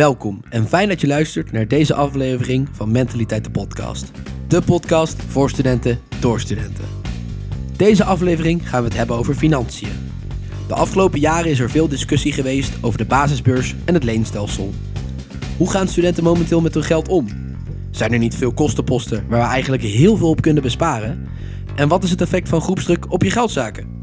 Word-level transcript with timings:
Welkom 0.00 0.40
en 0.48 0.68
fijn 0.68 0.88
dat 0.88 1.00
je 1.00 1.06
luistert 1.06 1.52
naar 1.52 1.68
deze 1.68 1.94
aflevering 1.94 2.68
van 2.72 2.90
Mentaliteit 2.90 3.44
de 3.44 3.50
Podcast. 3.50 4.10
De 4.48 4.62
podcast 4.62 5.22
voor 5.22 5.50
studenten 5.50 5.98
door 6.20 6.40
studenten. 6.40 6.84
Deze 7.76 8.04
aflevering 8.04 8.68
gaan 8.68 8.82
we 8.82 8.88
het 8.88 8.96
hebben 8.96 9.16
over 9.16 9.34
financiën. 9.34 10.10
De 10.68 10.74
afgelopen 10.74 11.20
jaren 11.20 11.50
is 11.50 11.58
er 11.58 11.70
veel 11.70 11.88
discussie 11.88 12.32
geweest 12.32 12.72
over 12.80 12.98
de 12.98 13.04
basisbeurs 13.04 13.74
en 13.84 13.94
het 13.94 14.04
leenstelsel. 14.04 14.72
Hoe 15.56 15.70
gaan 15.70 15.88
studenten 15.88 16.24
momenteel 16.24 16.60
met 16.60 16.74
hun 16.74 16.84
geld 16.84 17.08
om? 17.08 17.26
Zijn 17.90 18.12
er 18.12 18.18
niet 18.18 18.34
veel 18.34 18.52
kostenposten 18.52 19.24
waar 19.28 19.40
we 19.40 19.46
eigenlijk 19.46 19.82
heel 19.82 20.16
veel 20.16 20.28
op 20.28 20.40
kunnen 20.40 20.62
besparen? 20.62 21.28
En 21.76 21.88
wat 21.88 22.02
is 22.04 22.10
het 22.10 22.20
effect 22.20 22.48
van 22.48 22.60
groepsdruk 22.60 23.12
op 23.12 23.22
je 23.22 23.30
geldzaken? 23.30 23.99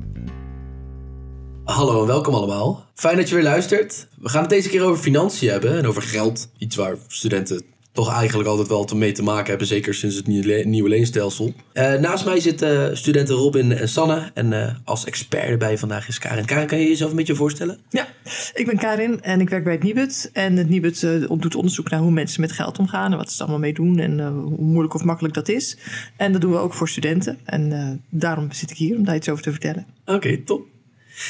Hallo 1.68 2.02
en 2.02 2.08
welkom 2.08 2.34
allemaal. 2.34 2.86
Fijn 2.94 3.18
dat 3.18 3.30
je 3.30 3.36
weer 3.36 3.44
luistert. 3.44 4.08
We 4.18 4.30
gaan 4.30 4.42
het 4.42 4.50
deze 4.50 4.70
keer 4.70 4.84
over 4.84 5.04
financiën 5.04 5.50
hebben 5.50 5.78
en 5.78 5.88
over 5.88 6.02
geld. 6.02 6.50
Iets 6.58 6.76
waar 6.76 6.96
studenten 7.08 7.62
toch 7.92 8.14
eigenlijk 8.14 8.50
altijd 8.50 8.68
wel 8.68 8.88
mee 8.96 9.12
te 9.12 9.24
maken 9.24 9.50
hebben, 9.50 9.68
zeker 9.68 9.94
sinds 9.94 10.16
het 10.16 10.28
nieuwe 10.66 10.90
leenstelsel. 10.90 11.54
Uh, 11.74 11.94
naast 11.94 12.26
mij 12.26 12.40
zitten 12.40 12.98
studenten 12.98 13.36
Robin 13.36 13.72
en 13.72 13.90
Sanne 13.90 14.32
en 14.34 14.52
uh, 14.52 14.74
als 14.84 15.06
expert 15.06 15.50
erbij 15.50 15.78
vandaag 15.78 16.08
is 16.08 16.20
Karin. 16.20 16.46
Karin, 16.46 16.68
kan 16.68 16.80
je 16.80 16.88
jezelf 16.88 17.10
een 17.10 17.16
beetje 17.16 17.36
voorstellen? 17.36 17.80
Ja, 17.90 18.08
ik 18.54 18.66
ben 18.66 18.78
Karin 18.78 19.22
en 19.22 19.42
ik 19.42 19.50
werk 19.50 19.64
bij 19.64 19.74
het 19.74 19.84
Nibud. 19.84 20.30
En 20.34 20.56
het 20.58 20.70
Nibud 20.70 21.02
doet 21.42 21.56
onderzoek 21.56 21.90
naar 21.90 22.00
hoe 22.00 22.12
mensen 22.12 22.42
met 22.42 22.52
geld 22.52 22.80
omgaan 22.80 23.12
en 23.12 23.18
wat 23.18 23.30
ze 23.32 23.36
er 23.36 23.42
allemaal 23.42 23.60
mee 23.60 23.74
doen 23.74 24.00
en 24.00 24.28
hoe 24.28 24.66
moeilijk 24.66 24.94
of 24.94 25.04
makkelijk 25.04 25.34
dat 25.34 25.50
is. 25.50 25.78
En 26.18 26.32
dat 26.32 26.42
doen 26.42 26.52
we 26.52 26.58
ook 26.58 26.74
voor 26.74 26.90
studenten 26.90 27.38
en 27.44 28.04
daarom 28.10 28.52
zit 28.52 28.72
ik 28.72 28.78
hier 28.78 28.98
om 28.98 29.06
daar 29.06 29.16
iets 29.16 29.30
over 29.30 29.44
te 29.44 29.52
vertellen. 29.52 29.86
Oké, 30.06 30.38
top. 30.38 30.76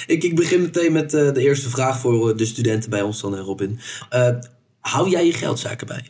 Ik, 0.05 0.23
ik 0.23 0.36
begin 0.36 0.62
meteen 0.62 0.91
met 0.91 1.14
uh, 1.14 1.34
de 1.34 1.41
eerste 1.41 1.70
vraag 1.70 2.00
voor 2.00 2.38
de 2.38 2.46
studenten 2.46 2.90
bij 2.90 3.02
ons 3.02 3.22
dan, 3.22 3.36
Robin. 3.36 3.80
Uh, 4.13 4.30
hou 4.80 5.10
jij 5.10 5.26
je 5.26 5.34
geldzaken 5.34 5.88
bij? 5.88 6.05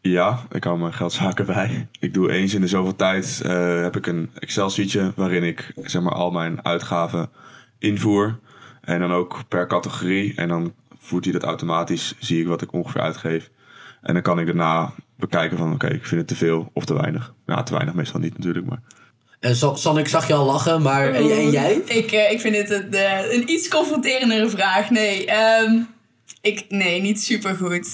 Ja, 0.00 0.46
ik 0.50 0.64
hou 0.64 0.78
mijn 0.78 0.92
geldzaken 0.92 1.46
bij. 1.46 1.88
Ik 2.00 2.14
doe 2.14 2.30
eens 2.30 2.54
in 2.54 2.60
de 2.60 2.66
zoveel 2.66 2.96
tijd 2.96 3.40
heb 3.82 3.96
ik 3.96 4.06
een 4.06 4.30
Excel-sheetje 4.34 5.12
waarin 5.16 5.42
ik 5.42 5.72
zeg 5.82 6.02
maar 6.02 6.12
al 6.12 6.30
mijn 6.30 6.64
uitgaven 6.64 7.30
invoer. 7.78 8.38
En 8.80 9.00
dan 9.00 9.12
ook 9.12 9.48
per 9.48 9.66
categorie. 9.66 10.34
En 10.34 10.48
dan 10.48 10.74
voert 10.98 11.24
hij 11.24 11.32
dat 11.32 11.42
automatisch, 11.42 12.14
zie 12.18 12.40
ik 12.40 12.46
wat 12.46 12.62
ik 12.62 12.72
ongeveer 12.72 13.00
uitgeef. 13.00 13.50
En 14.02 14.14
dan 14.14 14.22
kan 14.22 14.38
ik 14.38 14.46
daarna 14.46 14.92
bekijken 15.16 15.58
van 15.58 15.72
oké, 15.72 15.86
ik 15.86 16.06
vind 16.06 16.20
het 16.20 16.28
te 16.28 16.36
veel 16.36 16.70
of 16.72 16.84
te 16.84 16.94
weinig. 16.94 17.34
Nou, 17.46 17.64
te 17.64 17.72
weinig 17.72 17.94
meestal 17.94 18.20
niet 18.20 18.36
natuurlijk, 18.36 18.66
maar... 18.66 18.80
En 19.42 19.56
San, 19.56 19.98
ik 19.98 20.08
zag 20.08 20.26
je 20.26 20.34
al 20.34 20.44
lachen, 20.44 20.82
maar 20.82 21.14
en, 21.14 21.30
en 21.30 21.50
jij? 21.50 21.82
Ik, 21.84 22.12
uh, 22.12 22.30
ik 22.30 22.40
vind 22.40 22.54
dit 22.54 22.70
een, 22.70 22.88
uh, 22.90 23.32
een 23.32 23.50
iets 23.50 23.68
confronterendere 23.68 24.48
vraag. 24.48 24.90
Nee, 24.90 25.28
um, 25.62 25.88
ik, 26.40 26.64
nee, 26.68 27.00
niet 27.00 27.22
super 27.22 27.54
goed. 27.54 27.88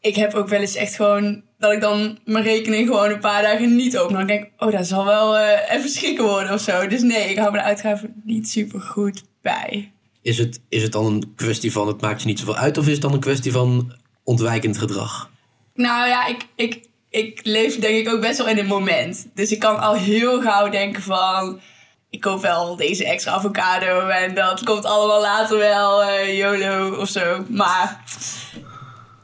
Ik 0.00 0.16
heb 0.16 0.34
ook 0.34 0.48
wel 0.48 0.60
eens 0.60 0.74
echt 0.74 0.94
gewoon 0.94 1.42
dat 1.58 1.72
ik 1.72 1.80
dan 1.80 2.18
mijn 2.24 2.44
rekening 2.44 2.88
gewoon 2.88 3.10
een 3.10 3.20
paar 3.20 3.42
dagen 3.42 3.76
niet 3.76 3.98
open. 3.98 4.14
Dan 4.14 4.26
denk 4.26 4.44
ik, 4.44 4.50
oh, 4.58 4.72
dat 4.72 4.86
zal 4.86 5.04
wel 5.04 5.38
uh, 5.38 5.70
even 5.70 5.90
schrikken 5.90 6.24
worden 6.24 6.52
of 6.52 6.60
zo. 6.60 6.86
Dus 6.86 7.02
nee, 7.02 7.30
ik 7.30 7.38
hou 7.38 7.52
mijn 7.52 7.64
uitgaven 7.64 8.22
niet 8.24 8.48
super 8.48 8.80
goed 8.80 9.22
bij. 9.40 9.92
Is 10.22 10.38
het, 10.38 10.60
is 10.68 10.82
het 10.82 10.92
dan 10.92 11.06
een 11.06 11.32
kwestie 11.36 11.72
van 11.72 11.86
het 11.86 12.00
maakt 12.00 12.20
je 12.20 12.26
niet 12.26 12.38
zoveel 12.38 12.56
uit, 12.56 12.78
of 12.78 12.86
is 12.86 12.92
het 12.92 13.02
dan 13.02 13.12
een 13.12 13.20
kwestie 13.20 13.52
van 13.52 13.92
ontwijkend 14.24 14.78
gedrag? 14.78 15.30
Nou 15.74 16.08
ja, 16.08 16.26
ik, 16.26 16.46
ik, 16.54 16.84
ik 17.12 17.40
leef 17.42 17.78
denk 17.78 18.06
ik 18.06 18.14
ook 18.14 18.20
best 18.20 18.38
wel 18.38 18.48
in 18.48 18.56
het 18.56 18.68
moment. 18.68 19.26
Dus 19.34 19.52
ik 19.52 19.58
kan 19.58 19.80
al 19.80 19.94
heel 19.94 20.40
gauw 20.40 20.68
denken 20.68 21.02
van... 21.02 21.60
Ik 22.10 22.20
koop 22.20 22.42
wel 22.42 22.76
deze 22.76 23.04
extra 23.04 23.32
avocado 23.32 24.08
en 24.08 24.34
dat 24.34 24.64
komt 24.64 24.84
allemaal 24.84 25.20
later 25.20 25.58
wel, 25.58 26.02
uh, 26.02 26.38
YOLO 26.38 26.96
of 26.96 27.08
zo. 27.08 27.44
Maar 27.48 28.04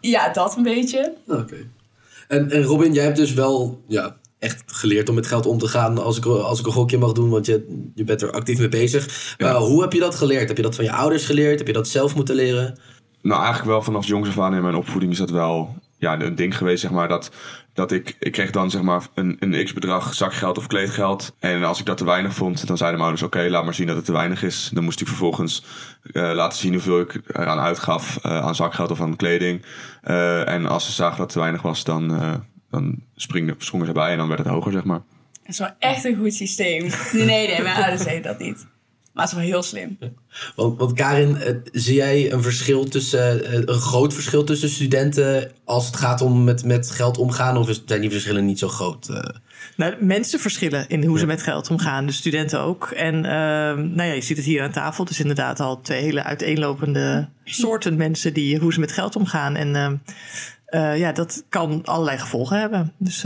ja, 0.00 0.32
dat 0.32 0.56
een 0.56 0.62
beetje. 0.62 1.14
Oké. 1.26 1.56
En, 2.28 2.50
en 2.50 2.62
Robin, 2.62 2.92
jij 2.92 3.04
hebt 3.04 3.16
dus 3.16 3.32
wel 3.32 3.82
ja, 3.86 4.16
echt 4.38 4.62
geleerd 4.66 5.08
om 5.08 5.14
met 5.14 5.26
geld 5.26 5.46
om 5.46 5.58
te 5.58 5.68
gaan 5.68 5.98
als 5.98 6.16
ik, 6.16 6.24
als 6.26 6.60
ik 6.60 6.66
een 6.66 6.72
gokje 6.72 6.98
mag 6.98 7.12
doen, 7.12 7.30
want 7.30 7.46
je, 7.46 7.90
je 7.94 8.04
bent 8.04 8.22
er 8.22 8.30
actief 8.30 8.58
mee 8.58 8.68
bezig. 8.68 9.34
Ja. 9.38 9.58
hoe 9.58 9.82
heb 9.82 9.92
je 9.92 10.00
dat 10.00 10.14
geleerd? 10.14 10.48
Heb 10.48 10.56
je 10.56 10.62
dat 10.62 10.74
van 10.74 10.84
je 10.84 10.92
ouders 10.92 11.24
geleerd? 11.24 11.58
Heb 11.58 11.66
je 11.66 11.72
dat 11.72 11.88
zelf 11.88 12.14
moeten 12.14 12.34
leren? 12.34 12.78
Nou, 13.22 13.38
eigenlijk 13.40 13.70
wel 13.70 13.82
vanaf 13.82 14.06
jongs 14.06 14.28
af 14.28 14.38
aan 14.38 14.54
in 14.54 14.62
mijn 14.62 14.74
opvoeding 14.74 15.12
is 15.12 15.18
dat 15.18 15.30
wel 15.30 15.76
ja, 15.98 16.20
een 16.20 16.34
ding 16.34 16.56
geweest, 16.56 16.80
zeg 16.80 16.90
maar, 16.90 17.08
dat 17.08 17.30
dat 17.78 17.92
ik, 17.92 18.16
ik 18.18 18.32
kreeg 18.32 18.50
dan 18.50 18.70
zeg 18.70 18.82
maar 18.82 19.06
een, 19.14 19.36
een 19.40 19.64
x-bedrag 19.64 20.14
zakgeld 20.14 20.58
of 20.58 20.66
kleedgeld. 20.66 21.34
En 21.38 21.64
als 21.64 21.78
ik 21.78 21.86
dat 21.86 21.96
te 21.96 22.04
weinig 22.04 22.34
vond, 22.34 22.66
dan 22.66 22.76
zeiden 22.76 22.98
mijn 22.98 23.10
ouders: 23.10 23.22
Oké, 23.22 23.50
laat 23.50 23.64
maar 23.64 23.74
zien 23.74 23.86
dat 23.86 23.96
het 23.96 24.04
te 24.04 24.12
weinig 24.12 24.42
is. 24.42 24.70
Dan 24.72 24.84
moest 24.84 25.00
ik 25.00 25.06
vervolgens 25.06 25.64
uh, 26.02 26.30
laten 26.34 26.58
zien 26.58 26.72
hoeveel 26.72 27.00
ik 27.00 27.20
eraan 27.26 27.58
uitgaf 27.58 28.18
uh, 28.26 28.44
aan 28.44 28.54
zakgeld 28.54 28.90
of 28.90 29.00
aan 29.00 29.16
kleding. 29.16 29.64
Uh, 30.04 30.48
en 30.48 30.66
als 30.66 30.86
ze 30.86 30.92
zagen 30.92 31.16
dat 31.16 31.24
het 31.24 31.32
te 31.32 31.38
weinig 31.38 31.62
was, 31.62 31.84
dan, 31.84 32.08
dan 32.70 33.02
springen, 33.14 33.54
sprongen 33.58 33.86
ze 33.86 33.92
bij 33.92 34.10
en 34.10 34.18
dan 34.18 34.28
werd 34.28 34.40
het 34.40 34.48
hoger, 34.48 34.72
zeg 34.72 34.84
maar. 34.84 35.02
Dat 35.32 35.48
is 35.48 35.58
wel 35.58 35.74
echt 35.78 36.04
een 36.04 36.16
goed 36.16 36.34
systeem. 36.34 36.90
Nee, 37.12 37.46
nee, 37.46 37.62
mijn 37.62 37.76
ouders 37.76 38.04
deden 38.04 38.22
dat 38.22 38.38
niet. 38.38 38.66
Maar 39.18 39.26
het 39.26 39.36
is 39.36 39.42
wel 39.42 39.52
heel 39.52 39.62
slim. 39.62 39.98
Want, 40.56 40.78
want 40.78 40.92
Karin, 40.92 41.36
eh, 41.36 41.54
zie 41.72 41.94
jij 41.94 42.32
een 42.32 42.42
verschil 42.42 42.84
tussen, 42.84 43.44
eh, 43.44 43.52
een 43.52 43.80
groot 43.80 44.14
verschil 44.14 44.44
tussen 44.44 44.68
studenten 44.68 45.50
als 45.64 45.86
het 45.86 45.96
gaat 45.96 46.20
om 46.20 46.44
met, 46.44 46.64
met 46.64 46.90
geld 46.90 47.18
omgaan? 47.18 47.56
Of 47.56 47.80
zijn 47.86 48.00
die 48.00 48.10
verschillen 48.10 48.44
niet 48.44 48.58
zo 48.58 48.68
groot? 48.68 49.08
Uh? 49.10 49.20
Nou, 49.76 49.94
mensen 50.04 50.40
verschillen 50.40 50.88
in 50.88 51.04
hoe 51.04 51.18
ze 51.18 51.26
met 51.26 51.42
geld 51.42 51.70
omgaan, 51.70 52.06
de 52.06 52.12
studenten 52.12 52.60
ook. 52.60 52.90
En 52.90 53.14
uh, 53.14 53.22
nou 53.94 54.02
ja, 54.02 54.12
je 54.12 54.20
ziet 54.20 54.36
het 54.36 54.46
hier 54.46 54.62
aan 54.62 54.72
tafel. 54.72 55.04
Het 55.04 55.12
is 55.12 55.20
inderdaad 55.20 55.60
al 55.60 55.80
twee 55.80 56.02
hele 56.02 56.22
uiteenlopende 56.22 57.28
soorten 57.44 57.96
mensen 57.96 58.34
die 58.34 58.58
hoe 58.58 58.72
ze 58.72 58.80
met 58.80 58.92
geld 58.92 59.16
omgaan. 59.16 59.56
En 59.56 60.00
uh, 60.70 60.98
ja, 60.98 61.12
dat 61.12 61.44
kan 61.48 61.80
allerlei 61.84 62.18
gevolgen 62.18 62.60
hebben. 62.60 62.92
Dus 62.98 63.24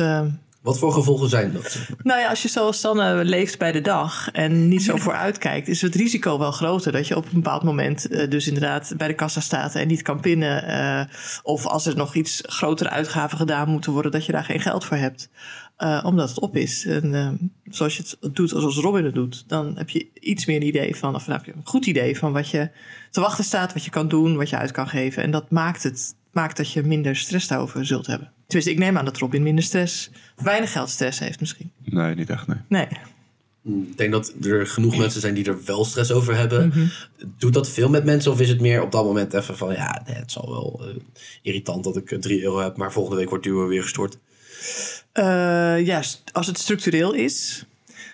wat 0.62 0.78
voor 0.78 0.92
gevolgen 0.92 1.28
zijn 1.28 1.52
dat? 1.52 1.78
Nou 2.02 2.20
ja, 2.20 2.28
als 2.28 2.42
je 2.42 2.48
zoals 2.48 2.80
Sanne 2.80 3.24
leeft 3.24 3.58
bij 3.58 3.72
de 3.72 3.80
dag 3.80 4.30
en 4.30 4.68
niet 4.68 4.82
zo 4.82 4.96
vooruitkijkt, 4.96 5.68
is 5.68 5.82
het 5.82 5.94
risico 5.94 6.38
wel 6.38 6.52
groter 6.52 6.92
dat 6.92 7.08
je 7.08 7.16
op 7.16 7.24
een 7.24 7.32
bepaald 7.32 7.62
moment 7.62 8.10
uh, 8.10 8.30
dus 8.30 8.46
inderdaad 8.46 8.94
bij 8.96 9.08
de 9.08 9.14
kassa 9.14 9.40
staat 9.40 9.74
en 9.74 9.88
niet 9.88 10.02
kan 10.02 10.20
pinnen. 10.20 10.70
Uh, 10.70 11.14
of 11.42 11.66
als 11.66 11.86
er 11.86 11.96
nog 11.96 12.14
iets 12.14 12.42
grotere 12.46 12.90
uitgaven 12.90 13.38
gedaan 13.38 13.68
moeten 13.68 13.92
worden, 13.92 14.10
dat 14.10 14.26
je 14.26 14.32
daar 14.32 14.44
geen 14.44 14.60
geld 14.60 14.84
voor 14.84 14.96
hebt. 14.96 15.30
Uh, 15.78 16.02
omdat 16.04 16.28
het 16.28 16.40
op 16.40 16.56
is. 16.56 16.86
En 16.86 17.52
zoals 17.64 17.96
je 17.96 18.02
het 18.20 18.34
doet, 18.34 18.48
zoals 18.48 18.76
Robin 18.76 19.04
het 19.04 19.14
doet, 19.14 19.48
dan 19.48 19.76
heb 19.76 19.90
je 19.90 20.08
iets 20.14 20.46
meer 20.46 20.56
een 20.56 20.66
idee 20.66 20.96
van, 20.96 21.14
of 21.14 21.24
dan 21.24 21.36
heb 21.36 21.44
je 21.44 21.52
een 21.52 21.60
goed 21.64 21.86
idee 21.86 22.18
van 22.18 22.32
wat 22.32 22.48
je 22.48 22.70
te 23.10 23.20
wachten 23.20 23.44
staat, 23.44 23.72
wat 23.72 23.84
je 23.84 23.90
kan 23.90 24.08
doen, 24.08 24.36
wat 24.36 24.50
je 24.50 24.56
uit 24.56 24.70
kan 24.70 24.88
geven. 24.88 25.22
En 25.22 25.30
dat 25.30 25.50
maakt 25.50 25.82
het 25.82 26.14
maakt 26.32 26.56
dat 26.56 26.72
je 26.72 26.82
minder 26.82 27.16
stress 27.16 27.48
daarover 27.48 27.86
zult 27.86 28.06
hebben. 28.06 28.32
Tenminste, 28.46 28.72
ik 28.72 28.78
neem 28.78 28.98
aan 28.98 29.04
dat 29.04 29.18
Robin 29.18 29.42
minder 29.42 29.64
stress, 29.64 30.10
weinig 30.36 30.72
geldstress 30.72 31.18
heeft 31.18 31.40
misschien. 31.40 31.70
Nee, 31.84 32.14
niet 32.14 32.30
echt, 32.30 32.46
nee. 32.46 32.58
Nee. 32.68 32.88
Ik 33.64 33.96
denk 33.96 34.12
dat 34.12 34.34
er 34.42 34.66
genoeg 34.66 34.96
mensen 34.96 35.20
zijn 35.20 35.34
die 35.34 35.44
er 35.44 35.64
wel 35.64 35.84
stress 35.84 36.12
over 36.12 36.36
hebben. 36.36 36.72
Mm 36.74 36.90
Doet 37.38 37.54
dat 37.54 37.68
veel 37.68 37.88
met 37.88 38.04
mensen 38.04 38.32
of 38.32 38.40
is 38.40 38.48
het 38.48 38.60
meer 38.60 38.82
op 38.82 38.92
dat 38.92 39.04
moment 39.04 39.34
even 39.34 39.56
van... 39.56 39.72
ja, 39.72 40.02
het 40.04 40.32
zal 40.32 40.50
wel 40.50 40.88
uh, 40.88 40.94
irritant 41.42 41.84
dat 41.84 41.96
ik 41.96 42.16
3 42.20 42.42
euro 42.42 42.58
heb... 42.58 42.76
maar 42.76 42.92
volgende 42.92 43.18
week 43.18 43.28
wordt 43.28 43.44
duur 43.44 43.68
weer 43.68 43.82
gestort? 43.82 44.18
Uh, 45.14 45.86
ja, 45.86 46.02
als 46.32 46.46
het 46.46 46.58
structureel 46.58 47.12
is... 47.12 47.66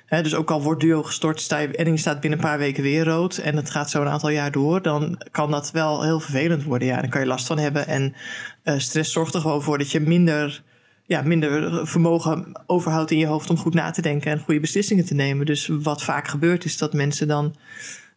Dus 0.08 0.34
ook 0.34 0.50
al 0.50 0.62
wordt 0.62 0.80
duo 0.80 1.02
gestort 1.02 1.40
sta 1.40 1.60
en 1.60 1.90
je 1.90 1.96
staat 1.96 2.20
binnen 2.20 2.38
een 2.38 2.44
paar 2.44 2.58
weken 2.58 2.82
weer 2.82 3.04
rood 3.04 3.36
en 3.36 3.56
het 3.56 3.70
gaat 3.70 3.90
zo 3.90 4.00
een 4.00 4.08
aantal 4.08 4.28
jaar 4.28 4.52
door, 4.52 4.82
dan 4.82 5.20
kan 5.30 5.50
dat 5.50 5.70
wel 5.70 6.02
heel 6.02 6.20
vervelend 6.20 6.64
worden. 6.64 6.88
Ja, 6.88 7.00
dan 7.00 7.10
kan 7.10 7.20
je 7.20 7.26
last 7.26 7.46
van 7.46 7.58
hebben. 7.58 7.86
En 7.86 8.14
uh, 8.64 8.78
stress 8.78 9.12
zorgt 9.12 9.34
er 9.34 9.40
gewoon 9.40 9.62
voor 9.62 9.78
dat 9.78 9.90
je 9.90 10.00
minder, 10.00 10.62
ja, 11.06 11.22
minder 11.22 11.86
vermogen 11.86 12.52
overhoudt 12.66 13.10
in 13.10 13.18
je 13.18 13.26
hoofd 13.26 13.50
om 13.50 13.56
goed 13.56 13.74
na 13.74 13.90
te 13.90 14.02
denken 14.02 14.32
en 14.32 14.38
goede 14.38 14.60
beslissingen 14.60 15.04
te 15.04 15.14
nemen. 15.14 15.46
Dus 15.46 15.66
wat 15.66 16.02
vaak 16.02 16.28
gebeurt 16.28 16.64
is 16.64 16.78
dat 16.78 16.92
mensen 16.92 17.28
dan 17.28 17.54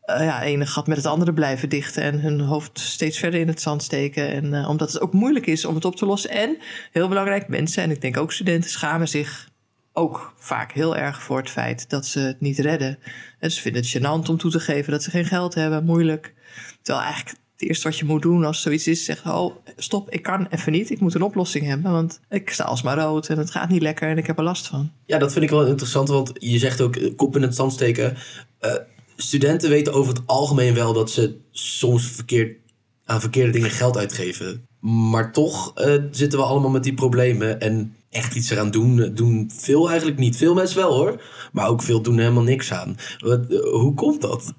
uh, 0.06 0.26
ja, 0.26 0.42
ene 0.42 0.66
gat 0.66 0.88
met 0.88 0.98
het 0.98 1.06
andere 1.06 1.34
blijven 1.34 1.70
dichten 1.70 2.04
en 2.04 2.20
hun 2.20 2.40
hoofd 2.40 2.80
steeds 2.80 3.20
verder 3.20 3.40
in 3.40 3.48
het 3.48 3.62
zand 3.62 3.84
steken. 3.84 4.30
En 4.30 4.54
uh, 4.54 4.70
omdat 4.70 4.92
het 4.92 5.02
ook 5.02 5.14
moeilijk 5.14 5.46
is 5.46 5.66
om 5.66 5.76
het 5.76 5.86
op 5.86 5.96
te 5.96 6.06
lossen. 6.06 6.30
En 6.30 6.58
heel 6.92 7.08
belangrijk, 7.08 7.48
mensen 7.48 7.84
en 7.84 7.92
ik 7.92 8.02
denk 8.02 8.18
ook 8.18 8.32
studenten 8.32 8.70
schamen 8.70 9.08
zich 9.08 9.50
ook 9.94 10.34
vaak 10.38 10.72
heel 10.72 10.98
erg 10.98 11.24
voor 11.24 11.38
het 11.38 11.50
feit 11.50 11.90
dat 11.90 12.06
ze 12.06 12.20
het 12.20 12.42
niet 12.42 12.60
redden. 12.60 12.98
En 13.40 13.52
ze 13.52 13.62
vinden 13.62 13.82
het 13.82 13.98
gênant 13.98 14.30
om 14.30 14.38
toe 14.38 14.52
te 14.52 14.60
geven 14.60 14.92
dat 14.92 15.04
ze 15.04 15.10
geen 15.10 15.26
geld 15.26 15.54
hebben, 15.54 15.86
moeilijk. 15.86 16.34
Terwijl 16.82 17.06
eigenlijk 17.06 17.38
het 17.62 17.70
eerste 17.70 17.88
wat 17.88 17.98
je 17.98 18.06
moet 18.06 18.22
doen 18.22 18.46
als 18.46 18.62
zoiets 18.62 18.88
is, 18.88 19.06
zeggen: 19.06 19.36
Oh, 19.36 19.56
stop, 19.78 20.10
ik 20.10 20.24
kan 20.24 20.48
even 20.50 20.72
niet. 20.72 20.90
Ik 20.90 21.00
moet 21.00 21.14
een 21.14 21.22
oplossing 21.22 21.66
hebben, 21.66 21.92
want 21.92 22.20
ik 22.30 22.50
sta 22.50 22.64
alsmaar 22.64 22.98
rood 22.98 23.30
en 23.30 23.38
het 23.38 23.52
gaat 23.52 23.70
niet 23.70 23.82
lekker 23.82 24.10
en 24.10 24.18
ik 24.18 24.28
heb 24.28 24.38
er 24.38 24.44
last 24.44 24.68
van. 24.68 24.92
Ja, 25.06 25.18
dat 25.18 25.32
vind 25.32 25.44
ik 25.44 25.50
wel 25.50 25.66
interessant, 25.66 26.08
want 26.08 26.32
je 26.34 26.58
zegt 26.58 26.82
ook 26.82 26.96
eh, 26.96 27.16
kop 27.16 27.36
in 27.36 27.42
het 27.42 27.56
zand 27.56 27.74
steken. 27.74 28.18
Uh, 28.62 28.76
studenten 29.16 29.70
weten 29.70 29.94
over 29.94 30.14
het 30.14 30.24
algemeen 30.26 30.74
wel 30.74 30.94
dat 30.94 31.12
ze 31.12 31.38
soms 31.52 32.06
verkeerd, 32.06 32.58
aan 33.06 33.22
verkeerde 33.22 33.52
dingen 33.52 33.72
geld 33.72 33.98
uitgeven. 33.98 34.66
Maar 34.80 35.32
toch 35.32 35.80
uh, 35.80 36.04
zitten 36.12 36.40
we 36.40 36.46
allemaal 36.46 36.70
met 36.70 36.84
die 36.84 36.94
problemen 36.94 37.60
en 37.60 37.96
echt 38.12 38.36
iets 38.36 38.50
eraan 38.50 38.72
doen, 38.72 39.12
doen 39.14 39.52
veel 39.58 39.88
eigenlijk 39.88 40.20
niet. 40.20 40.38
Veel 40.38 40.54
mensen 40.54 40.78
wel 40.78 40.94
hoor, 40.94 41.22
maar 41.52 41.68
ook 41.68 41.82
veel 41.82 42.02
doen 42.02 42.20
helemaal 42.20 42.44
niks 42.44 42.74
aan. 42.74 42.96
Wat, 43.20 43.40
eh, 43.50 43.60
hoe 43.60 43.94
komt 43.94 44.22
dat? 44.22 44.54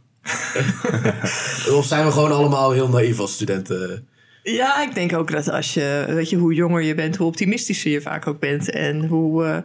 of 1.79 1.85
zijn 1.87 2.07
we 2.07 2.13
gewoon 2.13 2.33
allemaal 2.33 2.71
heel 2.71 2.89
naïef 2.89 3.19
als 3.19 3.33
studenten? 3.33 4.07
Ja, 4.43 4.83
ik 4.83 4.95
denk 4.95 5.13
ook 5.13 5.31
dat 5.31 5.49
als 5.49 5.75
je, 5.75 6.05
weet 6.09 6.31
je, 6.31 6.37
hoe 6.37 6.55
jonger 6.55 6.83
je 6.83 6.95
bent, 6.95 7.17
hoe 7.17 7.27
optimistischer 7.27 7.91
je 7.91 8.01
vaak 8.01 8.27
ook 8.27 8.39
bent. 8.41 8.71
En 8.71 9.07
hoe, 9.07 9.45
eh, 9.45 9.59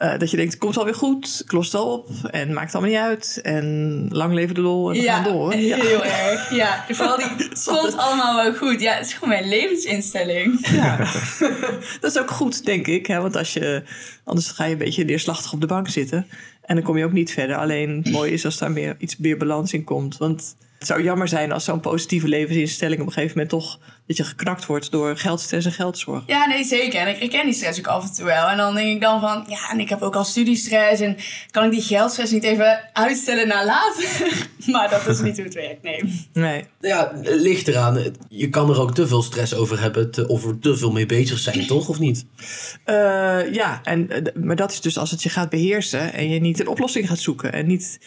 eh, 0.00 0.18
dat 0.18 0.30
je 0.30 0.36
denkt, 0.36 0.52
het 0.52 0.60
komt 0.60 0.74
wel 0.74 0.84
weer 0.84 0.94
goed, 0.94 1.42
ik 1.44 1.52
los 1.52 1.66
het 1.66 1.74
al 1.74 1.92
op 1.92 2.08
en 2.30 2.52
maakt 2.52 2.74
allemaal 2.74 2.92
niet 2.92 3.00
uit. 3.00 3.40
En 3.42 4.06
lang 4.10 4.34
leven 4.34 4.54
de 4.54 4.60
lol 4.60 4.90
en 4.90 4.96
we 4.96 5.02
ja, 5.02 5.14
gaan 5.14 5.32
door. 5.32 5.56
Ja. 5.56 5.76
heel 5.76 6.04
erg. 6.04 6.50
Ja, 6.54 6.84
vooral 6.90 7.16
die 7.16 7.26
het 7.48 7.64
komt 7.64 7.96
allemaal 7.96 8.34
wel 8.34 8.54
goed. 8.54 8.80
Ja, 8.80 8.94
het 8.94 9.06
is 9.06 9.12
gewoon 9.12 9.28
mijn 9.28 9.48
levensinstelling. 9.48 10.68
Ja. 10.68 10.96
dat 12.00 12.14
is 12.14 12.18
ook 12.18 12.30
goed, 12.30 12.64
denk 12.64 12.86
ik. 12.86 13.06
Hè? 13.06 13.20
Want 13.20 13.36
als 13.36 13.52
je, 13.52 13.82
anders 14.24 14.50
ga 14.50 14.64
je 14.64 14.72
een 14.72 14.78
beetje 14.78 15.04
neerslachtig 15.04 15.52
op 15.52 15.60
de 15.60 15.66
bank 15.66 15.88
zitten. 15.88 16.26
En 16.62 16.74
dan 16.74 16.84
kom 16.84 16.98
je 16.98 17.04
ook 17.04 17.12
niet 17.12 17.32
verder. 17.32 17.56
Alleen 17.56 17.96
het 17.96 18.12
mooie 18.12 18.32
is 18.32 18.44
als 18.44 18.58
daar 18.58 18.70
meer, 18.70 18.96
iets 18.98 19.16
meer 19.16 19.36
balans 19.36 19.72
in 19.72 19.84
komt. 19.84 20.16
Want 20.16 20.56
het 20.78 20.88
zou 20.88 21.02
jammer 21.02 21.28
zijn 21.28 21.52
als 21.52 21.64
zo'n 21.64 21.80
positieve 21.80 22.28
levensinstelling 22.28 23.00
op 23.00 23.06
een 23.06 23.12
gegeven 23.12 23.38
moment 23.38 23.50
toch 23.50 23.78
dat 24.10 24.18
je 24.18 24.24
geknakt 24.24 24.66
wordt 24.66 24.90
door 24.90 25.16
geldstress 25.16 25.66
en 25.66 25.72
geldzorg. 25.72 26.22
Ja, 26.26 26.46
nee, 26.46 26.64
zeker. 26.64 27.00
En 27.00 27.08
ik 27.08 27.18
herken 27.18 27.44
die 27.44 27.54
stress 27.54 27.78
ook 27.78 27.86
af 27.86 28.08
en 28.08 28.14
toe 28.14 28.24
wel. 28.24 28.48
En 28.48 28.56
dan 28.56 28.74
denk 28.74 28.88
ik 28.88 29.00
dan 29.00 29.20
van, 29.20 29.44
ja, 29.48 29.70
en 29.70 29.80
ik 29.80 29.88
heb 29.88 30.02
ook 30.02 30.16
al 30.16 30.24
studiestress. 30.24 31.00
En 31.00 31.16
kan 31.50 31.64
ik 31.64 31.70
die 31.70 31.82
geldstress 31.82 32.32
niet 32.32 32.44
even 32.44 32.80
uitstellen 32.92 33.48
naar 33.48 33.64
later? 33.64 34.48
maar 34.72 34.90
dat 34.90 35.06
is 35.06 35.20
niet 35.20 35.36
hoe 35.36 35.44
het 35.44 35.54
werkt, 35.54 35.82
nee. 35.82 36.28
Nee. 36.32 36.64
Ja, 36.80 37.12
het 37.22 37.40
ligt 37.40 37.68
eraan. 37.68 38.04
Je 38.28 38.48
kan 38.48 38.70
er 38.70 38.80
ook 38.80 38.94
te 38.94 39.06
veel 39.06 39.22
stress 39.22 39.54
over 39.54 39.80
hebben, 39.80 40.10
te, 40.10 40.28
of 40.28 40.44
er 40.44 40.58
te 40.58 40.76
veel 40.76 40.92
mee 40.92 41.06
bezig 41.06 41.38
zijn, 41.38 41.66
toch? 41.66 41.88
Of 41.88 41.98
niet? 41.98 42.26
Uh, 42.86 43.52
ja, 43.52 43.80
en, 43.82 44.08
uh, 44.10 44.44
maar 44.44 44.56
dat 44.56 44.72
is 44.72 44.80
dus 44.80 44.98
als 44.98 45.10
het 45.10 45.22
je 45.22 45.28
gaat 45.28 45.50
beheersen 45.50 46.12
en 46.12 46.28
je 46.28 46.40
niet 46.40 46.60
een 46.60 46.68
oplossing 46.68 47.08
gaat 47.08 47.18
zoeken. 47.18 47.52
En 47.52 47.66
niet 47.66 47.98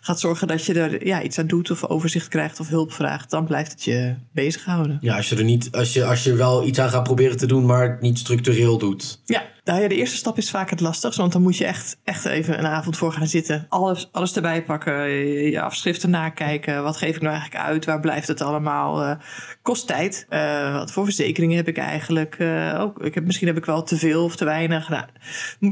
gaat 0.00 0.20
zorgen 0.20 0.48
dat 0.48 0.64
je 0.64 0.74
er 0.74 1.06
ja, 1.06 1.22
iets 1.22 1.38
aan 1.38 1.46
doet 1.46 1.70
of 1.70 1.84
overzicht 1.84 2.28
krijgt 2.28 2.60
of 2.60 2.68
hulp 2.68 2.92
vraagt. 2.92 3.30
Dan 3.30 3.46
blijft 3.46 3.72
het 3.72 3.84
je 3.84 4.14
bezighouden. 4.32 4.98
Ja, 5.00 5.16
als 5.16 5.28
je 5.28 5.36
er 5.36 5.44
niet, 5.46 5.68
als 5.72 5.92
je, 5.92 6.04
als 6.04 6.24
je 6.24 6.34
wel 6.34 6.66
iets 6.66 6.78
aan 6.78 6.90
gaat 6.90 7.02
proberen 7.02 7.36
te 7.36 7.46
doen, 7.46 7.66
maar 7.66 7.90
het 7.90 8.00
niet 8.00 8.18
structureel 8.18 8.78
doet. 8.78 9.20
Ja, 9.24 9.42
nou 9.64 9.80
ja, 9.80 9.88
de 9.88 9.94
eerste 9.94 10.16
stap 10.16 10.38
is 10.38 10.50
vaak 10.50 10.70
het 10.70 10.80
lastigst. 10.80 11.18
Want 11.18 11.32
dan 11.32 11.42
moet 11.42 11.56
je 11.56 11.66
echt, 11.66 11.98
echt 12.04 12.24
even 12.24 12.58
een 12.58 12.66
avond 12.66 12.96
voor 12.96 13.12
gaan 13.12 13.26
zitten. 13.26 13.66
Alles, 13.68 14.08
alles 14.12 14.36
erbij 14.36 14.64
pakken. 14.64 15.08
Je 15.50 15.60
afschriften 15.60 16.10
nakijken. 16.10 16.82
Wat 16.82 16.96
geef 16.96 17.16
ik 17.16 17.22
nou 17.22 17.34
eigenlijk 17.34 17.64
uit? 17.64 17.84
Waar 17.84 18.00
blijft 18.00 18.28
het 18.28 18.40
allemaal? 18.40 19.02
Uh, 19.02 19.16
kost 19.62 19.86
tijd. 19.86 20.26
Uh, 20.30 20.74
wat 20.74 20.92
voor 20.92 21.04
verzekeringen 21.04 21.56
heb 21.56 21.68
ik 21.68 21.78
eigenlijk? 21.78 22.38
Uh, 22.38 22.80
ook, 22.80 23.02
ik 23.02 23.14
heb, 23.14 23.24
misschien 23.24 23.46
heb 23.46 23.56
ik 23.56 23.64
wel 23.64 23.82
te 23.82 23.96
veel 23.96 24.24
of 24.24 24.36
te 24.36 24.44
weinig. 24.44 24.88
Nou, 24.88 25.04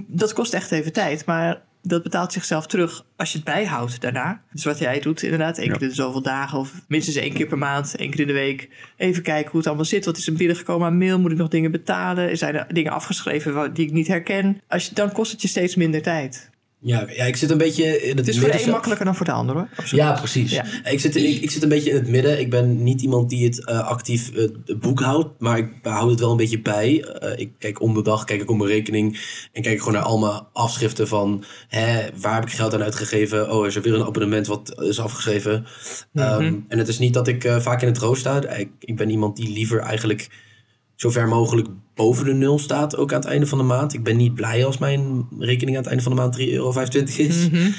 dat 0.06 0.32
kost 0.32 0.54
echt 0.54 0.72
even 0.72 0.92
tijd. 0.92 1.26
Maar 1.26 1.62
dat 1.86 2.02
betaalt 2.02 2.32
zichzelf 2.32 2.66
terug 2.66 3.04
als 3.16 3.30
je 3.32 3.36
het 3.36 3.46
bijhoudt 3.46 4.00
daarna. 4.00 4.42
Dus 4.52 4.64
wat 4.64 4.78
jij 4.78 5.00
doet, 5.00 5.22
inderdaad, 5.22 5.58
één 5.58 5.72
keer 5.72 5.82
in 5.82 5.94
zoveel 5.94 6.22
dagen 6.22 6.58
of 6.58 6.72
minstens 6.88 7.16
één 7.16 7.32
keer 7.32 7.46
per 7.46 7.58
maand, 7.58 7.96
één 7.96 8.10
keer 8.10 8.20
in 8.20 8.26
de 8.26 8.32
week. 8.32 8.68
Even 8.96 9.22
kijken 9.22 9.50
hoe 9.50 9.58
het 9.58 9.66
allemaal 9.66 9.84
zit. 9.84 10.04
Wat 10.04 10.16
is 10.16 10.26
er 10.26 10.32
binnengekomen 10.32 10.86
aan 10.86 10.98
mail? 10.98 11.20
Moet 11.20 11.30
ik 11.32 11.38
nog 11.38 11.48
dingen 11.48 11.70
betalen? 11.70 12.38
Zijn 12.38 12.54
er 12.54 12.66
dingen 12.74 12.92
afgeschreven 12.92 13.74
die 13.74 13.86
ik 13.86 13.92
niet 13.92 14.08
herken? 14.08 14.60
Als 14.68 14.88
je, 14.88 14.94
dan 14.94 15.12
kost 15.12 15.32
het 15.32 15.42
je 15.42 15.48
steeds 15.48 15.74
minder 15.74 16.02
tijd. 16.02 16.50
Ja, 16.84 17.06
ja, 17.08 17.24
ik 17.24 17.36
zit 17.36 17.50
een 17.50 17.58
beetje 17.58 18.02
in 18.02 18.08
het, 18.08 18.18
het 18.18 18.28
is 18.28 18.38
voor 18.38 18.50
de 18.50 18.62
een 18.62 18.70
makkelijker 18.70 19.04
dan 19.04 19.14
voor 19.14 19.26
de 19.26 19.32
ander 19.32 19.54
hoor. 19.54 19.68
Absoluut. 19.76 20.04
Ja, 20.04 20.12
precies. 20.12 20.50
Ja. 20.50 20.64
Ik, 20.84 21.00
zit, 21.00 21.16
ik, 21.16 21.42
ik, 21.42 21.50
zit 21.50 21.62
een 21.62 21.68
beetje 21.68 21.90
in 21.90 21.96
het 21.96 22.08
midden. 22.08 22.40
Ik 22.40 22.50
ben 22.50 22.82
niet 22.82 23.02
iemand 23.02 23.30
die 23.30 23.44
het 23.44 23.68
uh, 23.68 23.88
actief 23.88 24.30
uh, 24.34 24.48
boekhoudt, 24.78 25.40
maar 25.40 25.58
ik 25.58 25.68
houd 25.82 26.10
het 26.10 26.20
wel 26.20 26.30
een 26.30 26.36
beetje 26.36 26.60
bij. 26.60 27.04
Uh, 27.22 27.38
ik 27.38 27.50
kijk 27.58 27.80
om 27.80 27.94
de 27.94 28.02
dag, 28.02 28.24
kijk 28.24 28.40
ik 28.42 28.50
op 28.50 28.56
mijn 28.56 28.70
rekening 28.70 29.20
en 29.52 29.62
kijk 29.62 29.74
ik 29.74 29.78
gewoon 29.78 29.94
naar 29.94 30.02
al 30.02 30.18
mijn 30.18 30.40
afschriften 30.52 31.08
van 31.08 31.44
hè, 31.68 32.02
waar 32.20 32.34
heb 32.34 32.44
ik 32.44 32.50
geld 32.50 32.74
aan 32.74 32.82
uitgegeven? 32.82 33.52
Oh, 33.52 33.66
is 33.66 33.76
er 33.76 33.82
weer 33.82 33.94
een 33.94 34.06
abonnement 34.06 34.46
wat 34.46 34.82
is 34.82 35.00
afgeschreven? 35.00 35.66
Mm 36.12 36.22
-hmm. 36.22 36.44
um, 36.44 36.64
en 36.68 36.78
het 36.78 36.88
is 36.88 36.98
niet 36.98 37.14
dat 37.14 37.28
ik 37.28 37.54
vaak 37.58 37.82
in 37.82 37.88
het 37.88 37.98
roos 37.98 38.18
sta. 38.18 38.48
Ik, 38.48 38.68
ik 38.78 38.96
ben 38.96 39.10
iemand 39.10 39.36
die 39.36 39.52
liever 39.52 39.78
eigenlijk 39.78 40.28
zo 40.94 41.10
ver 41.10 41.28
mogelijk 41.28 41.68
boven 41.94 42.24
de 42.24 42.32
nul 42.32 42.58
staat, 42.58 42.96
ook 42.96 43.12
aan 43.12 43.20
het 43.20 43.28
einde 43.28 43.46
van 43.46 43.58
de 43.58 43.64
maand. 43.64 43.94
Ik 43.94 44.02
ben 44.02 44.16
niet 44.16 44.34
blij 44.34 44.64
als 44.64 44.78
mijn 44.78 45.26
rekening 45.38 45.76
aan 45.76 45.82
het 45.82 45.86
einde 45.86 46.02
van 46.02 46.14
de 46.14 46.20
maand 46.20 46.38
3,25 46.38 46.44
euro 46.52 46.72
is. 47.16 47.48
Mhm. 47.48 47.70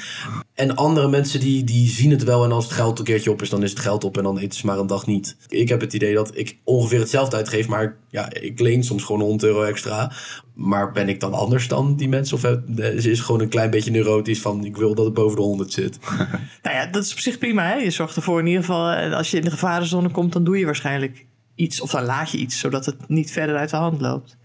En 0.54 0.74
andere 0.74 1.08
mensen 1.08 1.40
die, 1.40 1.64
die 1.64 1.88
zien 1.88 2.10
het 2.10 2.24
wel 2.24 2.44
en 2.44 2.52
als 2.52 2.64
het 2.64 2.72
geld 2.72 2.98
een 2.98 3.04
keertje 3.04 3.30
op 3.30 3.42
is, 3.42 3.50
dan 3.50 3.62
is 3.62 3.70
het 3.70 3.78
geld 3.78 4.04
op 4.04 4.16
en 4.16 4.22
dan 4.22 4.38
eten 4.38 4.58
ze 4.58 4.66
maar 4.66 4.78
een 4.78 4.86
dag 4.86 5.06
niet. 5.06 5.36
Ik 5.48 5.68
heb 5.68 5.80
het 5.80 5.92
idee 5.92 6.14
dat 6.14 6.30
ik 6.36 6.58
ongeveer 6.64 6.98
hetzelfde 6.98 7.36
uitgeef, 7.36 7.68
maar 7.68 7.96
ja, 8.10 8.32
ik 8.32 8.60
leen 8.60 8.84
soms 8.84 9.04
gewoon 9.04 9.20
100 9.20 9.42
euro 9.42 9.62
extra. 9.62 10.12
Maar 10.54 10.92
ben 10.92 11.08
ik 11.08 11.20
dan 11.20 11.32
anders 11.32 11.68
dan 11.68 11.96
die 11.96 12.08
mensen? 12.08 12.36
Of 12.36 12.44
is 12.76 13.04
het 13.04 13.20
gewoon 13.20 13.40
een 13.40 13.48
klein 13.48 13.70
beetje 13.70 13.90
neurotisch 13.90 14.40
van 14.40 14.64
ik 14.64 14.76
wil 14.76 14.94
dat 14.94 15.04
het 15.04 15.14
boven 15.14 15.36
de 15.36 15.42
100 15.42 15.72
zit? 15.72 15.98
nou 16.62 16.76
ja, 16.76 16.86
dat 16.86 17.04
is 17.04 17.12
op 17.12 17.18
zich 17.18 17.38
prima. 17.38 17.68
Hè? 17.68 17.74
Je 17.74 17.90
zorgt 17.90 18.16
ervoor 18.16 18.40
in 18.40 18.46
ieder 18.46 18.64
geval, 18.64 18.94
als 18.94 19.30
je 19.30 19.36
in 19.36 19.44
de 19.44 19.50
gevarenzone 19.50 20.10
komt, 20.10 20.32
dan 20.32 20.44
doe 20.44 20.58
je 20.58 20.64
waarschijnlijk 20.64 21.26
iets 21.56 21.80
of 21.80 21.90
dan 21.90 22.04
laat 22.04 22.30
je 22.30 22.38
iets 22.38 22.58
zodat 22.58 22.86
het 22.86 23.08
niet 23.08 23.30
verder 23.30 23.56
uit 23.56 23.70
de 23.70 23.76
hand 23.76 24.00
loopt. 24.00 24.36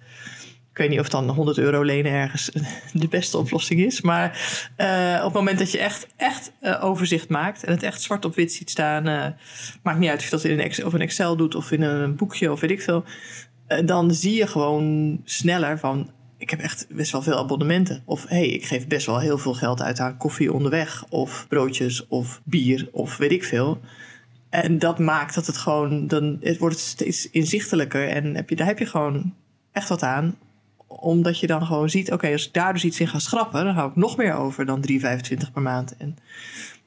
Ik 0.71 0.77
weet 0.77 0.89
niet 0.89 0.99
of 0.99 1.09
dan 1.09 1.29
100 1.29 1.57
euro 1.57 1.81
lenen 1.81 2.11
ergens 2.11 2.51
de 2.93 3.07
beste 3.07 3.37
oplossing 3.37 3.79
is. 3.79 4.01
Maar 4.01 4.29
uh, 4.77 5.17
op 5.17 5.23
het 5.23 5.33
moment 5.33 5.59
dat 5.59 5.71
je 5.71 5.77
echt, 5.77 6.07
echt 6.15 6.51
uh, 6.61 6.83
overzicht 6.83 7.29
maakt 7.29 7.63
en 7.63 7.71
het 7.71 7.83
echt 7.83 8.01
zwart 8.01 8.25
op 8.25 8.35
wit 8.35 8.53
ziet 8.53 8.69
staan, 8.69 9.07
uh, 9.07 9.25
maakt 9.83 9.99
niet 9.99 10.09
uit 10.09 10.19
of 10.19 10.25
je 10.25 10.31
dat 10.31 10.43
in 10.43 10.51
een 10.51 10.59
Excel, 10.59 10.85
of 10.85 10.93
een 10.93 11.01
Excel 11.01 11.35
doet 11.35 11.55
of 11.55 11.71
in 11.71 11.81
een 11.81 12.15
boekje 12.15 12.51
of 12.51 12.59
weet 12.59 12.71
ik 12.71 12.81
veel. 12.81 13.03
dan 13.85 14.13
zie 14.13 14.35
je 14.35 14.47
gewoon 14.47 15.21
sneller 15.25 15.79
van. 15.79 16.11
Ik 16.37 16.49
heb 16.49 16.59
echt 16.59 16.87
best 16.89 17.11
wel 17.11 17.21
veel 17.21 17.37
abonnementen. 17.37 18.01
Of 18.05 18.25
hé, 18.27 18.35
hey, 18.35 18.47
ik 18.47 18.65
geef 18.65 18.87
best 18.87 19.05
wel 19.05 19.19
heel 19.19 19.37
veel 19.37 19.53
geld 19.53 19.81
uit 19.81 19.99
aan 19.99 20.17
koffie 20.17 20.53
onderweg. 20.53 21.05
Of 21.09 21.45
broodjes 21.49 22.07
of 22.07 22.41
bier 22.43 22.89
of 22.91 23.17
weet 23.17 23.31
ik 23.31 23.43
veel. 23.43 23.81
En 24.51 24.79
dat 24.79 24.99
maakt 24.99 25.35
dat 25.35 25.45
het 25.45 25.57
gewoon, 25.57 26.07
dan, 26.07 26.37
het 26.41 26.57
wordt 26.57 26.79
steeds 26.79 27.29
inzichtelijker. 27.29 28.07
En 28.07 28.35
heb 28.35 28.49
je, 28.49 28.55
daar 28.55 28.67
heb 28.67 28.79
je 28.79 28.85
gewoon 28.85 29.33
echt 29.71 29.89
wat 29.89 30.03
aan. 30.03 30.35
Omdat 30.87 31.39
je 31.39 31.47
dan 31.47 31.65
gewoon 31.65 31.89
ziet, 31.89 32.05
oké, 32.05 32.13
okay, 32.13 32.31
als 32.31 32.47
ik 32.47 32.53
daar 32.53 32.73
dus 32.73 32.83
iets 32.83 32.99
in 32.99 33.07
ga 33.07 33.19
schrappen, 33.19 33.65
dan 33.65 33.73
hou 33.73 33.89
ik 33.89 33.95
nog 33.95 34.17
meer 34.17 34.33
over 34.33 34.65
dan 34.65 34.85
3,25 34.91 35.51
per 35.53 35.61
maand. 35.61 35.95
En 35.97 36.17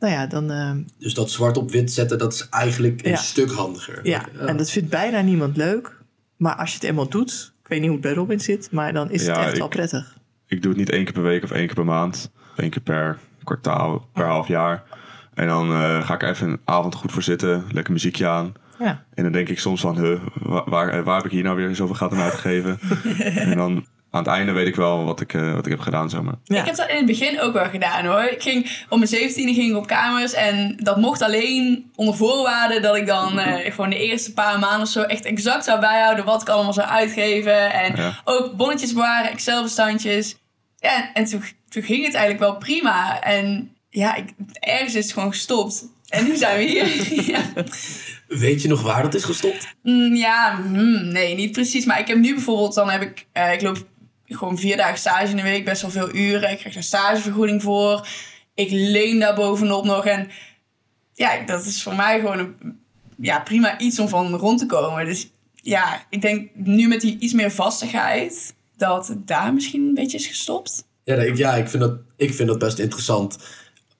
nou 0.00 0.12
ja, 0.12 0.26
dan. 0.26 0.50
Uh, 0.50 0.70
dus 0.98 1.14
dat 1.14 1.30
zwart 1.30 1.56
op 1.56 1.70
wit 1.70 1.92
zetten, 1.92 2.18
dat 2.18 2.32
is 2.32 2.48
eigenlijk 2.48 3.04
een 3.04 3.10
ja. 3.10 3.16
stuk 3.16 3.50
handiger. 3.50 4.00
Ja, 4.02 4.26
ja, 4.32 4.46
en 4.46 4.56
dat 4.56 4.70
vindt 4.70 4.90
bijna 4.90 5.20
niemand 5.20 5.56
leuk. 5.56 6.02
Maar 6.36 6.56
als 6.56 6.68
je 6.68 6.74
het 6.74 6.84
eenmaal 6.84 7.08
doet, 7.08 7.52
ik 7.62 7.68
weet 7.68 7.78
niet 7.78 7.88
hoe 7.88 7.98
het 7.98 8.06
bij 8.06 8.14
Robin 8.14 8.40
zit, 8.40 8.70
maar 8.70 8.92
dan 8.92 9.10
is 9.10 9.26
het 9.26 9.36
echt 9.36 9.52
ik- 9.52 9.58
wel 9.58 9.68
prettig. 9.68 10.16
Ik 10.46 10.62
doe 10.62 10.70
het 10.70 10.80
niet 10.80 10.90
één 10.90 11.04
keer 11.04 11.12
per 11.12 11.22
week 11.22 11.42
of 11.42 11.50
één 11.50 11.66
keer 11.66 11.74
per 11.74 11.84
maand. 11.84 12.30
Eén 12.56 12.70
keer 12.70 12.82
per 12.82 13.18
kwartaal, 13.44 14.08
per 14.12 14.26
half 14.26 14.48
jaar. 14.48 14.82
En 15.34 15.46
dan 15.46 15.72
eh, 15.72 16.02
ga 16.06 16.14
ik 16.14 16.22
er 16.22 16.28
even 16.28 16.48
een 16.48 16.60
avond 16.64 16.94
goed 16.94 17.12
voor 17.12 17.22
zitten. 17.22 17.64
Lekker 17.72 17.92
muziekje 17.92 18.26
aan. 18.28 18.52
Ja. 18.78 19.04
En 19.14 19.22
dan 19.22 19.32
denk 19.32 19.48
ik 19.48 19.58
soms 19.58 19.80
van, 19.80 19.98
huh, 19.98 20.20
waar, 20.34 20.62
waar, 20.66 21.04
waar 21.04 21.16
heb 21.16 21.24
ik 21.24 21.30
hier 21.30 21.42
nou 21.42 21.56
weer 21.56 21.74
zoveel 21.74 21.94
geld 21.94 22.12
aan 22.12 22.20
uitgegeven? 22.20 22.78
en 23.50 23.56
dan 23.56 23.86
aan 24.10 24.22
het 24.22 24.32
einde 24.32 24.52
weet 24.52 24.66
ik 24.66 24.76
wel 24.76 25.04
wat 25.04 25.20
ik, 25.20 25.34
eh, 25.34 25.52
wat 25.54 25.64
ik 25.66 25.70
heb 25.72 25.80
gedaan, 25.80 26.10
zeg 26.10 26.22
maar. 26.22 26.34
Ja. 26.44 26.58
Ik 26.60 26.66
heb 26.66 26.76
dat 26.76 26.88
in 26.88 26.96
het 26.96 27.06
begin 27.06 27.40
ook 27.40 27.52
wel 27.52 27.68
gedaan 27.68 28.04
hoor. 28.04 28.22
Ik 28.22 28.42
ging 28.42 28.84
om 28.88 28.98
mijn 28.98 29.10
17e 29.10 29.34
ging 29.34 29.70
ik 29.70 29.76
op 29.76 29.86
kamers 29.86 30.32
en 30.32 30.76
dat 30.82 30.96
mocht 30.96 31.22
alleen 31.22 31.90
onder 31.94 32.14
voorwaarde 32.16 32.80
dat 32.80 32.96
ik 32.96 33.06
dan 33.06 33.38
eh, 33.38 33.70
gewoon 33.74 33.90
de 33.90 33.98
eerste 34.08 34.32
paar 34.32 34.58
maanden 34.58 34.80
of 34.82 34.88
zo 34.88 35.02
echt 35.02 35.24
exact 35.24 35.64
zou 35.64 35.80
bijhouden 35.80 36.24
wat 36.24 36.42
ik 36.42 36.48
allemaal 36.48 36.72
zou 36.72 36.88
uitgeven. 36.88 37.72
En 37.72 37.96
Ja. 37.96 38.20
ook 38.24 38.56
bonnetjes 38.56 38.92
bewaren, 38.92 39.30
Excel-bestandjes. 39.30 40.36
Ja, 40.76 41.10
en 41.14 41.24
toen, 41.24 41.42
toen 41.68 41.82
ging 41.82 42.04
het 42.04 42.14
eigenlijk 42.14 42.44
wel 42.44 42.56
prima. 42.56 43.20
En 43.20 43.73
ja, 43.94 44.14
ik, 44.14 44.28
ergens 44.60 44.94
is 44.94 45.04
het 45.04 45.12
gewoon 45.12 45.32
gestopt. 45.32 45.84
En 46.08 46.24
nu 46.24 46.36
zijn 46.36 46.58
we 46.58 46.64
hier. 46.64 47.22
ja. 47.30 47.52
Weet 48.28 48.62
je 48.62 48.68
nog 48.68 48.82
waar 48.82 49.02
dat 49.02 49.14
is 49.14 49.24
gestopt? 49.24 49.74
Mm, 49.82 50.14
ja, 50.14 50.58
mm, 50.58 51.08
nee, 51.08 51.34
niet 51.34 51.52
precies. 51.52 51.84
Maar 51.84 52.00
ik 52.00 52.08
heb 52.08 52.18
nu 52.18 52.34
bijvoorbeeld, 52.34 52.74
dan 52.74 52.90
heb 52.90 53.02
ik, 53.02 53.26
eh, 53.32 53.52
ik 53.52 53.62
loop 53.62 53.86
gewoon 54.26 54.58
vier 54.58 54.76
dagen 54.76 54.98
stage 54.98 55.30
in 55.30 55.36
de 55.36 55.42
week, 55.42 55.64
best 55.64 55.82
wel 55.82 55.90
veel 55.90 56.14
uren. 56.14 56.50
Ik 56.50 56.58
krijg 56.58 56.74
daar 56.74 56.82
stagevergoeding 56.82 57.62
voor. 57.62 58.08
Ik 58.54 58.68
leen 58.70 59.18
daar 59.18 59.34
bovenop 59.34 59.84
nog. 59.84 60.06
En 60.06 60.30
ja, 61.12 61.42
dat 61.46 61.64
is 61.64 61.82
voor 61.82 61.94
mij 61.94 62.20
gewoon 62.20 62.38
een 62.38 62.78
ja, 63.16 63.40
prima 63.40 63.78
iets 63.78 63.98
om 63.98 64.08
van 64.08 64.34
rond 64.34 64.58
te 64.58 64.66
komen. 64.66 65.04
Dus 65.04 65.30
ja, 65.54 66.06
ik 66.10 66.22
denk 66.22 66.50
nu 66.54 66.88
met 66.88 67.00
die 67.00 67.18
iets 67.18 67.32
meer 67.32 67.50
vastigheid, 67.50 68.54
dat 68.76 69.08
het 69.08 69.26
daar 69.26 69.54
misschien 69.54 69.88
een 69.88 69.94
beetje 69.94 70.18
is 70.18 70.26
gestopt. 70.26 70.84
Ja, 71.04 71.14
ik, 71.14 71.36
ja 71.36 71.54
ik, 71.54 71.68
vind 71.68 71.82
dat, 71.82 71.98
ik 72.16 72.34
vind 72.34 72.48
dat 72.48 72.58
best 72.58 72.78
interessant. 72.78 73.38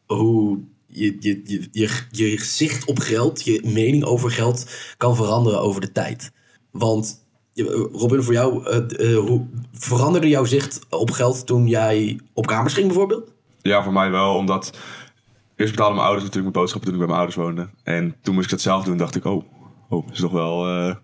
Hoe 0.06 0.58
je, 0.86 1.16
je, 1.20 1.40
je, 1.44 1.68
je, 1.72 1.88
je 2.10 2.44
zicht 2.44 2.84
op 2.86 2.98
geld, 2.98 3.44
je 3.44 3.60
mening 3.64 4.04
over 4.04 4.30
geld 4.30 4.66
kan 4.96 5.16
veranderen 5.16 5.60
over 5.60 5.80
de 5.80 5.92
tijd. 5.92 6.32
Want 6.70 7.26
je- 7.52 7.88
Robin, 7.92 8.22
voor 8.22 8.32
jou, 8.32 8.66
eh, 8.66 9.12
eh, 9.12 9.18
hoe 9.18 9.46
veranderde 9.72 10.28
jouw 10.28 10.44
zicht 10.44 10.80
op 10.90 11.10
geld 11.10 11.46
toen 11.46 11.68
jij 11.68 12.20
op 12.32 12.46
kamers 12.46 12.74
ging 12.74 12.86
bijvoorbeeld? 12.86 13.32
Ja, 13.62 13.82
voor 13.82 13.92
mij 13.92 14.10
wel, 14.10 14.34
omdat... 14.34 14.78
Eerst 15.56 15.72
betaalden 15.72 15.96
mijn 15.96 16.08
ouders 16.08 16.26
natuurlijk 16.26 16.54
mijn 16.54 16.64
boodschappen 16.64 16.90
toen 16.92 17.00
ik 17.00 17.06
bij 17.06 17.16
mijn 17.16 17.26
ouders 17.26 17.46
woonde. 17.46 17.68
En 17.82 18.16
toen 18.22 18.34
moest 18.34 18.44
ik 18.46 18.50
dat 18.50 18.60
zelf 18.60 18.84
doen, 18.84 18.96
dacht 18.96 19.14
ik, 19.14 19.24
oh, 19.24 19.44
oh 19.88 20.06
is 20.12 20.20
toch 20.20 20.32
wel 20.32 20.66
eh, 20.66 20.94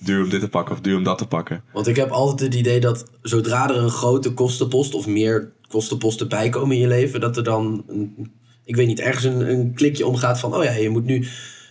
duur 0.00 0.22
om 0.22 0.28
dit 0.28 0.40
te 0.40 0.48
pakken 0.48 0.74
of 0.74 0.80
duur 0.80 0.96
om 0.96 1.02
dat 1.02 1.18
te 1.18 1.26
pakken. 1.26 1.62
Want 1.72 1.86
ik 1.86 1.96
heb 1.96 2.10
altijd 2.10 2.40
het 2.40 2.54
idee 2.60 2.80
dat 2.80 3.04
zodra 3.22 3.70
er 3.70 3.76
een 3.76 3.90
grote 3.90 4.32
kostenpost 4.34 4.94
of 4.94 5.06
meer 5.06 5.52
kostenposten 5.68 6.28
bijkomen 6.28 6.76
in 6.76 6.82
je 6.82 6.88
leven, 6.88 7.20
dat 7.20 7.36
er 7.36 7.44
dan, 7.44 7.84
een, 7.86 8.32
ik 8.68 8.76
weet 8.76 8.86
niet, 8.86 9.00
ergens 9.00 9.24
een, 9.24 9.50
een 9.50 9.74
klikje 9.74 10.06
omgaat 10.06 10.40
van, 10.40 10.54
oh 10.54 10.64
ja, 10.64 10.70
je 10.70 10.88
moet 10.88 11.04
nu 11.04 11.26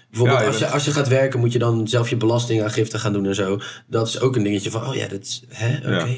Bijvoorbeeld 0.10 0.40
Ja, 0.40 0.46
je 0.46 0.52
als, 0.52 0.60
je, 0.60 0.68
als 0.68 0.86
je 0.86 0.92
gaat 0.92 1.08
werken 1.08 1.40
moet 1.40 1.52
je 1.52 1.60
dan 1.60 1.88
zelf 1.88 2.10
je 2.10 2.18
belastingaangifte 2.18 3.00
gaan 3.00 3.14
doen 3.14 3.26
en 3.26 3.36
zo. 3.36 3.60
Dat 3.88 4.08
is 4.08 4.20
ook 4.20 4.36
een 4.36 4.44
dingetje 4.44 4.72
van, 4.72 4.88
oh 4.88 4.96
ja, 4.96 5.08
dat 5.08 5.22
is, 5.22 5.44
hè, 5.48 5.78
oké. 5.78 6.16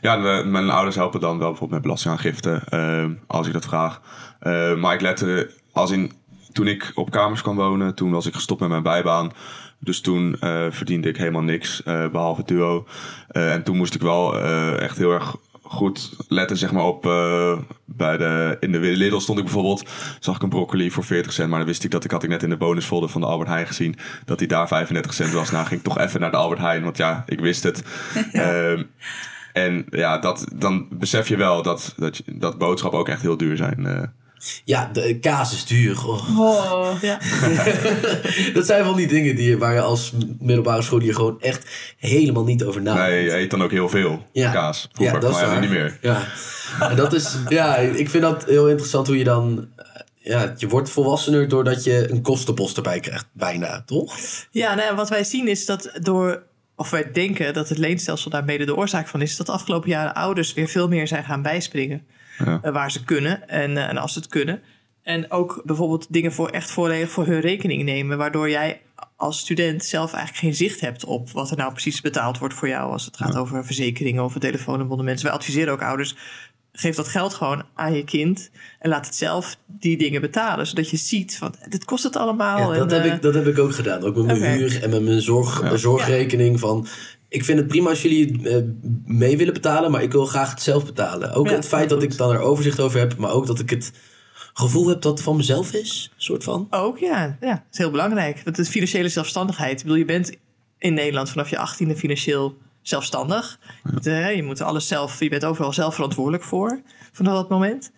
Ja. 0.00 0.16
Mijn 0.44 0.70
ouders 0.70 0.96
helpen 0.96 1.20
dan 1.20 1.38
wel 1.38 1.48
bijvoorbeeld 1.48 1.70
met 1.70 1.82
belastingaangifte 1.82 2.62
ehm, 2.68 3.12
als 3.26 3.46
ik 3.46 3.52
dat 3.52 3.64
vraag. 3.64 4.00
Eh, 4.40 4.74
maar 4.74 4.94
ik 4.94 5.00
lette, 5.00 5.50
als 5.72 5.90
in, 5.90 6.12
toen 6.52 6.66
ik 6.66 6.92
op 6.94 7.10
kamers 7.10 7.42
kwam 7.42 7.56
wonen, 7.56 7.94
toen 7.94 8.10
was 8.10 8.26
ik 8.26 8.34
gestopt 8.34 8.60
met 8.60 8.68
mijn 8.68 8.82
bijbaan. 8.82 9.32
Dus 9.78 10.00
toen 10.00 10.36
eh, 10.40 10.66
verdiende 10.70 11.08
ik 11.08 11.16
helemaal 11.16 11.42
niks, 11.42 11.82
eh, 11.82 12.08
behalve 12.08 12.42
duo. 12.44 12.86
Eh, 13.28 13.52
en 13.52 13.62
toen 13.62 13.76
moest 13.76 13.94
ik 13.94 14.00
wel 14.00 14.38
eh, 14.38 14.80
echt 14.80 14.98
heel 14.98 15.12
erg 15.12 15.36
goed 15.68 16.16
letten, 16.28 16.56
zeg 16.56 16.72
maar, 16.72 16.84
op... 16.84 17.06
eh, 17.06 17.58
bij 17.84 18.16
de, 18.16 18.56
in 18.60 18.72
de 18.72 18.78
Lidl 18.78 19.18
stond 19.18 19.38
ik 19.38 19.44
bijvoorbeeld, 19.44 19.88
zag 20.20 20.36
ik 20.36 20.42
een 20.42 20.48
broccoli 20.48 20.90
voor 20.90 21.04
40 21.04 21.32
cent. 21.32 21.48
Maar 21.48 21.58
dan 21.58 21.68
wist 21.68 21.84
ik 21.84 21.90
dat 21.90 22.04
ik 22.04 22.10
had 22.10 22.22
ik 22.22 22.28
net 22.28 22.42
in 22.42 22.48
de 22.48 22.56
bonusfolder 22.56 23.08
van 23.08 23.20
de 23.20 23.26
Albert 23.26 23.48
Heijn 23.48 23.66
gezien... 23.66 23.96
dat 24.24 24.38
die 24.38 24.48
daar 24.48 24.68
35 24.68 25.14
cent 25.14 25.32
was. 25.32 25.50
Nou 25.50 25.66
ging 25.66 25.80
ik 25.80 25.86
toch 25.86 25.98
even 25.98 26.20
naar 26.20 26.30
de 26.30 26.36
Albert 26.36 26.60
Heijn, 26.60 26.82
want 26.82 26.96
ja, 26.96 27.22
ik 27.26 27.40
wist 27.40 27.62
het. 27.62 27.82
Ehm, 28.32 28.82
en 29.52 29.86
ja, 29.90 30.18
dat, 30.18 30.46
dan 30.54 30.86
besef 30.90 31.28
je 31.28 31.36
wel 31.36 31.62
dat, 31.62 31.94
dat, 31.96 32.22
dat 32.26 32.58
boodschappen 32.58 32.98
ook 33.00 33.08
echt 33.08 33.22
heel 33.22 33.36
duur 33.36 33.56
zijn. 33.56 33.86
eh. 33.86 34.02
Ja, 34.64 34.90
de 34.92 35.18
kaas 35.18 35.52
is 35.52 35.64
duur. 35.64 36.06
Oh. 36.06 36.38
Oh. 36.38 37.02
Ja. 37.02 37.18
dat 38.54 38.66
zijn 38.66 38.84
van 38.84 38.96
die 38.96 39.06
dingen 39.06 39.36
die, 39.36 39.58
waar 39.58 39.74
je 39.74 39.80
als 39.80 40.12
middelbare 40.38 40.82
scholier 40.82 41.14
gewoon 41.14 41.40
echt 41.40 41.66
helemaal 41.96 42.44
niet 42.44 42.64
over 42.64 42.82
nadenkt. 42.82 43.10
nee, 43.10 43.24
je 43.24 43.36
eet 43.36 43.50
dan 43.50 43.62
ook 43.62 43.70
heel 43.70 43.88
veel 43.88 44.26
Ja. 44.32 44.52
kaas. 44.52 44.88
Vroeger, 44.92 45.14
Ja, 45.14 45.20
dat 45.20 45.30
is 45.30 45.40
maar 45.40 45.48
ja, 45.48 45.54
nu 45.54 45.60
niet 45.60 45.70
meer. 45.70 45.98
Ja, 46.02 46.22
en 46.80 46.96
dat 46.96 47.12
is, 47.12 47.36
ja, 47.48 47.76
ik 47.76 48.10
vind 48.10 48.22
dat 48.22 48.44
heel 48.44 48.68
interessant 48.68 49.06
hoe 49.06 49.18
je 49.18 49.24
dan, 49.24 49.68
eh, 49.76 49.84
ja, 50.16 50.54
je 50.56 50.68
wordt 50.68 50.90
volwassener 50.90 51.48
doordat 51.48 51.84
je 51.84 52.10
een 52.10 52.22
kostenpost 52.22 52.76
erbij 52.76 53.00
krijgt, 53.00 53.26
bijna, 53.32 53.82
toch? 53.86 54.16
Ja, 54.50 54.74
nou, 54.74 54.96
wat 54.96 55.08
wij 55.08 55.24
zien 55.24 55.48
is 55.48 55.66
dat 55.66 55.90
door, 56.02 56.42
of 56.76 56.90
wij 56.90 57.10
denken 57.12 57.54
dat 57.54 57.68
het 57.68 57.78
leenstelsel 57.78 58.30
daar 58.30 58.44
mede 58.44 58.64
de 58.64 58.76
oorzaak 58.76 59.08
van 59.08 59.22
is, 59.22 59.36
dat 59.36 59.46
de 59.46 59.52
afgelopen 59.52 59.88
jaren 59.90 60.14
ouders 60.14 60.54
weer 60.54 60.68
veel 60.68 60.88
meer 60.88 61.06
zijn 61.08 61.24
gaan 61.24 61.42
bijspringen. 61.42 62.06
Ja. 62.44 62.58
eh, 62.62 62.72
waar 62.72 62.90
ze 62.90 63.04
kunnen 63.04 63.48
en, 63.48 63.76
eh, 63.76 63.88
en 63.88 63.96
als 63.96 64.12
ze 64.12 64.18
het 64.18 64.28
kunnen. 64.28 64.62
En 65.02 65.30
ook 65.30 65.62
bijvoorbeeld 65.64 66.06
dingen 66.12 66.32
voor 66.32 66.48
echt 66.48 66.70
volledig 66.70 67.10
voor 67.10 67.26
hun 67.26 67.40
rekening 67.40 67.82
nemen, 67.82 68.18
waardoor 68.18 68.50
jij 68.50 68.80
als 69.16 69.38
student 69.38 69.84
zelf 69.84 70.12
eigenlijk 70.12 70.44
geen 70.44 70.54
zicht 70.54 70.80
hebt 70.80 71.04
op 71.04 71.30
wat 71.30 71.50
er 71.50 71.56
nou 71.56 71.72
precies 71.72 72.00
betaald 72.00 72.38
wordt 72.38 72.54
voor 72.54 72.68
jou 72.68 72.92
als 72.92 73.04
het 73.04 73.16
gaat 73.16 73.36
over 73.36 73.64
verzekeringen 73.64 74.24
of 74.24 74.34
telefoonabonnementen. 74.38 75.24
Wij 75.24 75.34
adviseren 75.34 75.72
ook 75.72 75.82
ouders. 75.82 76.14
Geef 76.72 76.96
dat 76.96 77.08
geld 77.08 77.34
gewoon 77.34 77.64
aan 77.74 77.94
je 77.94 78.04
kind 78.04 78.50
en 78.78 78.88
laat 78.90 79.06
het 79.06 79.14
zelf 79.14 79.56
die 79.66 79.98
dingen 79.98 80.20
betalen. 80.20 80.66
Zodat 80.66 80.90
je 80.90 80.96
ziet 80.96 81.36
van, 81.36 81.54
dit 81.68 81.84
kost 81.84 82.04
het 82.04 82.16
allemaal. 82.16 82.72
Ja, 82.72 82.78
dat, 82.78 82.92
en, 82.92 82.96
heb 82.98 83.06
eh, 83.06 83.14
ik, 83.14 83.22
dat 83.22 83.34
heb 83.34 83.46
ik 83.46 83.58
ook 83.58 83.74
gedaan. 83.74 84.02
Ook 84.02 84.16
met 84.16 84.26
mijn 84.38 84.58
huur 84.58 84.82
en 84.82 84.90
met 84.90 85.02
mijn 85.02 85.20
zorg, 85.20 85.62
Ja. 85.62 85.76
zorgrekening. 85.76 86.60
Van, 86.60 86.86
ik 87.28 87.44
vind 87.44 87.58
het 87.58 87.68
prima 87.68 87.88
als 87.88 88.02
jullie 88.02 88.48
eh, 88.48 88.62
mee 89.04 89.36
willen 89.36 89.52
betalen, 89.54 89.90
maar 89.90 90.02
ik 90.02 90.12
wil 90.12 90.26
graag 90.26 90.50
het 90.50 90.62
zelf 90.62 90.84
betalen. 90.84 91.32
Ook 91.32 91.48
Ja, 91.48 91.54
het 91.54 91.66
feit 91.66 91.88
dat 91.88 92.02
goed. 92.02 92.12
ik 92.12 92.18
dan 92.18 92.30
er 92.32 92.38
overzicht 92.40 92.80
over 92.80 92.98
heb, 92.98 93.16
maar 93.16 93.30
ook 93.30 93.46
dat 93.46 93.58
ik 93.58 93.70
het 93.70 93.92
gevoel 94.54 94.88
heb 94.88 95.00
dat 95.02 95.12
het 95.12 95.22
van 95.22 95.36
mezelf 95.36 95.72
is, 95.72 96.12
soort 96.16 96.44
van. 96.44 96.66
Ook, 96.70 96.98
ja. 96.98 97.36
ja. 97.40 97.50
Dat 97.52 97.62
is 97.72 97.78
heel 97.78 97.90
belangrijk. 97.90 98.40
Want 98.44 98.56
de 98.56 98.64
financiële 98.64 99.08
zelfstandigheid. 99.08 99.72
Ik 99.78 99.82
bedoel, 99.82 99.98
je 99.98 100.04
bent 100.04 100.36
in 100.78 100.94
Nederland 100.94 101.30
vanaf 101.30 101.50
je 101.50 101.58
achttiende 101.58 101.96
financieel 101.96 102.56
zelfstandig. 102.82 103.58
De- 104.02 104.32
je 104.36 104.42
moet 104.42 104.60
alles 104.60 104.86
zelf, 104.86 105.20
je 105.20 105.28
bent 105.28 105.44
overal 105.44 105.72
zelf 105.72 105.94
verantwoordelijk 105.94 106.42
voor 106.44 106.80
vanaf 107.12 107.34
dat 107.34 107.48
moment. 107.48 107.90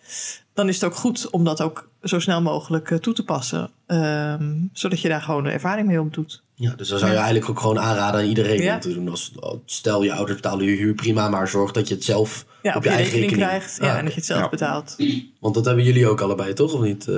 Dan 0.53 0.67
is 0.67 0.75
het 0.75 0.83
ook 0.83 0.95
goed 0.95 1.29
om 1.29 1.43
dat 1.43 1.61
ook 1.61 1.89
zo 2.03 2.19
snel 2.19 2.41
mogelijk 2.41 2.91
eh, 2.91 2.97
toe 2.97 3.13
te 3.13 3.23
passen. 3.23 3.69
ehm, 3.87 4.53
zodat 4.73 5.01
je 5.01 5.07
daar 5.09 5.21
gewoon 5.21 5.45
ervaring 5.45 5.87
mee 5.87 5.99
opdoet. 6.01 6.43
Ja, 6.61 6.73
dus 6.75 6.87
dan 6.89 6.99
zou 6.99 7.11
je 7.11 7.17
eigenlijk 7.17 7.49
ook 7.49 7.59
gewoon 7.59 7.79
aanraden 7.79 8.19
aan 8.21 8.25
iedereen 8.27 8.61
Ja. 8.61 8.73
om 8.73 8.79
te 8.79 8.93
doen. 8.93 9.09
Als, 9.09 9.31
stel, 9.65 10.03
je 10.03 10.13
ouders 10.13 10.35
betalen 10.41 10.65
je 10.65 10.75
huur 10.75 10.93
prima, 10.93 11.29
maar 11.29 11.47
zorg 11.47 11.71
dat 11.71 11.87
je 11.87 11.93
het 11.93 12.03
zelf 12.03 12.45
Ja, 12.61 12.75
op, 12.75 12.83
je, 12.83 12.89
eigen 12.89 13.11
rekening, 13.19 13.37
krijgt. 13.41 13.77
Ja, 13.81 13.91
Ah, 13.91 13.97
en 13.97 14.03
dat 14.03 14.13
je 14.13 14.19
het 14.19 14.27
zelf 14.27 14.41
Ja. 14.41 14.49
betaalt. 14.49 14.95
Want 15.39 15.53
dat 15.55 15.65
hebben 15.65 15.83
jullie 15.83 16.07
ook 16.07 16.21
allebei, 16.21 16.53
toch? 16.53 16.73
Of 16.73 16.81
niet? 16.81 17.07
Eh, 17.07 17.15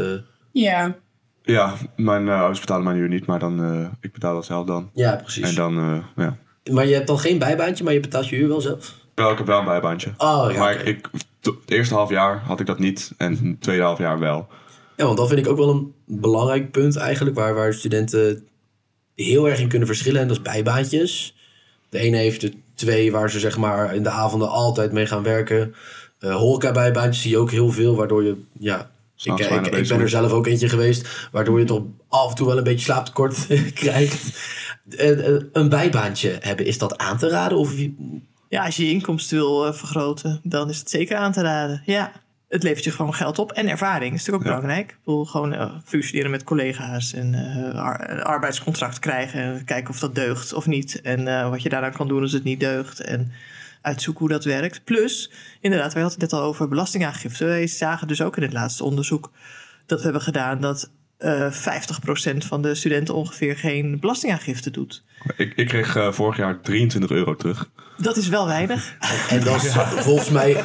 Ja. 0.51 0.95
Ja, 1.43 1.73
mijn 1.95 2.27
eh, 2.27 2.37
ouders 2.39 2.59
betalen 2.59 2.83
mijn 2.83 2.95
huur 2.97 3.07
niet, 3.09 3.25
maar 3.25 3.39
dan, 3.39 3.63
eh, 3.63 3.87
ik 4.01 4.11
betaal 4.13 4.33
dat 4.33 4.45
zelf 4.45 4.65
dan. 4.65 4.89
ja, 4.93 5.15
precies. 5.15 5.49
En 5.49 5.55
dan, 5.55 5.77
eh, 5.77 6.25
ja. 6.25 6.37
Maar 6.73 6.85
je 6.87 6.93
hebt 6.93 7.07
dan 7.07 7.19
geen 7.19 7.37
bijbaantje, 7.37 7.83
maar 7.83 7.93
je 7.93 7.99
betaalt 7.99 8.29
je 8.29 8.35
huur 8.35 8.47
wel 8.47 8.61
zelf? 8.61 8.93
Wel, 9.15 9.31
ik 9.31 9.37
heb 9.37 9.47
wel 9.47 9.59
een 9.59 9.65
bijbaantje. 9.65 10.13
Oh, 10.17 10.47
ja, 10.51 10.59
maar 10.59 10.75
ik, 10.87 11.09
het 11.41 11.53
eerste 11.65 11.93
half 11.93 12.09
jaar 12.09 12.39
had 12.45 12.59
ik 12.59 12.65
dat 12.65 12.79
niet 12.79 13.11
en 13.17 13.31
het 13.47 13.61
tweede 13.61 13.83
half 13.83 13.97
jaar 13.97 14.19
wel. 14.19 14.47
Ja, 14.97 15.05
want 15.05 15.17
dat 15.17 15.27
vind 15.27 15.39
ik 15.39 15.47
ook 15.47 15.57
wel 15.57 15.69
een 15.69 15.93
belangrijk 16.05 16.71
punt 16.71 16.95
eigenlijk, 16.95 17.35
waar, 17.35 17.53
waar 17.53 17.73
studenten 17.73 18.47
heel 19.15 19.49
erg 19.49 19.59
in 19.59 19.67
kunnen 19.67 19.87
verschillen. 19.87 20.21
En 20.21 20.27
dat 20.27 20.37
is 20.37 20.41
bijbaantjes. 20.43 21.35
De 21.89 21.99
ene 21.99 22.17
heeft 22.17 22.43
er 22.43 22.51
twee 22.75 23.11
waar 23.11 23.29
ze 23.31 23.39
zeg 23.39 23.57
maar 23.57 23.95
in 23.95 24.03
de 24.03 24.09
avonden 24.09 24.49
altijd 24.49 24.91
mee 24.91 25.05
gaan 25.05 25.23
werken. 25.23 25.75
Eh 26.19 26.35
horeca 26.35 26.71
bijbaantjes 26.71 27.21
zie 27.21 27.31
je 27.31 27.37
ook 27.37 27.51
heel 27.51 27.71
veel, 27.71 27.95
waardoor 27.95 28.23
je, 28.23 28.35
ja... 28.59 28.91
Ik, 29.23 29.39
ik, 29.65 29.87
ben 29.87 29.99
er 29.99 30.09
zelf 30.09 30.31
ook 30.31 30.47
eentje 30.47 30.69
geweest, 30.69 31.27
waardoor 31.31 31.59
je 31.59 31.65
toch 31.65 31.83
af 32.07 32.29
en 32.29 32.35
toe 32.35 32.47
wel 32.47 32.57
een 32.57 32.63
beetje 32.63 32.85
slaaptekort 32.85 33.47
krijgt. 33.73 34.39
Eh, 34.97 35.27
eh, 35.35 35.41
een 35.53 35.69
bijbaantje 35.69 36.37
hebben, 36.39 36.65
is 36.65 36.77
dat 36.77 36.97
aan 36.97 37.17
te 37.17 37.29
raden? 37.29 37.57
Of 37.57 37.75
wie- 37.75 38.21
Ja, 38.49 38.65
als 38.65 38.75
je 38.75 38.85
je 38.85 38.91
inkomsten 38.91 39.37
wil 39.37 39.73
vergroten, 39.73 40.39
dan 40.43 40.69
is 40.69 40.79
het 40.79 40.89
zeker 40.89 41.17
aan 41.17 41.31
te 41.31 41.41
raden. 41.41 41.81
Ja, 41.85 42.11
het 42.53 42.63
levert 42.63 42.83
je 42.83 42.91
gewoon 42.91 43.13
geld 43.13 43.39
op 43.39 43.51
en 43.51 43.67
ervaring. 43.67 44.13
Is 44.13 44.25
natuurlijk 44.25 44.43
ook 44.45 44.49
Ja. 44.51 44.55
belangrijk. 44.59 44.89
Ik 44.91 44.97
bedoel, 45.05 45.25
gewoon 45.25 45.53
eh, 45.53 45.71
functioneren 45.85 46.31
met 46.31 46.43
collega's 46.43 47.13
en 47.13 47.33
eh, 47.33 47.79
ar- 47.81 48.09
een 48.09 48.21
arbeidscontract 48.23 48.99
krijgen. 48.99 49.41
En 49.41 49.65
kijken 49.65 49.89
of 49.89 49.99
dat 49.99 50.15
deugt 50.15 50.53
of 50.53 50.65
niet. 50.65 51.01
En 51.01 51.27
eh, 51.27 51.49
wat 51.49 51.61
je 51.61 51.69
daaraan 51.69 51.91
kan 51.93 52.07
doen 52.07 52.21
als 52.21 52.31
het 52.31 52.43
niet 52.43 52.59
deugt. 52.59 52.99
En 52.99 53.31
uitzoeken 53.81 54.21
hoe 54.25 54.33
dat 54.33 54.43
werkt. 54.45 54.83
Plus, 54.83 55.31
inderdaad, 55.61 55.93
wij 55.93 56.01
hadden 56.01 56.21
het 56.21 56.31
net 56.31 56.39
al 56.41 56.47
over 56.47 56.67
belastingaangifte. 56.67 57.45
Wij 57.45 57.67
zagen 57.67 58.07
dus 58.07 58.21
ook 58.21 58.37
in 58.37 58.43
het 58.43 58.53
laatste 58.53 58.83
onderzoek 58.83 59.31
dat 59.85 59.97
we 59.97 60.03
hebben 60.03 60.21
gedaan... 60.21 60.61
dat 60.61 60.89
eh 61.17 61.51
50% 61.51 62.37
van 62.37 62.61
de 62.61 62.75
studenten 62.75 63.15
ongeveer 63.15 63.57
geen 63.57 63.99
belastingaangifte 63.99 64.71
doet. 64.71 65.03
Ik, 65.37 65.53
ik 65.55 65.67
kreeg 65.67 65.97
vorig 66.15 66.37
jaar 66.37 66.61
23 66.61 67.11
euro 67.11 67.35
terug. 67.35 67.69
Dat 67.97 68.17
is 68.17 68.27
wel 68.27 68.47
weinig. 68.47 68.95
En 69.29 69.43
dat 69.43 69.63
is 69.63 69.73
volgens 70.07 70.29
mij 70.29 70.63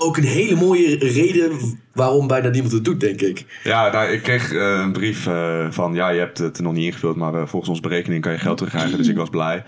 ook 0.00 0.16
een 0.16 0.24
hele 0.24 0.54
mooie 0.54 0.98
reden 0.98 1.78
waarom 1.92 2.26
bijna 2.26 2.48
niemand 2.48 2.72
het 2.72 2.84
doet, 2.84 3.00
denk 3.00 3.20
ik. 3.20 3.60
Ja, 3.64 3.90
nou, 3.92 4.10
ik 4.10 4.22
kreeg 4.22 4.52
eh, 4.52 4.80
een 4.82 4.92
brief 4.92 5.26
eh, 5.26 5.66
van 5.70 5.94
ja, 5.94 6.08
je 6.08 6.18
hebt 6.18 6.38
het 6.38 6.60
nog 6.60 6.72
niet 6.72 6.84
ingevuld, 6.84 7.16
maar 7.16 7.34
eh, 7.34 7.46
volgens 7.46 7.68
onze 7.68 7.82
berekening 7.82 8.22
kan 8.22 8.32
je 8.32 8.38
geld 8.38 8.56
terugkrijgen. 8.56 8.98
Dus 8.98 9.08
ik 9.08 9.16
was 9.16 9.30
blij. 9.30 9.64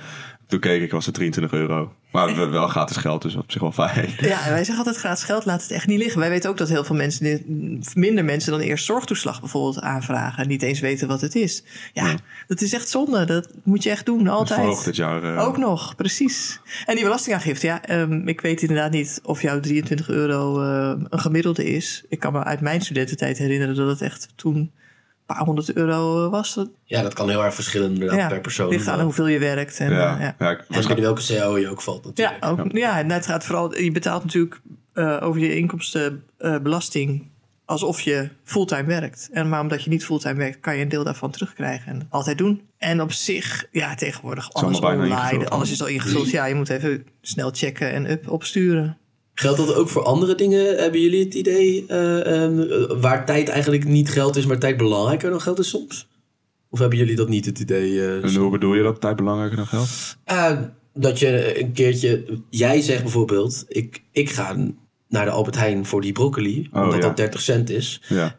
Toen 0.53 0.61
keek 0.61 0.83
ik, 0.83 0.91
was 0.91 1.07
het 1.07 1.15
23 1.15 1.59
euro. 1.59 1.93
Maar 2.11 2.35
we- 2.35 2.47
wel 2.47 2.69
gratis 2.69 2.97
geld, 2.97 3.23
dus 3.23 3.35
op 3.37 3.51
zich 3.53 3.61
wel 3.61 3.73
fijn. 3.73 4.09
Ja, 4.33 4.45
en 4.45 4.51
wij 4.51 4.65
zeggen 4.65 4.77
altijd 4.77 4.97
gratis 4.97 5.25
geld, 5.25 5.45
laat 5.45 5.63
het 5.63 5.71
echt 5.71 5.87
niet 5.87 5.99
liggen. 5.99 6.21
Wij 6.21 6.29
weten 6.29 6.51
ook 6.51 6.57
dat 6.57 6.69
heel 6.69 6.85
veel 6.85 6.97
mensen, 6.97 7.25
dit- 7.25 7.95
minder 7.95 8.25
mensen 8.25 8.51
dan 8.53 8.61
eerst 8.61 8.85
zorgtoeslag 8.85 9.41
bijvoorbeeld 9.41 9.81
aanvragen. 9.81 10.43
En 10.43 10.49
niet 10.49 10.63
eens 10.63 10.81
weten 10.81 11.09
wat 11.09 11.21
het 11.21 11.35
is. 11.35 11.63
Ja, 11.93 12.15
dat 12.47 12.61
is 12.61 12.73
echt 12.73 12.89
zonde. 12.89 13.25
Dat 13.25 13.49
moet 13.65 13.83
je 13.83 13.91
echt 13.91 14.07
doen, 14.07 14.29
altijd. 14.29 14.85
dit 14.85 14.97
jaar. 14.97 15.23
eh, 15.37 15.47
Ook 15.47 15.57
nog, 15.57 15.95
precies. 15.97 16.61
En 16.87 16.95
die 16.95 17.05
belastingaangifte, 17.05 17.67
ja, 17.67 17.83
ehm, 17.85 18.29
ik 18.29 18.41
weet 18.41 18.61
inderdaad 18.63 18.91
niet 18.91 19.21
of 19.25 19.43
jouw 19.43 19.61
23 19.61 20.09
euro 20.09 20.63
eh, 20.63 21.03
een 21.09 21.21
gemiddelde 21.21 21.65
is. 21.65 22.05
Ik 22.09 22.19
kan 22.19 22.33
me 22.33 22.45
uit 22.45 22.61
mijn 22.61 22.81
studententijd 22.81 23.39
herinneren 23.39 23.75
dat 23.75 23.89
het 23.89 24.01
echt 24.01 24.29
toen 24.35 24.71
paar 25.35 25.45
honderd 25.45 25.73
euro 25.73 26.25
eh, 26.25 26.31
was. 26.31 26.55
Dat, 26.55 26.69
Ja, 26.85 27.03
dat 27.03 27.15
kan 27.15 27.29
heel 27.29 27.45
erg 27.45 27.55
verschillen 27.55 27.97
ja, 27.97 28.29
per 28.29 28.41
persoon. 28.41 28.69
ligt 28.69 28.89
aan 28.89 29.01
hoeveel 29.01 29.27
je 29.27 29.39
werkt. 29.39 29.79
En, 29.79 29.91
ja, 29.93 30.15
eh, 30.15 30.21
ja. 30.21 30.35
ja. 30.39 30.51
ik- 30.51 30.65
En 30.69 31.01
welke 31.01 31.23
CAO 31.27 31.59
je 31.59 31.69
ook 31.71 31.83
valt 31.83 32.05
natuurlijk. 32.05 32.43
Ja, 32.45 32.49
ook, 32.51 32.73
ja. 32.73 32.99
en 32.99 33.11
het 33.11 33.27
gaat 33.27 33.45
vooral. 33.45 33.79
Je 33.79 33.93
betaalt 33.93 34.25
natuurlijk 34.25 34.61
eh, 34.93 35.19
over 35.23 35.41
je 35.41 35.57
inkomstenbelasting 35.57 37.31
alsof 37.65 38.01
je 38.01 38.29
fulltime 38.45 38.85
werkt. 38.85 39.29
En 39.33 39.49
maar 39.49 39.61
omdat 39.61 39.83
je 39.83 39.91
niet 39.91 40.05
fulltime 40.05 40.35
werkt, 40.35 40.61
kan 40.61 40.77
je 40.77 40.83
een 40.83 40.89
deel 40.89 41.05
daarvan 41.05 41.31
terugkrijgen. 41.31 41.93
En 41.93 42.07
altijd 42.11 42.39
doen. 42.39 42.61
En 42.79 43.01
op 43.01 43.13
zich, 43.13 43.65
ja, 43.71 43.95
tegenwoordig 43.95 44.53
alles 44.53 44.79
online. 44.81 45.49
Alles 45.49 45.71
is 45.71 45.81
al 45.81 45.87
ingevuld. 45.87 46.31
Ja, 46.31 46.45
je 46.45 46.55
moet 46.55 46.69
even 46.69 47.07
snel 47.21 47.51
checken 47.53 47.93
en 47.93 48.11
up 48.11 48.29
opsturen. 48.31 48.97
Geldt 49.35 49.59
dat 49.59 49.75
ook 49.75 49.89
voor 49.89 50.03
andere 50.03 50.35
dingen? 50.35 50.77
Hebben 50.77 51.01
jullie 51.01 51.25
het 51.25 51.35
idee 51.35 51.85
eh, 51.89 52.45
eh, 52.45 52.51
waar 53.01 53.27
tijd 53.27 53.49
eigenlijk 53.49 53.85
niet 53.85 54.11
geld 54.11 54.37
is, 54.37 54.47
maar 54.47 54.59
tijd 54.59 54.77
belangrijker 54.77 55.31
dan 55.31 55.41
geld 55.41 55.59
is 55.59 55.69
soms? 55.69 56.09
Of 56.71 56.79
hebben 56.79 56.99
jullie 56.99 57.17
dat 57.17 57.29
niet 57.29 57.45
het 57.47 57.59
idee? 57.59 58.01
eh, 58.01 58.25
En 58.25 58.35
hoe 58.35 58.51
bedoel 58.51 58.75
je 58.75 58.83
dat 58.83 59.01
tijd 59.01 59.17
belangrijker 59.17 59.57
dan 59.57 59.67
geld? 59.67 59.89
Eh, 60.25 60.53
dat 60.95 61.19
je 61.19 61.61
een 61.61 61.73
keertje, 61.73 62.25
jij 62.51 62.81
zegt 62.81 63.03
bijvoorbeeld, 63.03 63.65
ik, 63.69 64.03
ik 64.13 64.31
ga 64.31 64.57
naar 65.09 65.25
de 65.25 65.31
Albert 65.31 65.57
Heijn 65.57 65.87
voor 65.87 66.01
die 66.01 66.13
broccoli, 66.13 66.69
Oh, 66.73 66.83
omdat 66.83 66.95
ja. 66.95 67.01
dat 67.01 67.17
30 67.17 67.41
cent 67.41 67.71
is. 67.71 68.03
Ja. 68.09 68.39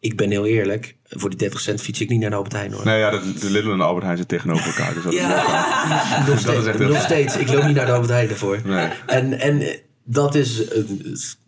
Ik 0.00 0.16
ben 0.16 0.30
heel 0.30 0.46
eerlijk, 0.46 0.96
voor 1.08 1.30
die 1.30 1.38
30 1.38 1.60
cent 1.60 1.80
fiets 1.80 2.00
ik 2.00 2.08
niet 2.08 2.20
naar 2.20 2.30
de 2.30 2.36
Albert 2.36 2.52
Heijn 2.54 2.72
hoor. 2.72 2.84
Nee, 2.84 2.98
ja, 2.98 3.10
de, 3.10 3.32
de 3.40 3.50
Lidl 3.50 3.70
en 3.70 3.76
de 3.76 3.82
Albert 3.82 4.04
Heijn 4.04 4.18
zitten 4.18 4.36
tegenover 4.36 4.66
elkaar. 4.66 4.94
Dus 4.94 5.02
dat 5.02 5.12
Ja, 5.12 6.24
nog, 6.28 6.38
steeds, 6.38 7.32
nog. 7.34 7.42
Ik 7.42 7.52
loop 7.52 7.64
niet 7.64 7.76
naar 7.76 7.86
de 7.86 7.92
Albert 7.92 8.10
Heijn 8.12 8.28
ervoor. 8.28 8.60
Nee. 8.64 8.88
En, 9.06 9.40
en 9.40 9.62
dat 10.04 10.34
is 10.34 10.68
eh, 10.68 10.82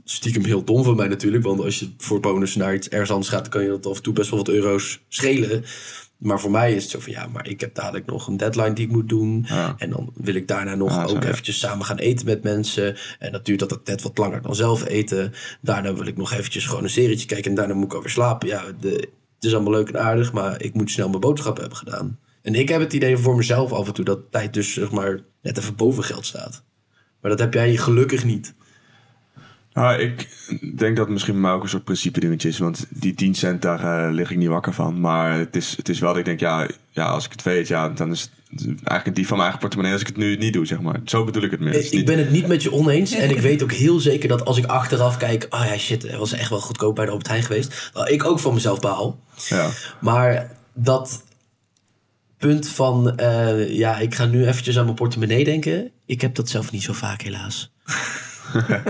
stiekem 0.05 0.45
heel 0.45 0.65
dom 0.65 0.85
van 0.85 0.97
mij 0.97 1.09
natuurlijk. 1.09 1.45
Want 1.45 1.61
als 1.61 1.79
je 1.79 1.91
voor 1.99 2.21
bonus 2.21 2.55
naar 2.55 2.75
iets 2.75 2.89
ergens 2.89 3.11
anders 3.11 3.29
gaat... 3.29 3.41
dan 3.41 3.51
kan 3.51 3.63
je 3.63 3.69
dat 3.69 3.87
af 3.87 3.97
en 3.97 4.03
toe 4.03 4.13
best 4.13 4.31
wel 4.31 4.39
wat 4.39 4.49
euro's 4.49 5.01
schelen. 5.09 5.65
Maar 6.17 6.41
voor 6.41 6.51
mij 6.51 6.75
is 6.75 6.83
het 6.83 6.91
zo 6.91 7.01
van 7.01 7.13
ja, 7.13 7.27
maar 7.27 7.49
ik 7.49 7.61
heb 7.61 7.75
dadelijk 7.75 8.07
nog 8.07 8.27
een 8.27 8.37
deadline 8.37 8.73
die 8.73 8.87
ik 8.87 8.93
moet 8.93 9.09
doen. 9.09 9.45
Ja. 9.49 9.75
En 9.79 9.91
dan 9.91 10.13
wil 10.15 10.35
ik 10.35 10.49
daarna 10.49 10.75
nog 10.75 10.93
zo, 10.93 11.01
ook 11.01 11.23
ja. 11.23 11.29
eventjes 11.29 11.59
samen 11.59 11.87
gaan 11.87 11.99
eten 11.99 12.27
met 12.27 12.43
mensen. 12.43 12.97
En 13.19 13.33
dat 13.33 13.45
duurt 13.45 13.63
altijd 13.63 13.87
net 13.87 14.03
wat 14.03 14.19
langer 14.19 14.43
dan 14.43 14.55
zelf 14.55 14.87
eten. 14.87 15.33
Daarna 15.61 15.95
wil 15.95 16.07
ik 16.07 16.17
nog 16.17 16.33
eventjes 16.33 16.67
gewoon 16.67 16.83
een 16.83 16.91
serietje 16.91 17.27
kijken. 17.27 17.51
En 17.51 17.57
daarna 17.57 17.75
moet 17.75 17.85
ik 17.85 17.95
alweer 17.95 18.11
slapen. 18.11 18.49
Ja, 18.49 18.65
de, 18.81 18.89
het 19.35 19.45
is 19.45 19.55
allemaal 19.55 19.73
leuk 19.73 19.89
en 19.89 20.01
aardig, 20.01 20.33
maar 20.33 20.63
ik 20.63 20.75
moet 20.75 20.91
snel 20.91 21.09
mijn 21.09 21.21
boodschappen 21.21 21.63
hebben 21.63 21.79
gedaan. 21.79 22.19
En 22.43 22.55
ik 22.55 22.69
heb 22.69 22.81
het 22.81 22.93
idee 22.93 23.17
voor 23.17 23.37
mezelf 23.37 23.73
af 23.73 23.87
en 23.87 23.95
toe 23.95 24.05
dat 24.05 24.21
tijd 24.31 24.55
dus 24.55 24.73
zeg 24.73 24.91
maar 24.91 25.21
net 25.43 25.59
even 25.59 25.77
boven 25.77 26.05
geld 26.05 26.27
staat. 26.27 26.65
Maar 27.27 27.37
dat 27.37 27.45
heb 27.45 27.55
jij 27.55 27.77
gelukkig 27.77 28.25
niet. 28.25 28.55
Nou, 29.73 30.01
ik 30.01 30.29
denk 30.77 30.97
dat 30.97 31.05
het 31.05 31.09
misschien 31.09 31.33
bij 31.33 31.43
mij 31.43 31.53
ook 31.53 31.63
een 31.63 31.69
soort 31.69 31.85
principe 31.85 32.21
dingetje 32.21 32.49
is. 32.49 32.59
Want 32.59 32.87
die 32.91 33.15
10 33.15 33.35
cent, 33.35 33.63
daar 33.63 34.07
eh, 34.07 34.13
lig 34.15 34.31
ik 34.31 34.37
niet 34.37 34.49
wakker 34.49 34.73
van. 34.73 35.01
Maar 35.01 35.33
het 35.39 35.57
is, 35.57 35.77
het 35.77 35.89
is 35.89 35.99
wel 35.99 36.09
dat 36.11 36.19
ik 36.19 36.25
denk, 36.25 36.41
ja, 36.41 36.69
ja, 36.91 37.05
als 37.05 37.25
ik 37.25 37.31
het 37.33 37.43
weet, 37.43 37.69
ja, 37.69 37.89
dan 37.89 38.11
is 38.11 38.31
het 38.51 38.61
eigenlijk 38.67 39.15
dief 39.15 39.27
van 39.29 39.37
mijn 39.37 39.41
eigen 39.41 39.59
portemonnee 39.61 39.93
als 39.93 40.01
ik 40.01 40.07
het 40.07 40.17
nu 40.17 40.37
niet 40.37 40.53
doe, 40.53 40.67
zeg 40.67 40.81
maar. 40.81 41.01
Zo 41.05 41.25
bedoel 41.25 41.43
ik 41.43 41.51
het 41.51 41.61
meer. 41.61 41.75
Is 41.75 41.87
Ik, 41.87 41.93
niet- 41.93 42.05
ben 42.05 42.19
het 42.19 42.31
niet 42.31 42.47
met 42.47 42.63
je 42.63 42.73
oneens. 42.73 43.13
En 43.13 43.31
ik 43.31 43.39
weet 43.41 43.63
ook 43.63 43.73
heel 43.73 43.99
zeker 44.01 44.29
dat 44.29 44.45
als 44.45 44.59
ik 44.59 44.65
achteraf 44.67 45.17
kijk... 45.17 45.47
Oh 45.51 45.65
ja, 45.65 45.77
shit, 45.79 46.03
het 46.03 46.17
was 46.17 46.33
echt 46.33 46.51
wel 46.51 46.61
goedkoop 46.61 46.95
bij 46.95 47.05
de 47.05 47.11
Albert 47.11 47.29
Heijn 47.29 47.43
geweest. 47.43 47.91
Ik 48.05 48.25
ook 48.25 48.39
van 48.39 48.55
mezelf 48.55 48.81
behaal. 48.81 49.21
Ja. 49.49 49.71
Maar 50.01 50.51
dat 50.75 51.25
punt 52.39 52.69
van... 52.69 53.17
eh, 53.19 53.71
ja, 53.77 53.99
ik 53.99 54.15
ga 54.15 54.25
nu 54.25 54.47
eventjes 54.47 54.79
aan 54.79 54.85
mijn 54.85 54.97
portemonnee 54.97 55.45
denken. 55.45 55.91
Ik 56.07 56.21
heb 56.21 56.35
dat 56.35 56.49
zelf 56.49 56.73
niet 56.73 56.83
zo 56.83 56.93
vaak, 56.93 57.23
helaas. 57.23 57.71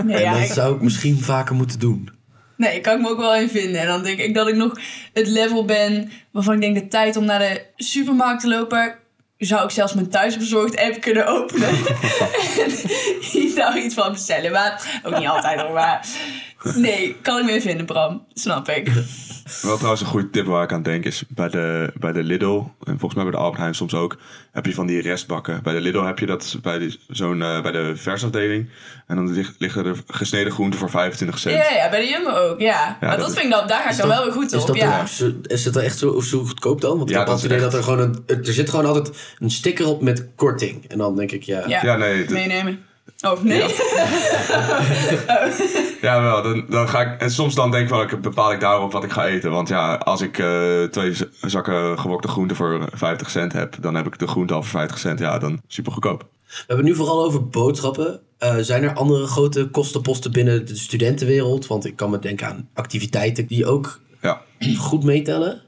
Nee, 0.03 0.15
en 0.15 0.21
ja, 0.21 0.33
dat 0.33 0.41
ik- 0.41 0.51
zou 0.53 0.75
ik 0.75 0.81
misschien 0.81 1.19
vaker 1.21 1.55
moeten 1.55 1.79
doen. 1.79 2.09
Nee, 2.57 2.75
ik 2.75 2.81
kan 2.81 2.95
ik 2.95 3.01
me 3.01 3.09
ook 3.09 3.17
wel 3.17 3.35
in 3.35 3.49
vinden. 3.49 3.81
En 3.81 3.87
dan 3.87 4.03
denk 4.03 4.19
ik 4.19 4.33
dat 4.33 4.47
ik 4.47 4.55
nog 4.55 4.79
het 5.13 5.27
level 5.27 5.65
ben 5.65 6.11
waarvan 6.31 6.53
ik 6.53 6.61
denk 6.61 6.75
de 6.75 6.87
tijd 6.87 7.15
om 7.15 7.25
naar 7.25 7.39
de 7.39 7.61
supermarkt 7.75 8.41
te 8.41 8.47
lopen. 8.47 8.95
Zou 9.37 9.63
ik 9.63 9.69
zelfs 9.69 9.93
mijn 9.93 10.09
thuisbezorgd 10.09 10.77
app 10.77 11.01
kunnen 11.01 11.27
openen. 11.27 11.69
en 12.63 12.71
hier 13.31 13.55
daar 13.55 13.77
iets 13.83 13.93
van 13.93 14.11
bestellen. 14.11 14.51
Maar 14.51 14.99
ook 15.03 15.17
niet 15.19 15.27
altijd 15.27 15.61
hoor. 15.61 15.73
Maar 15.73 16.07
nee, 16.75 17.15
kan 17.21 17.39
ik 17.39 17.45
me 17.45 17.51
in 17.51 17.61
vinden, 17.61 17.85
Bram. 17.85 18.25
Snap 18.33 18.69
ik. 18.69 18.91
Wel 19.61 19.75
trouwens 19.75 20.01
een 20.01 20.07
goede 20.07 20.29
tip 20.29 20.45
waar 20.45 20.63
ik 20.63 20.71
aan 20.73 20.83
denk 20.83 21.05
is 21.05 21.23
bij 21.27 21.49
de, 21.49 21.91
bij 21.99 22.11
de 22.11 22.23
Lidl 22.23 22.63
en 22.83 22.99
volgens 22.99 23.13
mij 23.13 23.23
bij 23.23 23.31
de 23.31 23.37
Albert 23.37 23.57
Heijn 23.59 23.75
soms 23.75 23.93
ook 23.93 24.17
heb 24.51 24.65
je 24.65 24.73
van 24.73 24.87
die 24.87 25.01
restbakken. 25.01 25.63
Bij 25.63 25.73
de 25.73 25.81
Lidl 25.81 26.01
heb 26.03 26.19
je 26.19 26.25
dat 26.25 26.57
bij, 26.61 26.77
die, 26.79 26.99
zo'n, 27.07 27.41
eh, 27.41 27.61
bij 27.61 27.71
de 27.71 27.91
versafdeling 27.95 28.69
en 29.07 29.15
dan 29.15 29.31
lig- 29.33 29.53
liggen 29.57 29.85
er 29.85 29.95
gesneden 30.07 30.51
groenten 30.51 30.79
voor 30.79 30.89
25 30.89 31.39
cent. 31.39 31.55
Ja, 31.55 31.71
ja, 31.75 31.89
bij 31.89 31.99
de 32.01 32.07
Jumbo 32.07 32.29
ook, 32.29 32.59
ja. 32.59 32.97
maar 33.01 33.17
dat 33.17 33.31
vind 33.33 33.45
ik 33.45 33.51
dan, 33.51 33.67
daar 33.67 33.81
ga 33.81 33.89
ik 33.89 33.97
dan 33.97 34.07
wel 34.07 34.23
weer 34.23 34.33
goed 34.33 34.53
is 34.53 34.61
op, 34.61 34.67
dat 34.67 34.75
ja. 34.75 35.03
is 35.43 35.65
het 35.65 35.73
dan 35.73 35.83
echt 35.83 35.97
zo, 35.97 36.19
zo 36.19 36.43
goedkoop 36.43 36.81
dan? 36.81 36.97
Want 36.97 37.09
ik 37.09 37.15
Ja, 37.15 37.17
heb 37.17 37.27
dat 37.27 37.41
het 37.41 37.59
dat 37.59 37.73
er 37.73 37.83
gewoon 37.83 37.99
een... 37.99 38.23
Er 38.27 38.53
zit 38.53 38.69
gewoon 38.69 38.85
altijd 38.85 39.35
een 39.39 39.51
sticker 39.51 39.87
op 39.87 40.01
met 40.01 40.27
korting. 40.35 40.85
En 40.87 40.97
dan 40.97 41.15
denk 41.15 41.31
ik, 41.31 41.43
ja... 41.43 41.63
Ja, 41.67 41.83
Ja, 41.83 41.95
nee, 41.95 42.19
dat- 42.23 42.29
meenemen. 42.33 42.79
Oh, 43.21 43.41
nee? 43.43 43.63
Ja, 46.01 46.21
wel. 46.21 46.41
Dan, 46.43 46.65
dan 46.69 46.89
ga 46.89 47.01
ik, 47.01 47.21
en 47.21 47.31
soms 47.31 47.55
dan 47.55 47.71
denk 47.71 47.83
ik 47.83 47.89
wel, 47.89 48.01
ik 48.01 48.21
bepaal 48.21 48.51
ik 48.51 48.59
daarop 48.59 48.91
wat 48.91 49.03
ik 49.03 49.11
ga 49.11 49.25
eten. 49.25 49.51
Want 49.51 49.67
ja, 49.69 49.95
als 49.95 50.21
ik 50.21 50.39
eh, 50.39 50.83
twee 50.83 51.13
zakken 51.41 51.99
gewokte 51.99 52.27
groenten 52.27 52.55
voor 52.57 52.89
50 52.93 53.29
cent 53.29 53.53
heb, 53.53 53.75
dan 53.81 53.95
heb 53.95 54.05
ik 54.05 54.19
de 54.19 54.27
groente 54.27 54.53
al 54.53 54.61
voor 54.61 54.79
50 54.79 54.97
cent. 54.99 55.19
Ja, 55.19 55.37
dan 55.39 55.61
super 55.67 55.91
goedkoop. 55.91 56.19
We 56.47 56.53
hebben 56.57 56.77
het 56.77 56.85
nu 56.85 56.95
vooral 56.95 57.25
over 57.25 57.47
boodschappen. 57.47 58.19
Eh, 58.37 58.55
zijn 58.57 58.83
er 58.83 58.93
andere 58.93 59.25
grote 59.27 59.67
kostenposten 59.67 60.31
binnen 60.31 60.65
de 60.65 60.75
studentenwereld? 60.75 61.67
Want 61.67 61.85
ik 61.85 61.95
kan 61.95 62.09
me 62.09 62.19
denken 62.19 62.47
aan 62.47 62.69
activiteiten 62.73 63.47
die 63.47 63.65
ook 63.65 64.01
Ja, 64.21 64.41
goed 64.77 65.03
meetellen. 65.03 65.61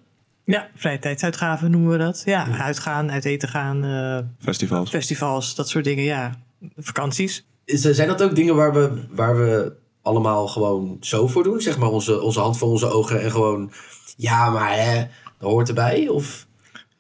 Ja, 0.44 0.68
vrije 0.76 1.00
tijdsuitgaven 1.00 1.72
noemen 1.72 1.92
we 1.92 1.98
dat. 1.98 2.22
Ja, 2.26 2.48
uitgaan, 2.60 3.12
uit 3.12 3.26
eten 3.26 3.50
gaan, 3.50 3.84
eh, 3.84 4.18
festivals. 4.44 4.90
festivals, 4.90 5.56
dat 5.56 5.70
soort 5.70 5.84
dingen. 5.84 6.04
Ja, 6.04 6.32
vakanties. 6.76 7.46
Is, 7.66 7.82
zijn 7.82 8.08
dat 8.08 8.22
ook 8.22 8.36
dingen 8.36 8.56
waar 8.56 8.74
we, 8.74 9.06
waar 9.10 9.38
we 9.38 9.74
allemaal 10.02 10.48
gewoon 10.48 10.98
zo 11.02 11.28
voor 11.28 11.44
doen? 11.44 11.62
Zeg 11.62 11.78
maar 11.78 11.90
onze, 11.90 12.22
onze 12.22 12.40
hand 12.40 12.58
voor 12.58 12.70
onze 12.70 12.90
ogen 12.90 13.22
en 13.22 13.32
gewoon... 13.32 13.72
Ja, 14.18 14.50
maar 14.50 14.76
hè, 14.76 15.06
dat 15.38 15.52
hoort 15.52 15.68
erbij? 15.68 16.08
Of... 16.08 16.48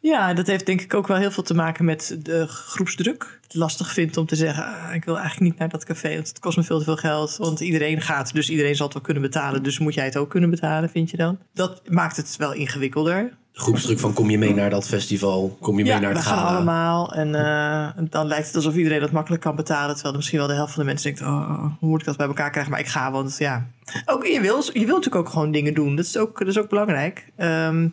Ja, 0.01 0.33
dat 0.33 0.47
heeft 0.47 0.65
denk 0.65 0.81
ik 0.81 0.93
ook 0.93 1.07
wel 1.07 1.17
heel 1.17 1.31
veel 1.31 1.43
te 1.43 1.53
maken 1.53 1.85
met 1.85 2.17
de 2.21 2.47
groepsdruk. 2.47 3.39
Het 3.43 3.55
lastig 3.55 3.93
vindt 3.93 4.17
om 4.17 4.25
te 4.25 4.35
zeggen, 4.35 4.65
ah, 4.65 4.95
ik 4.95 5.05
wil 5.05 5.17
eigenlijk 5.17 5.51
niet 5.51 5.59
naar 5.59 5.69
dat 5.69 5.85
café, 5.85 6.13
want 6.13 6.27
het 6.27 6.39
kost 6.39 6.57
me 6.57 6.63
veel 6.63 6.77
te 6.77 6.83
veel 6.83 6.95
geld. 6.95 7.37
Want 7.37 7.59
iedereen 7.59 8.01
gaat, 8.01 8.33
dus 8.33 8.49
iedereen 8.49 8.75
zal 8.75 8.85
het 8.85 8.93
wel 8.93 9.03
kunnen 9.03 9.23
betalen. 9.23 9.63
Dus 9.63 9.79
moet 9.79 9.93
jij 9.93 10.05
het 10.05 10.17
ook 10.17 10.29
kunnen 10.29 10.49
betalen, 10.49 10.89
vind 10.89 11.09
je 11.09 11.17
dan? 11.17 11.37
Dat 11.53 11.81
maakt 11.89 12.17
het 12.17 12.35
wel 12.37 12.53
ingewikkelder. 12.53 13.37
Groepsdruk 13.59 13.99
van 13.99 14.13
kom 14.13 14.29
je 14.29 14.37
mee 14.37 14.53
naar 14.53 14.69
dat 14.69 14.87
festival? 14.87 15.57
Kom 15.61 15.77
je 15.77 15.83
mee 15.83 15.99
naar 15.99 16.09
we 16.09 16.15
het 16.15 16.25
gaan 16.25 16.37
gala? 16.37 16.55
allemaal. 16.55 17.13
En 17.13 17.35
eh, 17.35 17.89
dan 18.09 18.27
lijkt 18.27 18.47
het 18.47 18.55
alsof 18.55 18.75
iedereen 18.75 18.99
dat 18.99 19.11
makkelijk 19.11 19.41
kan 19.41 19.55
betalen. 19.55 19.93
Terwijl 19.93 20.11
er 20.11 20.17
misschien 20.17 20.39
wel 20.39 20.47
de 20.47 20.53
helft 20.53 20.73
van 20.73 20.81
de 20.81 20.89
mensen 20.89 21.15
denkt... 21.15 21.31
Oh, 21.31 21.65
hoe 21.79 21.89
moet 21.89 21.99
ik 21.99 22.05
dat 22.05 22.17
bij 22.17 22.27
elkaar 22.27 22.49
krijgen? 22.49 22.71
Maar 22.71 22.79
ik 22.81 22.87
ga, 22.87 23.11
want 23.11 23.37
ja... 23.37 23.67
Ook, 24.05 24.25
je, 24.25 24.41
wil, 24.41 24.63
je 24.63 24.71
wilt 24.73 24.87
natuurlijk 24.87 25.15
ook 25.15 25.29
gewoon 25.29 25.51
dingen 25.51 25.73
doen. 25.73 25.95
Dat 25.95 26.05
is 26.05 26.17
ook, 26.17 26.39
dat 26.39 26.47
is 26.47 26.57
ook 26.57 26.69
belangrijk. 26.69 27.31
Ehm, 27.35 27.87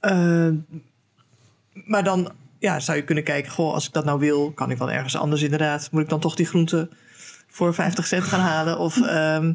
eh, 0.00 0.48
maar 1.72 2.04
dan 2.04 2.30
ja, 2.58 2.80
zou 2.80 2.98
je 2.98 3.04
kunnen 3.04 3.24
kijken... 3.24 3.52
Goh, 3.52 3.74
als 3.74 3.86
ik 3.86 3.92
dat 3.92 4.04
nou 4.04 4.18
wil, 4.18 4.52
kan 4.52 4.70
ik 4.70 4.78
wel 4.78 4.90
ergens 4.90 5.16
anders 5.16 5.42
inderdaad. 5.42 5.88
Moet 5.90 6.02
ik 6.02 6.08
dan 6.08 6.20
toch 6.20 6.34
die 6.34 6.46
groenten 6.46 6.90
voor 7.48 7.74
50 7.74 8.06
cent 8.06 8.22
gaan 8.22 8.40
halen? 8.40 8.78
Of... 8.78 9.00
ehm, 9.02 9.52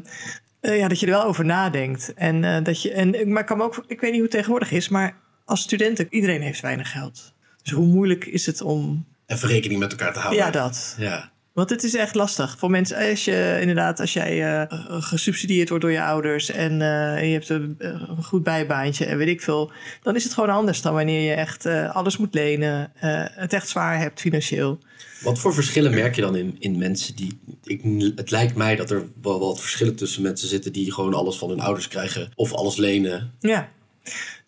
eh, 0.66 0.78
ja, 0.78 0.88
dat 0.88 1.00
je 1.00 1.06
er 1.06 1.12
wel 1.12 1.24
over 1.24 1.44
nadenkt. 1.44 2.14
En, 2.14 2.44
eh, 2.44 2.64
dat 2.64 2.82
je, 2.82 2.92
en, 2.92 3.32
maar 3.32 3.40
ik, 3.40 3.46
kan 3.46 3.62
ook, 3.62 3.84
ik 3.86 4.00
weet 4.00 4.10
niet 4.10 4.20
hoe 4.20 4.22
het 4.22 4.30
tegenwoordig 4.30 4.70
is, 4.70 4.88
maar 4.88 5.16
als 5.44 5.60
studenten, 5.60 6.06
iedereen 6.10 6.42
heeft 6.42 6.60
weinig 6.60 6.90
geld. 6.90 7.34
Dus 7.62 7.72
hoe 7.72 7.86
moeilijk 7.86 8.24
is 8.24 8.46
het 8.46 8.60
om. 8.60 9.06
Even 9.26 9.48
rekening 9.48 9.80
met 9.80 9.90
elkaar 9.90 10.12
te 10.12 10.18
houden. 10.18 10.44
Ja, 10.44 10.50
dat. 10.50 10.96
Ja. 10.98 11.30
Want 11.56 11.70
het 11.70 11.84
is 11.84 11.94
echt 11.94 12.14
lastig 12.14 12.58
voor 12.58 12.70
mensen. 12.70 13.10
Als 13.10 13.24
je 13.24 13.58
inderdaad, 13.60 14.00
als 14.00 14.12
jij 14.12 14.62
eh, 14.64 14.82
gesubsidieerd 14.88 15.68
wordt 15.68 15.84
door 15.84 15.92
je 15.92 16.02
ouders 16.02 16.50
en 16.50 16.72
eh, 16.72 17.26
je 17.26 17.32
hebt 17.32 17.48
een, 17.48 17.74
een 17.78 18.24
goed 18.24 18.42
bijbaantje 18.42 19.04
en 19.04 19.18
weet 19.18 19.28
ik 19.28 19.40
veel, 19.40 19.72
dan 20.02 20.16
is 20.16 20.24
het 20.24 20.32
gewoon 20.32 20.50
anders 20.50 20.82
dan 20.82 20.94
wanneer 20.94 21.30
je 21.30 21.34
echt 21.34 21.66
eh, 21.66 21.94
alles 21.94 22.16
moet 22.16 22.34
lenen, 22.34 22.90
het 23.32 23.52
echt 23.52 23.68
zwaar 23.68 23.98
hebt 23.98 24.20
financieel. 24.20 24.78
Wat 25.20 25.38
voor 25.38 25.54
verschillen 25.54 25.94
merk 25.94 26.14
je 26.14 26.20
dan 26.20 26.36
in, 26.36 26.56
in 26.58 26.78
mensen 26.78 27.16
die... 27.16 27.38
Ik, 27.64 27.80
het 28.16 28.30
lijkt 28.30 28.54
mij 28.54 28.76
dat 28.76 28.90
er 28.90 29.02
wel 29.22 29.38
wat 29.38 29.60
verschillen 29.60 29.96
tussen 29.96 30.22
mensen 30.22 30.48
zitten... 30.48 30.72
die 30.72 30.92
gewoon 30.92 31.14
alles 31.14 31.36
van 31.36 31.48
hun 31.48 31.60
ouders 31.60 31.88
krijgen 31.88 32.32
of 32.34 32.52
alles 32.52 32.76
lenen. 32.76 33.32
Ja. 33.38 33.68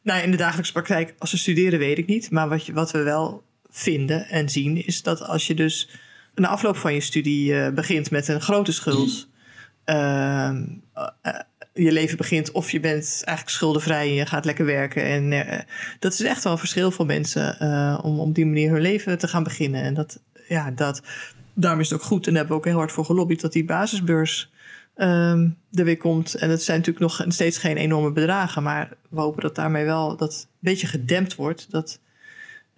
Nou, 0.03 0.23
in 0.23 0.31
de 0.31 0.37
dagelijkse 0.37 0.73
praktijk, 0.73 1.15
als 1.19 1.31
ze 1.31 1.39
studeren, 1.39 1.79
weet 1.79 1.99
ik 1.99 2.07
niet. 2.07 2.31
Maar 2.31 2.49
wat, 2.49 2.67
je, 2.67 2.73
wat 2.73 2.91
we 2.91 3.03
wel 3.03 3.43
vinden 3.71 4.29
en 4.29 4.49
zien, 4.49 4.87
is 4.87 5.03
dat 5.03 5.23
als 5.23 5.47
je 5.47 5.55
dus 5.55 5.89
na 6.39 6.49
afloop 6.49 6.77
van 6.77 6.95
je 6.95 7.01
studie 7.01 7.61
eh, 7.61 7.73
begint 7.73 8.11
met 8.11 8.29
een 8.29 8.41
grote 8.41 8.73
schuld. 8.73 9.29
ehm, 9.85 10.65
eh, 11.23 11.35
je 11.79 11.93
leven 11.93 12.17
begint 12.17 12.53
of 12.53 12.71
je 12.71 12.81
bent 12.81 13.23
eigenlijk 13.25 13.57
schuldenvrij 13.57 14.09
en 14.09 14.15
je 14.15 14.27
gaat 14.27 14.45
lekker 14.45 14.65
werken. 14.65 15.05
En 15.05 15.33
eh, 15.33 15.59
dat 15.99 16.13
is 16.13 16.21
echt 16.21 16.45
wel 16.45 16.53
een 16.53 16.59
verschil 16.59 16.91
voor 16.91 17.07
mensen 17.07 17.59
eh, 17.59 17.99
om 18.03 18.21
op 18.21 18.35
die 18.35 18.47
manier 18.47 18.71
hun 18.71 18.81
leven 18.81 19.19
te 19.19 19.29
gaan 19.29 19.43
beginnen. 19.43 19.83
En 19.83 19.95
dat, 19.95 20.23
ja, 20.49 20.71
dat, 20.71 21.03
daarom 21.55 21.81
is 21.81 21.91
het 21.91 22.01
ook 22.01 22.07
goed. 22.07 22.27
En 22.27 22.33
daar 22.33 22.41
hebben 22.41 22.57
we 22.57 22.63
ook 22.63 22.69
heel 22.69 22.79
hard 22.79 22.93
voor 22.93 23.05
gelobbyd 23.05 23.41
dat 23.41 23.53
die 23.53 23.65
basisbeurs 23.65 24.51
ehm, 24.95 25.49
er 25.73 25.85
weer 25.85 25.97
komt. 25.97 26.35
En 26.35 26.49
dat 26.49 26.63
zijn 26.63 26.79
natuurlijk 26.79 27.19
nog 27.19 27.25
steeds 27.29 27.59
geen 27.59 27.77
enorme 27.77 28.13
bedragen. 28.13 28.63
Maar 28.63 28.93
we 29.11 29.21
hopen 29.21 29.43
dat 29.43 29.55
daarmee 29.55 29.85
wel 29.85 30.17
dat 30.17 30.33
een 30.51 30.59
beetje 30.59 30.87
gedempt 30.87 31.35
wordt. 31.35 31.71
Dat 31.71 32.01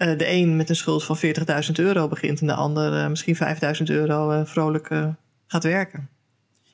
eh, 0.00 0.18
de 0.18 0.30
een 0.30 0.56
met 0.56 0.68
een 0.68 0.76
schuld 0.76 1.04
van 1.04 1.18
40.000 1.18 1.72
euro 1.72 2.08
begint 2.08 2.40
en 2.40 2.46
de 2.46 2.54
ander 2.54 3.02
eh, 3.02 3.08
misschien 3.08 3.36
5.000 3.36 3.82
euro 3.84 4.30
eh, 4.30 4.40
vrolijk 4.44 4.90
gaat 5.46 5.64
werken. 5.64 6.08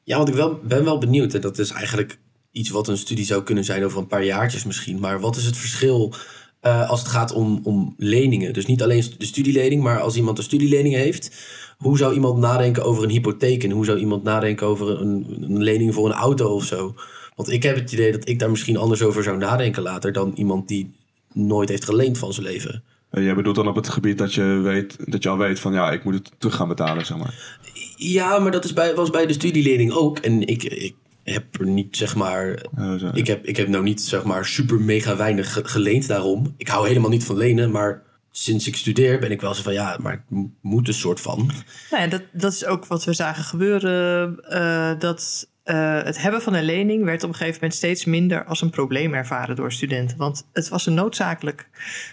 Ja, 0.05 0.17
want 0.17 0.29
ik 0.29 0.35
wel, 0.35 0.61
ben 0.63 0.85
wel 0.85 0.99
benieuwd. 0.99 1.35
En 1.35 1.41
dat 1.41 1.59
is 1.59 1.71
eigenlijk 1.71 2.19
iets 2.51 2.71
wat 2.71 2.89
een 2.89 2.97
studie 2.97 3.25
zou 3.25 3.43
kunnen 3.43 3.65
zijn 3.65 3.85
over 3.85 3.99
een 3.99 4.07
paar 4.07 4.25
jaartjes 4.25 4.65
misschien. 4.65 5.01
Maar 5.01 5.21
wat 5.21 5.37
is 5.37 5.45
het 5.45 5.57
verschil 5.57 6.15
als 6.61 7.01
het 7.01 7.09
gaat 7.09 7.33
om, 7.33 7.61
om 7.63 7.95
leningen? 7.97 8.53
Dus 8.53 8.67
niet 8.67 8.83
alleen 8.83 9.05
de 9.19 9.25
studielening, 9.25 9.83
maar 9.83 10.01
als 10.01 10.17
iemand 10.17 10.39
een 10.39 10.45
studielening 10.45 10.95
heeft... 10.95 11.31
hoe 11.79 11.99
zou 11.99 12.15
iemand 12.15 12.39
nadenken 12.39 12.85
over 12.85 13.05
een 13.05 13.11
hypotheek? 13.11 13.65
En 13.65 13.71
hoe 13.71 13.85
zou 13.85 13.99
iemand 13.99 14.23
nadenken 14.23 14.67
over 14.67 15.01
een, 15.01 15.37
een 15.41 15.63
lening 15.63 15.95
voor 15.95 16.07
een 16.07 16.17
auto 16.17 16.55
of 16.55 16.65
zo? 16.65 16.95
Want 17.35 17.51
ik 17.51 17.63
heb 17.63 17.77
het 17.77 17.93
idee 17.93 18.13
dat 18.13 18.29
ik 18.29 18.39
daar 18.39 18.51
misschien 18.51 18.77
anders 18.77 19.03
over 19.03 19.23
zou 19.23 19.37
nadenken 19.37 19.83
later... 19.83 20.13
dan 20.13 20.33
iemand 20.35 20.69
die 20.69 20.95
nooit 21.33 21.69
heeft 21.69 21.85
geleend 21.85 22.19
van 22.19 22.33
zijn 22.33 22.47
leven. 22.47 22.83
Eh, 23.11 23.25
jij 23.25 23.35
bedoelt 23.35 23.57
dan 23.57 23.69
op 23.69 23.77
het 23.77 23.89
gebied 23.89 24.19
dat 24.19 24.35
je, 24.35 24.43
weet, 24.43 24.97
dat 25.11 25.23
je 25.23 25.29
al 25.29 25.39
weet 25.39 25.61
van 25.61 25.73
ja, 25.73 25.91
ik 25.91 26.05
moet 26.05 26.15
het 26.15 26.31
terug 26.39 26.55
gaan 26.57 26.69
betalen, 26.69 27.07
zeg 27.07 27.17
maar. 27.19 27.59
Ja, 27.97 28.39
maar 28.39 28.51
dat 28.51 28.65
is 28.65 28.73
bij, 28.73 28.95
was 28.95 29.11
bij 29.11 29.27
de 29.27 29.33
studielening 29.33 29.93
ook. 29.93 30.19
En 30.19 30.47
ik, 30.47 30.63
ik 30.65 30.95
heb 31.25 31.61
er 31.61 31.67
niet, 31.67 31.97
zeg 31.97 32.17
maar... 32.17 32.65
Zo. 32.99 33.11
Ik 33.13 33.27
heb, 33.27 33.45
ik 33.47 33.57
heb 33.57 33.69
nou 33.69 33.83
niet, 33.85 34.01
zeg 34.01 34.25
maar, 34.25 34.45
super 34.47 34.81
mega 34.81 35.17
weinig 35.17 35.53
ge- 35.53 35.65
geleend 35.69 36.07
daarom. 36.09 36.55
Ik 36.57 36.69
hou 36.69 36.89
helemaal 36.89 37.11
niet 37.11 37.25
van 37.25 37.37
lenen, 37.37 37.71
maar 37.71 38.03
sinds 38.31 38.67
ik 38.67 38.77
studeer 38.77 39.19
ben 39.19 39.31
ik 39.31 39.41
wel 39.41 39.55
zo 39.55 39.63
van... 39.63 39.73
Ja, 39.73 39.99
maar 40.03 40.13
het 40.29 40.49
moet 40.61 40.89
een 40.89 40.95
soort 40.95 41.21
van. 41.21 41.51
Nou 41.91 42.03
ja, 42.03 42.09
dat, 42.09 42.23
dat 42.33 42.53
is 42.53 42.65
ook 42.65 42.87
wat 42.87 43.05
we 43.05 43.13
zagen 43.13 43.45
gebeuren. 43.45 44.39
eh, 44.43 44.99
dat 44.99 45.49
eh, 45.67 46.03
het 46.03 46.23
hebben 46.23 46.43
van 46.43 46.55
een 46.55 46.65
lening 46.65 47.05
werd 47.05 47.23
op 47.23 47.29
een 47.29 47.35
gegeven 47.35 47.59
moment 47.61 47.75
steeds 47.75 48.05
minder 48.05 48.45
als 48.45 48.61
een 48.61 48.71
probleem 48.71 49.15
ervaren 49.15 49.57
door 49.57 49.73
studenten. 49.73 50.17
Want 50.17 50.49
het 50.53 50.69
was 50.69 50.87
een 50.87 50.95
noodzakelijk. 50.95 51.69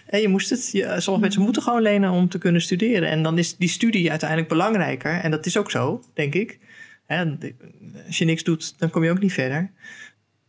Hè, 0.06 0.16
je 0.16 0.28
moest 0.28 0.50
het, 0.50 0.70
je, 0.72 0.82
sommige 0.82 1.20
mensen 1.20 1.42
moeten 1.42 1.62
gewoon 1.62 1.82
lenen 1.82 2.10
om 2.10 2.28
te 2.28 2.38
kunnen 2.38 2.60
studeren. 2.60 3.08
En 3.08 3.22
dan 3.22 3.38
is 3.38 3.56
die 3.56 3.68
studie 3.68 4.10
uiteindelijk 4.10 4.48
belangrijker. 4.48 5.20
En 5.20 5.30
dat 5.30 5.46
is 5.46 5.56
ook 5.56 5.70
zo, 5.70 6.02
denk 6.14 6.34
ik. 6.34 6.58
Als 8.06 8.18
je 8.18 8.24
niks 8.24 8.42
doet, 8.42 8.78
dan 8.78 8.90
kom 8.90 9.04
je 9.04 9.10
ook 9.10 9.20
niet 9.20 9.32
verder. 9.32 9.70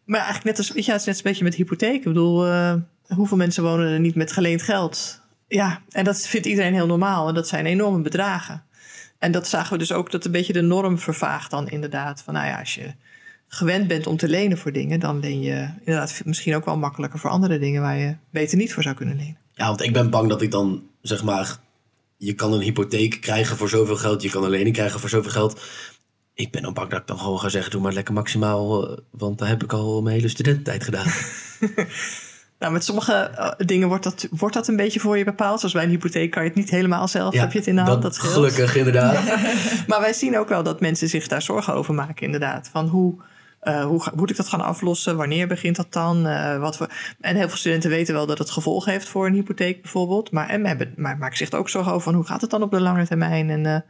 Maar 0.05 0.19
eigenlijk 0.19 0.45
net 0.45 0.57
als, 0.57 0.71
weet 0.71 0.85
je, 0.85 0.91
het 0.91 0.99
is 0.99 1.07
net 1.07 1.17
een 1.17 1.23
beetje 1.23 1.43
met 1.43 1.55
hypotheek. 1.55 1.95
Ik 1.95 2.03
bedoel, 2.03 2.47
eh, 2.47 2.75
hoeveel 3.07 3.37
mensen 3.37 3.63
wonen 3.63 3.87
er 3.87 3.99
niet 3.99 4.15
met 4.15 4.31
geleend 4.31 4.61
geld? 4.61 5.21
Ja, 5.47 5.81
en 5.89 6.03
dat 6.03 6.27
vindt 6.27 6.45
iedereen 6.45 6.73
heel 6.73 6.87
normaal. 6.87 7.27
En 7.27 7.33
dat 7.33 7.47
zijn 7.47 7.65
enorme 7.65 8.01
bedragen. 8.01 8.63
En 9.19 9.31
dat 9.31 9.47
zagen 9.47 9.71
we 9.71 9.77
dus 9.77 9.91
ook 9.91 10.11
dat 10.11 10.25
een 10.25 10.31
beetje 10.31 10.53
de 10.53 10.61
norm 10.61 10.99
vervaagt 10.99 11.51
dan 11.51 11.69
inderdaad. 11.69 12.21
Van 12.21 12.33
nou 12.33 12.47
ja, 12.47 12.59
als 12.59 12.75
je 12.75 12.93
gewend 13.47 13.87
bent 13.87 14.07
om 14.07 14.17
te 14.17 14.29
lenen 14.29 14.57
voor 14.57 14.71
dingen, 14.71 14.99
dan 14.99 15.19
leen 15.19 15.41
je 15.41 15.69
inderdaad 15.79 16.21
misschien 16.25 16.55
ook 16.55 16.65
wel 16.65 16.77
makkelijker 16.77 17.19
voor 17.19 17.29
andere 17.29 17.59
dingen 17.59 17.81
waar 17.81 17.97
je 17.97 18.15
beter 18.29 18.57
niet 18.57 18.73
voor 18.73 18.83
zou 18.83 18.95
kunnen 18.95 19.15
lenen. 19.15 19.37
Ja, 19.53 19.67
want 19.67 19.81
ik 19.81 19.93
ben 19.93 20.09
bang 20.09 20.29
dat 20.29 20.41
ik 20.41 20.51
dan, 20.51 20.83
zeg 21.01 21.23
maar, 21.23 21.57
je 22.17 22.33
kan 22.33 22.53
een 22.53 22.61
hypotheek 22.61 23.21
krijgen 23.21 23.57
voor 23.57 23.69
zoveel 23.69 23.95
geld, 23.95 24.21
je 24.21 24.29
kan 24.29 24.43
een 24.43 24.49
lening 24.49 24.75
krijgen 24.75 24.99
voor 24.99 25.09
zoveel 25.09 25.31
geld. 25.31 25.61
Ik 26.33 26.51
ben 26.51 26.61
dan 26.61 26.73
bang 26.73 26.89
dat 26.89 26.99
ik 26.99 27.07
dan 27.07 27.19
gewoon 27.19 27.39
ga 27.39 27.49
zeggen, 27.49 27.71
doe 27.71 27.81
maar 27.81 27.93
lekker 27.93 28.13
maximaal, 28.13 28.89
eh, 28.89 28.97
want 29.09 29.37
daar 29.37 29.47
heb 29.47 29.63
ik 29.63 29.73
al 29.73 30.01
mijn 30.01 30.15
hele 30.15 30.27
studententijd 30.27 30.83
gedaan. 30.83 31.07
Nou, 32.59 32.73
met 32.73 32.83
sommige 32.83 33.13
eh, 33.13 33.51
dingen 33.57 33.87
wordt 33.87 34.03
dat, 34.03 34.27
wordt 34.31 34.53
dat 34.53 34.67
een 34.67 34.75
beetje 34.75 34.99
voor 34.99 35.17
je 35.17 35.23
bepaald. 35.23 35.59
Zoals 35.59 35.73
bij 35.73 35.83
een 35.83 35.89
hypotheek 35.89 36.31
kan 36.31 36.43
je 36.43 36.49
het 36.49 36.57
niet 36.57 36.69
helemaal 36.69 37.07
zelf, 37.07 37.33
heb 37.33 37.51
je 37.51 37.57
het 37.57 37.67
in 37.67 37.75
de 37.75 37.81
hand, 37.81 38.01
dat. 38.01 38.17
Gelukkig, 38.17 38.75
inderdaad. 38.75 39.23
Maar 39.87 39.99
wij 39.99 40.13
zien 40.13 40.37
ook 40.37 40.49
wel 40.49 40.63
dat 40.63 40.79
mensen 40.79 41.09
zich 41.09 41.27
daar 41.27 41.41
zorgen 41.41 41.73
over 41.73 41.93
maken, 41.93 42.25
inderdaad. 42.25 42.69
Van 42.71 42.87
hoe, 42.87 43.15
eh, 43.59 43.85
hoe 43.85 44.03
moet 44.15 44.29
ik 44.29 44.35
dat 44.35 44.47
gaan 44.47 44.61
aflossen? 44.61 45.17
Wanneer 45.17 45.47
begint 45.47 45.75
dat 45.75 45.93
dan? 45.93 46.27
Eh, 46.27 46.59
wat 46.59 46.77
voor... 46.77 46.89
En 47.21 47.35
heel 47.35 47.47
veel 47.47 47.57
studenten 47.57 47.89
weten 47.89 48.13
wel 48.13 48.25
dat 48.25 48.37
het 48.37 48.49
gevolg 48.49 48.85
heeft 48.85 49.09
voor 49.09 49.25
een 49.25 49.33
hypotheek 49.33 49.81
bijvoorbeeld. 49.81 50.31
Maar, 50.31 50.49
en 50.49 50.65
hebben, 50.65 50.93
maar 50.95 51.17
maken 51.17 51.37
zich 51.37 51.51
er 51.51 51.57
ook 51.57 51.69
zorgen 51.69 51.91
over 51.91 52.03
van 52.03 52.13
hoe 52.13 52.25
gaat 52.25 52.41
het 52.41 52.49
dan 52.49 52.63
op 52.63 52.71
de 52.71 52.81
lange 52.81 53.07
termijn? 53.07 53.49
En 53.49 53.85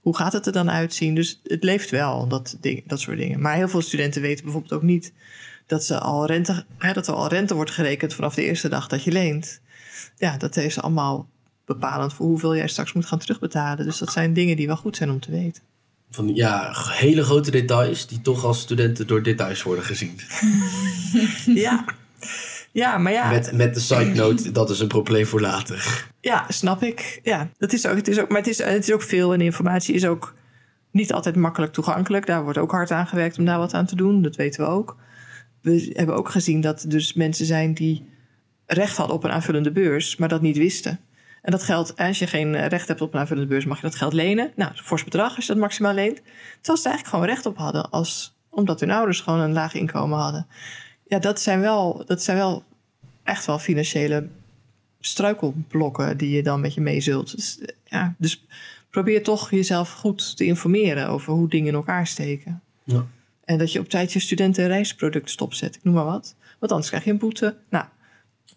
hoe 0.00 0.16
gaat 0.16 0.32
het 0.32 0.46
er 0.46 0.52
dan 0.52 0.70
uitzien? 0.70 1.14
Dus 1.14 1.40
het 1.44 1.64
leeft 1.64 1.90
wel, 1.90 2.28
dat, 2.28 2.56
ding, 2.60 2.82
dat 2.86 3.00
soort 3.00 3.18
dingen. 3.18 3.40
Maar 3.40 3.54
heel 3.54 3.68
veel 3.68 3.82
studenten 3.82 4.22
weten 4.22 4.44
bijvoorbeeld 4.44 4.72
ook 4.72 4.82
niet 4.82 5.12
dat, 5.66 5.84
ze 5.84 5.98
al 5.98 6.26
rente, 6.26 6.64
hè, 6.78 6.92
dat 6.92 7.06
er 7.06 7.14
al 7.14 7.28
rente 7.28 7.54
wordt 7.54 7.70
gerekend 7.70 8.14
vanaf 8.14 8.34
de 8.34 8.44
eerste 8.44 8.68
dag 8.68 8.88
dat 8.88 9.04
je 9.04 9.12
leent. 9.12 9.60
Ja, 10.16 10.36
dat 10.36 10.56
is 10.56 10.80
allemaal 10.80 11.28
bepalend 11.64 12.12
voor 12.14 12.26
hoeveel 12.26 12.56
jij 12.56 12.68
straks 12.68 12.92
moet 12.92 13.06
gaan 13.06 13.18
terugbetalen. 13.18 13.84
Dus 13.84 13.98
dat 13.98 14.12
zijn 14.12 14.32
dingen 14.32 14.56
die 14.56 14.66
wel 14.66 14.76
goed 14.76 14.96
zijn 14.96 15.10
om 15.10 15.20
te 15.20 15.30
weten. 15.30 15.62
Van 16.10 16.34
ja, 16.34 16.72
hele 16.74 17.24
grote 17.24 17.50
details 17.50 18.06
die 18.06 18.20
toch 18.20 18.44
als 18.44 18.60
studenten 18.60 19.06
door 19.06 19.22
details 19.22 19.62
worden 19.62 19.84
gezien. 19.84 20.20
Ja. 21.54 21.84
Ja, 22.72 22.98
maar 22.98 23.12
ja, 23.12 23.30
Met, 23.30 23.52
met 23.52 23.74
de 23.74 23.80
side 23.80 24.14
note, 24.22 24.52
dat 24.52 24.70
is 24.70 24.80
een 24.80 24.88
probleem 24.88 25.26
voor 25.26 25.40
later. 25.40 26.06
ja, 26.20 26.44
snap 26.48 26.82
ik. 26.82 27.20
Ja, 27.22 27.50
dat 27.58 27.72
is 27.72 27.86
ook, 27.86 27.96
het 27.96 28.08
is 28.08 28.18
ook, 28.20 28.28
maar 28.28 28.38
het 28.38 28.46
is, 28.46 28.58
het 28.58 28.88
is 28.88 28.92
ook 28.92 29.02
veel 29.02 29.32
en 29.32 29.40
informatie 29.40 29.94
is 29.94 30.06
ook 30.06 30.34
niet 30.90 31.12
altijd 31.12 31.36
makkelijk 31.36 31.72
toegankelijk. 31.72 32.26
Daar 32.26 32.42
wordt 32.42 32.58
ook 32.58 32.70
hard 32.70 32.90
aan 32.90 33.06
gewerkt 33.06 33.38
om 33.38 33.44
daar 33.44 33.58
wat 33.58 33.74
aan 33.74 33.86
te 33.86 33.96
doen. 33.96 34.22
Dat 34.22 34.36
weten 34.36 34.64
we 34.64 34.70
ook. 34.70 34.96
We 35.66 35.90
hebben 35.92 36.16
ook 36.16 36.28
gezien 36.28 36.60
dat 36.60 36.82
er 36.82 36.88
dus 36.88 37.12
mensen 37.12 37.46
zijn 37.46 37.74
die 37.74 38.08
recht 38.66 38.96
hadden 38.96 39.16
op 39.16 39.24
een 39.24 39.30
aanvullende 39.30 39.72
beurs, 39.72 40.16
maar 40.16 40.28
dat 40.28 40.42
niet 40.42 40.56
wisten. 40.56 41.00
En 41.42 41.50
dat 41.50 41.62
geldt, 41.62 41.96
als 41.96 42.18
je 42.18 42.26
geen 42.26 42.68
recht 42.68 42.88
hebt 42.88 43.00
op 43.00 43.14
een 43.14 43.20
aanvullende 43.20 43.48
beurs, 43.48 43.64
mag 43.64 43.76
je 43.76 43.86
dat 43.86 43.94
geld 43.94 44.12
lenen. 44.12 44.52
Nou, 44.56 44.72
fors 44.74 45.04
bedrag 45.04 45.36
als 45.36 45.46
je 45.46 45.52
dat 45.52 45.60
maximaal 45.62 45.94
leent. 45.94 46.16
Terwijl 46.60 46.78
ze 46.78 46.88
eigenlijk 46.88 47.06
gewoon 47.06 47.24
recht 47.24 47.46
op 47.46 47.56
hadden, 47.56 47.90
als, 47.90 48.36
omdat 48.48 48.80
hun 48.80 48.90
ouders 48.90 49.20
gewoon 49.20 49.40
een 49.40 49.52
laag 49.52 49.74
inkomen 49.74 50.18
hadden. 50.18 50.46
Ja, 51.06 51.18
dat 51.18 51.40
zijn 51.40 51.60
wel, 51.60 52.02
dat 52.06 52.22
zijn 52.22 52.36
wel 52.36 52.64
echt 53.22 53.46
wel 53.46 53.58
financiële 53.58 54.28
struikelblokken 55.00 56.16
die 56.16 56.30
je 56.30 56.42
dan 56.42 56.60
met 56.60 56.74
je 56.74 56.80
mee 56.80 57.00
zult. 57.00 57.36
Dus, 57.36 57.58
eh, 57.58 57.74
ja, 57.84 58.14
dus 58.18 58.46
probeer 58.90 59.22
toch 59.22 59.50
jezelf 59.50 59.92
goed 59.92 60.36
te 60.36 60.44
informeren 60.44 61.08
over 61.08 61.32
hoe 61.32 61.48
dingen 61.48 61.68
in 61.68 61.74
elkaar 61.74 62.06
steken. 62.06 62.62
Ja. 62.84 63.06
En 63.46 63.58
dat 63.58 63.72
je 63.72 63.78
op 63.78 63.88
tijd 63.88 64.12
je 64.12 64.20
studenten 64.20 64.62
een 64.64 64.70
reisproduct 64.70 65.30
stopzet, 65.30 65.74
ik 65.74 65.84
noem 65.84 65.94
maar 65.94 66.04
wat. 66.04 66.34
Want 66.58 66.72
anders 66.72 66.90
krijg 66.90 67.04
je 67.04 67.10
een 67.10 67.18
boete. 67.18 67.56
Nou, 67.70 67.84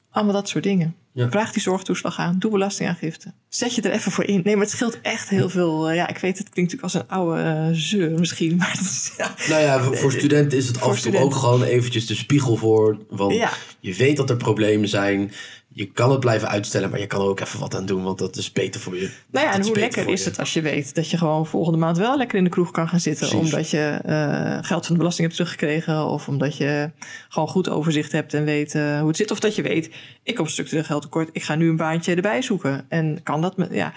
allemaal 0.09 0.33
dat 0.33 0.49
soort 0.49 0.63
dingen. 0.63 0.95
Ja. 1.13 1.29
Vraag 1.29 1.51
die 1.51 1.61
zorgtoeslag 1.61 2.19
aan, 2.19 2.35
doe 2.39 2.51
belastingaangifte. 2.51 3.33
Zet 3.49 3.75
je 3.75 3.81
er 3.81 3.91
even 3.91 4.11
voor 4.11 4.23
in. 4.23 4.41
Nee, 4.43 4.53
maar 4.55 4.63
het 4.65 4.73
scheelt 4.73 5.01
echt 5.01 5.29
heel 5.29 5.49
veel. 5.49 5.89
eh, 5.89 5.95
ja, 5.95 6.07
ik 6.07 6.17
weet, 6.17 6.37
het 6.37 6.49
klinkt 6.49 6.71
natuurlijk 6.71 6.83
als 6.83 6.93
een 6.93 7.17
oude 7.17 7.41
eh, 7.41 7.67
zeur 7.71 8.19
misschien. 8.19 8.55
Maar 8.57 8.71
het 8.71 8.79
is, 8.81 9.13
ja, 9.17 9.35
Nou 9.49 9.61
ja, 9.61 9.83
voor, 9.83 9.97
voor 9.97 10.11
studenten 10.11 10.57
is 10.57 10.67
het 10.67 10.81
af 10.81 11.05
en 11.05 11.11
toe 11.11 11.21
ook 11.21 11.33
gewoon 11.35 11.63
eventjes 11.63 12.05
de 12.07 12.15
spiegel 12.15 12.55
voor. 12.55 12.97
Want 13.09 13.33
Ja. 13.35 13.51
je 13.79 13.93
weet 13.93 14.17
dat 14.17 14.29
er 14.29 14.37
problemen 14.37 14.89
zijn. 14.89 15.31
Je 15.79 15.91
kan 15.91 16.11
het 16.11 16.19
blijven 16.19 16.49
uitstellen, 16.49 16.89
maar 16.89 16.99
je 16.99 17.07
kan 17.07 17.21
er 17.21 17.27
ook 17.27 17.39
even 17.39 17.59
wat 17.59 17.75
aan 17.75 17.85
doen. 17.85 18.03
Want 18.03 18.17
dat 18.17 18.35
is 18.35 18.51
beter 18.51 18.81
voor 18.81 18.95
je. 18.95 19.11
Nou 19.31 19.45
ja, 19.45 19.53
en 19.53 19.61
hoe 19.61 19.79
lekker 19.79 20.07
is 20.07 20.23
je. 20.23 20.29
het 20.29 20.39
als 20.39 20.53
je 20.53 20.61
weet 20.61 20.95
dat 20.95 21.09
je 21.09 21.17
gewoon 21.17 21.45
volgende 21.45 21.77
maand 21.77 21.97
wel 21.97 22.17
lekker 22.17 22.37
in 22.37 22.43
de 22.43 22.49
kroeg 22.49 22.71
kan 22.71 22.87
gaan 22.87 22.99
zitten. 22.99 23.27
Precies. 23.27 23.45
Omdat 23.45 23.69
je 23.69 23.99
eh, 24.05 24.57
geld 24.61 24.85
van 24.85 24.93
de 24.93 24.97
belasting 24.97 25.27
hebt 25.27 25.33
teruggekregen. 25.33 26.05
Of 26.05 26.27
omdat 26.27 26.57
je 26.57 26.91
gewoon 27.29 27.47
goed 27.47 27.69
overzicht 27.69 28.11
hebt 28.11 28.33
en 28.33 28.45
weet 28.45 28.75
eh, 28.75 28.99
hoe 28.99 29.07
het 29.07 29.17
zit. 29.17 29.31
Of 29.31 29.39
dat 29.39 29.55
je 29.55 29.61
weet, 29.61 29.85
ik 30.23 30.37
heb 30.37 30.45
een 30.45 30.51
structureel 30.51 30.83
geldtekort. 30.83 31.29
Ik 31.31 31.43
ga 31.43 31.55
nu 31.55 31.69
een 31.69 31.75
baantje 31.75 32.15
erbij 32.15 32.41
zoeken. 32.41 32.85
En 32.89 33.23
kan 33.23 33.41
dat 33.41 33.57
met, 33.57 33.73
ja, 33.73 33.93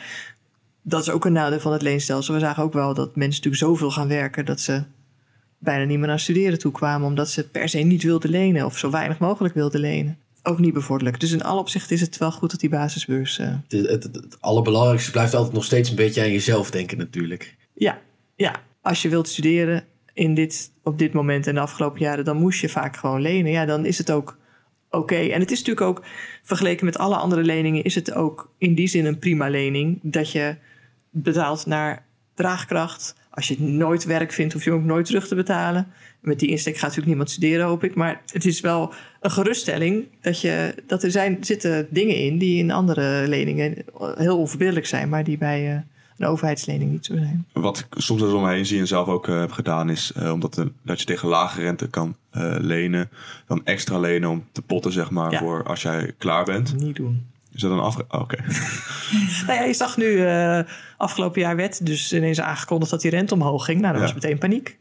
dat 0.83 1.03
is 1.03 1.11
ook 1.11 1.25
een 1.25 1.33
nadeel 1.33 1.61
van 1.61 1.73
het 1.73 1.83
leenstelsel. 1.83 2.35
We 2.35 2.40
zagen 2.40 2.62
ook 2.62 2.73
wel 2.73 2.95
dat 2.95 3.16
mensen 3.16 3.42
natuurlijk 3.42 3.73
zoveel 3.73 3.90
gaan 3.90 4.09
werken 4.09 4.45
dat 4.45 4.61
ze 4.61 4.83
bijna 5.59 5.85
niet 5.85 5.99
meer 5.99 6.09
naar 6.09 6.21
studeren 6.21 6.59
toe 6.59 6.73
kwamen. 6.73 7.09
Omdat 7.09 7.31
ze 7.31 7.49
per 7.49 7.68
se 7.68 7.79
niet 7.79 8.03
wilden 8.03 8.31
lenen 8.31 8.64
of 8.64 8.79
zo 8.79 8.90
weinig 8.90 9.18
mogelijk 9.18 9.55
wilden 9.55 9.81
lenen. 9.81 10.18
Ook 10.42 10.59
niet 10.59 10.72
bevorderlijk. 10.72 11.20
Dus 11.20 11.33
in 11.33 11.42
alle 11.42 11.61
opzichten 11.61 11.94
is 11.94 12.00
het 12.00 12.18
wel 12.18 12.33
goed 12.33 12.50
dat 12.50 12.61
die 12.61 12.68
basisbeurs. 12.70 13.38
eh, 13.38 13.55
Het, 13.68 13.88
het, 13.88 14.02
het, 14.02 14.14
het 14.14 14.37
allerbelangrijkste 14.40 15.11
blijft 15.11 15.35
altijd 15.35 15.55
nog 15.55 15.64
steeds 15.64 15.90
een 15.90 15.96
beetje 15.96 16.22
aan 16.22 16.33
jezelf 16.33 16.70
denken 16.70 16.98
natuurlijk. 16.98 17.57
Ja, 17.74 18.00
ja. 18.37 18.62
Als 18.83 19.02
je 19.02 19.09
wilt 19.09 19.28
studeren 19.28 19.85
in 20.12 20.35
dit, 20.35 20.70
op 20.83 20.98
dit 20.98 21.12
moment 21.12 21.46
en 21.46 21.55
de 21.55 21.61
afgelopen 21.61 22.00
jaren, 22.00 22.24
dan 22.24 22.37
moest 22.37 22.61
je 22.61 22.68
vaak 22.68 22.96
gewoon 22.96 23.20
lenen. 23.20 23.52
Ja, 23.52 23.64
dan 23.66 23.85
is 23.87 23.98
het 23.98 24.11
ook 24.11 24.38
oké. 24.90 25.14
En 25.16 25.40
het 25.40 25.50
is 25.50 25.59
natuurlijk 25.59 25.87
ook, 25.87 26.05
vergeleken 26.42 26.85
met 26.85 26.98
alle 26.98 27.16
andere 27.16 27.42
leningen, 27.42 27.85
is 27.85 27.94
het 27.94 28.12
ook 28.12 28.52
in 28.59 28.74
die 28.74 28.87
zin 28.88 29.05
een 29.05 29.18
prima 29.18 29.48
lening. 29.48 29.98
Dat 30.02 30.33
je 30.33 30.57
betaalt 31.11 31.66
naar 31.66 32.07
draagkracht. 32.35 33.14
Als 33.35 33.49
je 33.49 33.61
nooit 33.61 34.05
werk 34.05 34.33
vindt, 34.33 34.53
hoef 34.53 34.64
je 34.64 34.71
ook 34.73 34.83
nooit 34.83 35.07
terug 35.07 35.29
te 35.29 35.35
betalen. 35.35 35.87
Met 36.21 36.38
die 36.38 36.49
insteek 36.49 36.73
gaat 36.73 36.83
natuurlijk 36.83 37.09
niemand 37.09 37.31
studeren, 37.31 37.66
hoop 37.66 37.85
ik. 37.85 37.95
Maar 37.95 38.21
het 38.33 38.45
is 38.45 38.61
wel 38.61 38.92
een 39.21 39.31
geruststelling 39.31 40.05
dat, 40.21 40.40
je, 40.40 40.75
dat 40.87 41.03
er 41.03 41.11
zijn, 41.11 41.37
zitten 41.40 41.87
dingen 41.90 42.16
in 42.16 42.38
die 42.38 42.59
in 42.59 42.71
andere 42.71 43.29
leningen 43.29 43.85
heel 44.14 44.38
onverbiddelijk 44.38 44.87
zijn, 44.87 45.09
maar 45.09 45.25
die 45.25 45.38
bij 45.38 45.71
eh, 45.75 45.81
een 46.18 46.27
overheidslening 46.27 46.90
niet 46.90 47.07
zo 47.07 47.14
zijn. 47.16 47.47
Wat 47.53 47.79
ik 47.79 47.87
soms 48.03 48.21
wel 48.21 48.29
eens 48.31 48.38
om 48.38 48.45
me 48.45 48.55
heen 48.55 48.66
zie 48.66 48.81
en 48.81 48.87
zelf 48.87 49.09
ook 49.09 49.29
eh, 49.29 49.40
heb 49.40 49.53
gedaan, 49.53 49.90
is 49.90 50.12
eh, 50.16 50.33
omdat 50.33 50.55
de, 50.55 50.73
dat 50.83 51.01
je 51.01 51.07
tegen 51.07 51.29
lage 51.29 51.61
rente 51.61 51.88
kan 51.88 52.16
lenen, 52.59 53.11
dan 53.47 53.61
extra 53.64 53.99
lenen 53.99 54.31
om 54.31 54.45
te 54.53 54.62
potten, 54.62 54.92
zeg 54.92 55.11
maar, 55.11 55.31
Ja. 55.33 55.38
voor 55.38 55.64
als 55.64 55.83
jij 55.83 56.12
klaar 56.18 56.45
bent. 56.45 56.77
Niet 56.77 56.97
doen. 56.97 57.31
Is 57.55 57.61
dat 57.61 57.71
een 57.71 57.79
afge... 57.79 58.05
oh, 58.09 58.21
Oké. 58.21 58.37
Nou 59.47 59.59
ja, 59.59 59.65
je 59.65 59.75
zag 59.75 59.97
nu, 59.97 60.27
eh, 60.27 60.61
afgelopen 60.97 61.41
jaar 61.41 61.57
werd 61.57 61.87
dus 61.87 62.12
ineens 62.12 62.41
aangekondigd 62.41 62.91
dat 62.91 63.01
die 63.01 63.11
rente 63.11 63.35
omhoog 63.35 63.65
ging. 63.65 63.81
Nou, 63.81 63.93
dat 63.93 64.03
Ja. 64.03 64.12
was 64.12 64.23
meteen 64.23 64.38
paniek 64.38 64.79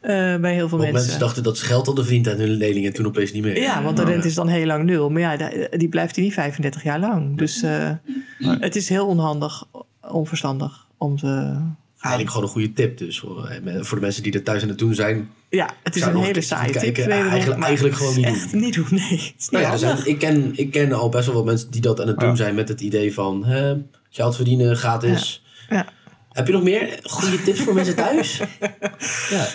eh, 0.00 0.10
bij 0.36 0.54
heel 0.54 0.68
veel 0.68 0.78
Want 0.78 0.80
mensen. 0.80 0.92
mensen 0.92 1.18
dachten 1.18 1.42
dat 1.42 1.58
ze 1.58 1.64
geld 1.64 1.86
hadden 1.86 2.04
verdiend 2.04 2.28
aan 2.28 2.38
hun 2.38 2.50
lening 2.50 2.86
en 2.86 2.92
toen 2.92 3.06
opeens 3.06 3.32
niet 3.32 3.42
meer. 3.42 3.60
Ja, 3.60 3.82
want 3.82 3.96
de 3.96 4.04
rente 4.04 4.26
is 4.26 4.34
dan 4.34 4.48
heel 4.48 4.66
lang 4.66 4.84
nul. 4.84 5.10
Maar 5.10 5.20
ja, 5.20 5.50
die 5.76 5.88
blijft 5.88 6.14
die 6.14 6.24
niet 6.24 6.32
35 6.32 6.82
jaar 6.82 7.00
lang. 7.00 7.38
Dus 7.38 7.62
eh, 7.62 7.90
het 8.38 8.76
is 8.76 8.88
heel 8.88 9.06
onhandig, 9.06 9.64
onverstandig 10.10 10.86
om 10.98 11.16
te... 11.18 11.58
Eigenlijk 11.98 12.30
gewoon 12.34 12.46
een 12.46 12.52
goede 12.52 12.72
tip 12.72 12.98
dus 12.98 13.18
voor, 13.18 13.60
voor 13.80 13.96
de 13.96 14.02
mensen 14.04 14.22
die 14.22 14.32
er 14.32 14.42
thuis 14.42 14.62
aan 14.62 14.68
het 14.68 14.78
doen 14.78 14.94
zijn. 14.94 15.30
Ja, 15.56 15.70
het 15.82 15.96
is 15.96 16.02
een 16.02 16.16
hele 16.16 16.40
saaie 16.40 16.72
tip. 16.78 16.96
Eigenlijk- 16.98 17.62
eigenlijk 17.62 17.96
gewoon 17.96 18.14
niet 18.16 18.24
Echt 18.24 18.50
doen. 18.50 18.60
niet 18.60 18.74
doen, 18.74 18.86
nee. 18.90 19.10
Niet 19.10 19.48
Nou 19.50 19.64
ja, 19.64 19.70
handig. 19.70 20.06
ik, 20.06 20.18
ken, 20.18 20.52
ik 20.54 20.70
ken 20.70 20.92
al 20.92 21.08
best 21.08 21.26
wel 21.26 21.34
wat 21.34 21.44
mensen 21.44 21.70
die 21.70 21.80
dat 21.80 22.00
aan 22.00 22.06
het 22.08 22.18
doen 22.18 22.28
Ja. 22.28 22.34
zijn 22.34 22.54
met 22.54 22.68
het 22.68 22.80
idee 22.80 23.14
van 23.14 23.44
hè, 23.44 23.74
geld 24.10 24.36
verdienen 24.36 24.76
gratis. 24.76 25.44
Ja. 25.68 25.86
Heb 26.32 26.46
je 26.46 26.52
nog 26.52 26.62
meer 26.62 26.98
goede 27.02 27.42
tips 27.42 27.60
voor 27.60 27.74
mensen 27.74 27.94
thuis? 27.94 28.40
ja. 29.30 29.46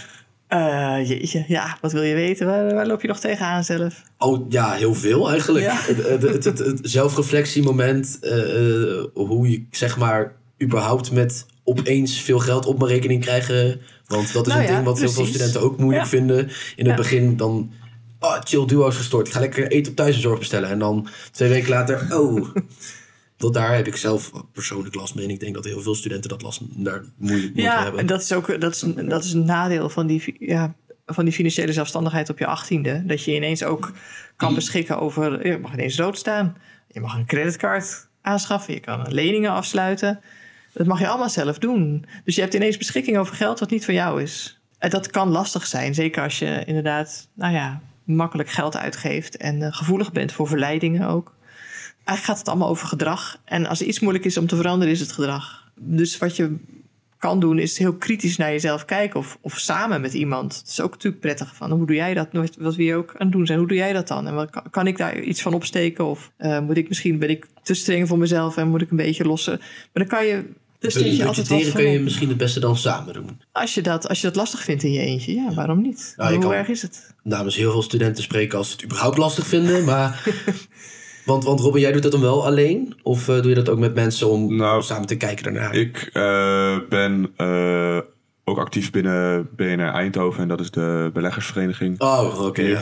Eh, 0.48 1.10
jeetje, 1.10 1.44
ja, 1.48 1.78
wat 1.82 1.92
wil 1.92 2.02
je 2.04 2.14
weten? 2.14 2.48
Waar, 2.48 2.74
waar 2.74 2.88
loop 2.88 3.02
je 3.02 3.08
nog 3.08 3.20
tegenaan 3.20 3.64
zelf? 3.64 4.02
Oh 4.18 4.46
ja, 4.50 4.72
heel 4.74 4.94
veel 4.94 5.30
eigenlijk. 5.30 5.66
Ja. 5.66 5.76
Het, 5.80 6.08
het, 6.08 6.22
het, 6.22 6.44
het, 6.44 6.58
het 6.60 6.80
zelfreflectiemoment, 6.82 8.18
eh, 8.22 8.88
eh, 8.98 9.04
hoe 9.14 9.50
je 9.50 9.66
zeg 9.72 9.98
maar 9.98 10.36
überhaupt 10.64 11.12
met 11.12 11.46
opeens 11.64 12.22
veel 12.22 12.40
geld 12.40 12.66
op 12.66 12.78
mijn 12.80 12.92
rekening 12.92 13.22
krijgen. 13.22 13.82
Want 14.08 14.34
dat 14.34 14.48
is 14.48 14.54
Nou 14.54 14.65
een 14.65 14.70
ja, 14.70 14.76
ding 14.76 14.86
wat 14.86 15.00
heel 15.00 15.10
veel 15.10 15.26
studenten 15.26 15.62
ook 15.62 15.78
moeilijk 15.78 16.04
Ja. 16.04 16.10
vinden. 16.10 16.39
In 16.48 16.52
het 16.76 16.88
Ja. 16.88 16.96
begin 16.96 17.38
dan, 17.38 17.72
oh 18.20 18.38
chill, 18.43 18.65
duo's 18.65 18.96
gestort. 18.98 19.28
Ik 19.28 19.34
ga 19.34 19.39
lekker 19.39 19.67
eten 19.72 19.91
op 19.91 19.98
thuiszorg 19.98 20.39
bestellen. 20.39 20.70
En 20.70 20.80
dan 20.80 21.08
twee 21.32 21.50
weken 21.50 21.70
later, 21.70 22.08
oh... 22.20 22.48
Tot 23.38 23.54
daar 23.54 23.76
heb 23.76 23.88
ik 23.88 23.96
zelf 23.96 24.32
persoonlijk 24.54 24.96
last 24.96 25.15
mee. 25.15 25.26
En 25.26 25.32
ik 25.32 25.39
denk 25.39 25.54
dat 25.54 25.63
heel 25.65 25.82
veel 25.82 25.96
studenten 25.96 26.30
dat 26.30 26.41
last 26.41 26.62
daar 26.84 27.04
moeilijk 27.17 27.46
moeten 27.46 27.63
Ja, 27.63 27.82
hebben. 27.84 28.00
en 28.00 28.06
dat 28.06 28.22
is 28.22 28.32
ook 28.34 28.62
dat 28.62 28.74
is, 28.76 28.84
dat 29.08 29.24
is 29.24 29.34
een 29.34 29.46
nadeel 29.46 29.89
van 29.89 30.08
die. 30.08 30.36
Ja, 30.39 30.74
van 31.06 31.26
die 31.26 31.34
financiële 31.34 31.74
zelfstandigheid 31.74 32.30
op 32.30 32.39
je 32.39 32.46
achttiende. 32.46 33.04
Dat 33.06 33.24
je 33.24 33.36
ineens 33.36 33.63
ook 33.63 33.91
kan 34.36 34.56
beschikken 34.56 35.00
over... 35.00 35.48
Je 35.48 35.58
mag 35.58 35.74
ineens 35.74 35.98
rood 35.98 36.17
staan. 36.17 36.58
Je 36.88 37.00
mag 37.00 37.15
een 37.15 37.26
creditcard 37.26 38.08
aanschaffen. 38.22 38.74
Je 38.74 38.80
kan 38.80 39.06
leningen 39.13 39.52
afsluiten. 39.52 40.20
Dat 40.78 40.88
mag 40.88 41.00
je 41.00 41.08
allemaal 41.08 41.30
zelf 41.30 41.58
doen. 41.58 42.06
Dus 42.24 42.36
je 42.36 42.42
hebt 42.42 42.54
ineens 42.54 42.78
beschikking 42.78 43.18
over 43.18 43.36
geld 43.36 43.60
wat 43.60 43.70
niet 43.70 43.86
van 43.86 43.94
jou 43.94 44.22
is. 44.22 44.60
En 44.78 44.90
dat 44.90 45.10
kan 45.10 45.30
lastig 45.30 45.66
zijn. 45.66 45.94
Zeker 45.94 46.24
als 46.24 46.40
je 46.40 46.63
inderdaad, 46.66 47.28
nou 47.34 47.54
ja, 47.54 47.82
makkelijk 48.04 48.50
geld 48.50 48.78
uitgeeft. 48.78 49.38
En 49.38 49.62
eh, 49.62 49.74
gevoelig 49.74 50.12
bent 50.12 50.32
voor 50.32 50.48
verleidingen 50.48 51.08
ook. 51.08 51.36
Eigenlijk 52.04 52.24
gaat 52.24 52.38
het 52.38 52.48
allemaal 52.48 52.70
over 52.70 52.88
gedrag. 52.88 53.40
En 53.46 53.66
als 53.66 53.82
er 53.82 53.88
iets 53.88 54.00
moeilijk 54.00 54.26
is 54.26 54.38
om 54.38 54.48
te 54.48 54.56
veranderen, 54.56 54.94
is 54.94 55.00
het 55.00 55.12
gedrag. 55.12 55.72
Dus 55.76 56.18
wat 56.18 56.36
je 56.36 56.56
kan 57.18 57.40
doen, 57.40 57.60
is 57.60 57.78
heel 57.78 57.94
kritisch 57.94 58.38
naar 58.38 58.52
jezelf 58.52 58.86
kijken. 58.86 59.20
Of, 59.20 59.38
of 59.42 59.58
samen 59.58 60.02
met 60.02 60.13
iemand. 60.13 60.56
Het 60.56 60.68
is 60.68 60.82
ook 60.82 60.92
natuurlijk 60.92 61.22
prettig 61.22 61.56
van 61.56 61.72
hoe 61.72 61.86
doe 61.86 61.96
jij 61.96 62.13
dat? 62.13 62.28
Wat 62.58 62.76
we 62.76 62.84
hier 62.84 62.96
ook 62.96 63.12
aan 63.18 63.26
het 63.28 63.32
doen 63.32 63.46
zijn. 63.46 63.60
Hoe 63.60 63.68
doe 63.68 63.78
jij 63.78 63.94
dat 63.94 64.08
dan? 64.08 64.28
En 64.28 64.36
wat, 64.36 64.50
kan, 64.50 64.63
kan 64.70 64.88
ik 64.88 64.98
daar 64.98 65.20
iets 65.20 65.42
van 65.42 65.54
opsteken? 65.54 66.06
Of 66.06 66.32
eh, 66.38 66.60
moet 66.60 66.78
ik 66.78 66.88
misschien 66.88 67.20
ben 67.20 67.30
ik 67.30 67.48
te 67.63 67.74
streng 67.74 68.08
voor 68.08 68.18
mezelf 68.18 68.58
en 68.58 68.68
moet 68.68 68.82
ik 68.82 68.92
een 68.92 68.98
beetje 68.98 69.26
lossen? 69.26 69.58
Maar 69.60 70.06
dan 70.06 70.08
kan 70.08 70.26
je. 70.26 70.44
Dus 70.80 70.94
steek 70.94 71.12
je 71.12 71.26
altijd 71.26 71.48
wat 71.48 71.58
Budgetteren 71.58 71.72
van 71.72 71.82
kun 71.82 71.92
je 71.92 72.00
misschien 72.00 72.28
het 72.30 72.38
beste 72.38 72.60
dan 72.60 72.78
samen 72.78 73.13
doen. 73.13 73.42
Als 73.52 73.74
je, 73.74 73.82
dat, 73.82 74.08
als 74.08 74.22
je 74.22 74.28
dat 74.28 74.36
lastig 74.36 74.63
vindt 74.63 74.84
in 74.84 74.92
je 74.92 75.00
eentje, 75.00 75.34
ja, 75.34 75.54
waarom 75.54 75.82
niet? 75.82 76.13
Nou, 76.18 76.34
hoe 76.34 76.42
kan- 76.42 76.54
erg 76.54 76.68
is 76.68 76.82
het? 76.82 77.13
Namens 77.24 77.56
heel 77.56 77.72
veel 77.72 77.82
studenten 77.82 78.24
spreken 78.24 78.58
als 78.58 78.68
ze 78.68 78.74
het 78.74 78.84
überhaupt 78.84 79.18
lastig 79.18 79.46
vinden. 79.48 79.84
Maar, 79.86 80.24
want, 81.26 81.44
want 81.44 81.60
Robin, 81.60 81.82
jij 81.82 81.92
doet 81.92 82.04
dat 82.04 82.12
dan 82.12 82.22
wel 82.22 82.46
alleen? 82.46 82.96
Of 83.04 83.28
eh, 83.30 83.36
doe 83.36 83.50
je 83.50 83.56
dat 83.56 83.70
ook 83.70 83.80
met 83.80 83.94
mensen 83.96 84.30
om 84.30 84.56
Nou, 84.56 84.82
samen 84.84 85.08
te 85.08 85.16
kijken 85.18 85.44
daarnaar? 85.44 85.76
Ik 85.76 86.10
eh, 86.13 86.78
ben 86.90 87.30
eh, 87.36 87.98
ook 88.44 88.58
actief 88.58 88.92
binnen 88.92 89.50
BNR 89.56 89.80
Eindhoven 89.90 90.42
en 90.42 90.48
dat 90.48 90.60
is 90.60 90.72
de 90.72 91.10
beleggersvereniging. 91.13 92.00
Oh, 92.02 92.46
oké. 92.46 92.62
ja. 92.62 92.82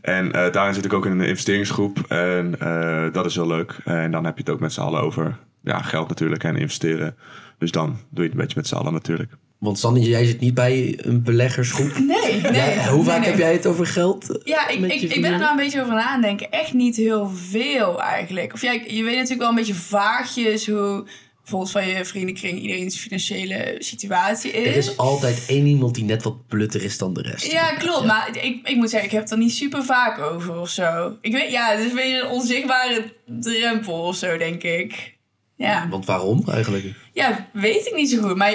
En 0.00 0.32
eh, 0.32 0.52
daarin 0.52 0.74
zit 0.74 0.84
ik 0.84 0.92
ook 0.92 1.06
in 1.06 1.12
een 1.12 1.20
investeringsgroep 1.26 1.98
en 2.08 2.54
eh, 2.60 3.12
dat 3.12 3.26
is 3.26 3.34
heel 3.34 3.46
leuk. 3.46 3.76
En 3.84 4.10
dan 4.10 4.24
heb 4.24 4.34
je 4.36 4.42
het 4.42 4.52
ook 4.52 4.60
met 4.60 4.72
z'n 4.72 4.80
allen 4.80 5.00
over 5.00 5.38
ja, 5.62 5.82
geld 5.82 6.08
natuurlijk 6.08 6.44
en 6.44 6.56
investeren. 6.56 7.16
Dus 7.58 7.70
dan 7.70 7.86
doe 7.86 7.98
je 8.14 8.22
het 8.22 8.32
een 8.32 8.38
beetje 8.38 8.56
met 8.56 8.66
z'n 8.66 8.74
allen 8.74 8.92
natuurlijk. 8.92 9.32
Want 9.58 9.78
Sanne, 9.78 10.00
jij 10.00 10.24
zit 10.24 10.40
niet 10.40 10.54
bij 10.54 10.98
een 11.02 11.22
beleggersgroep. 11.22 11.98
Nee, 11.98 12.40
nee. 12.40 12.52
Jij- 12.52 12.88
hoe 12.88 13.04
vaak 13.04 13.12
nee, 13.12 13.20
nee. 13.20 13.28
heb 13.28 13.38
jij 13.38 13.52
het 13.52 13.66
over 13.66 13.86
geld? 13.86 14.40
Ja, 14.44 14.68
ik, 14.68 14.92
ik, 14.92 15.20
ben 15.20 15.32
er 15.32 15.38
nou 15.38 15.50
een 15.50 15.56
beetje 15.56 15.80
over 15.82 15.94
na 15.94 16.08
aan 16.08 16.20
denken. 16.20 16.50
Echt 16.50 16.72
niet 16.72 16.96
heel 16.96 17.28
veel 17.28 18.02
eigenlijk. 18.02 18.52
Of 18.52 18.62
ja, 18.62 18.72
je 18.72 19.02
weet 19.02 19.14
natuurlijk 19.14 19.40
wel 19.40 19.48
een 19.48 19.54
beetje 19.54 19.74
vaagjes 19.74 20.66
hoe 20.66 21.04
bijvoorbeeld 21.40 21.70
van 21.70 21.88
je 21.88 22.04
vriendenkring 22.04 22.60
iedereen's 22.60 22.98
financiële 22.98 23.76
situatie 23.78 24.50
is. 24.50 24.66
Er 24.66 24.76
is 24.76 24.96
altijd 24.96 25.44
één 25.48 25.66
iemand 25.66 25.94
die 25.94 26.04
net 26.04 26.22
wat 26.22 26.46
blutter 26.46 26.82
is 26.82 26.98
dan 26.98 27.14
de 27.14 27.22
rest. 27.22 27.52
Ja, 27.52 27.74
klopt. 27.74 28.06
Maar 28.06 28.28
ik, 28.42 28.68
ik 28.68 28.76
moet 28.76 28.90
zeggen, 28.90 29.08
ik 29.08 29.14
heb 29.14 29.22
het 29.22 29.32
er 29.32 29.38
niet 29.38 29.54
super 29.54 29.84
vaak 29.84 30.18
over 30.18 30.60
of 30.60 30.68
zo. 30.68 31.16
Ik 31.20 31.32
weet, 31.32 31.50
ja, 31.50 31.70
het 31.70 31.80
is 31.80 31.88
een 31.88 31.94
beetje 31.94 32.22
een 32.22 32.28
onzichtbare 32.30 33.04
drempel 33.26 34.02
of 34.02 34.16
zo, 34.16 34.36
denk 34.36 34.62
ik. 34.62 35.16
Ja. 35.62 35.88
Want 35.90 36.06
waarom 36.06 36.42
eigenlijk? 36.52 36.84
Ja, 37.12 37.46
weet 37.52 37.86
ik 37.86 37.94
niet 37.94 38.10
zo 38.10 38.22
goed. 38.22 38.36
Maar 38.36 38.52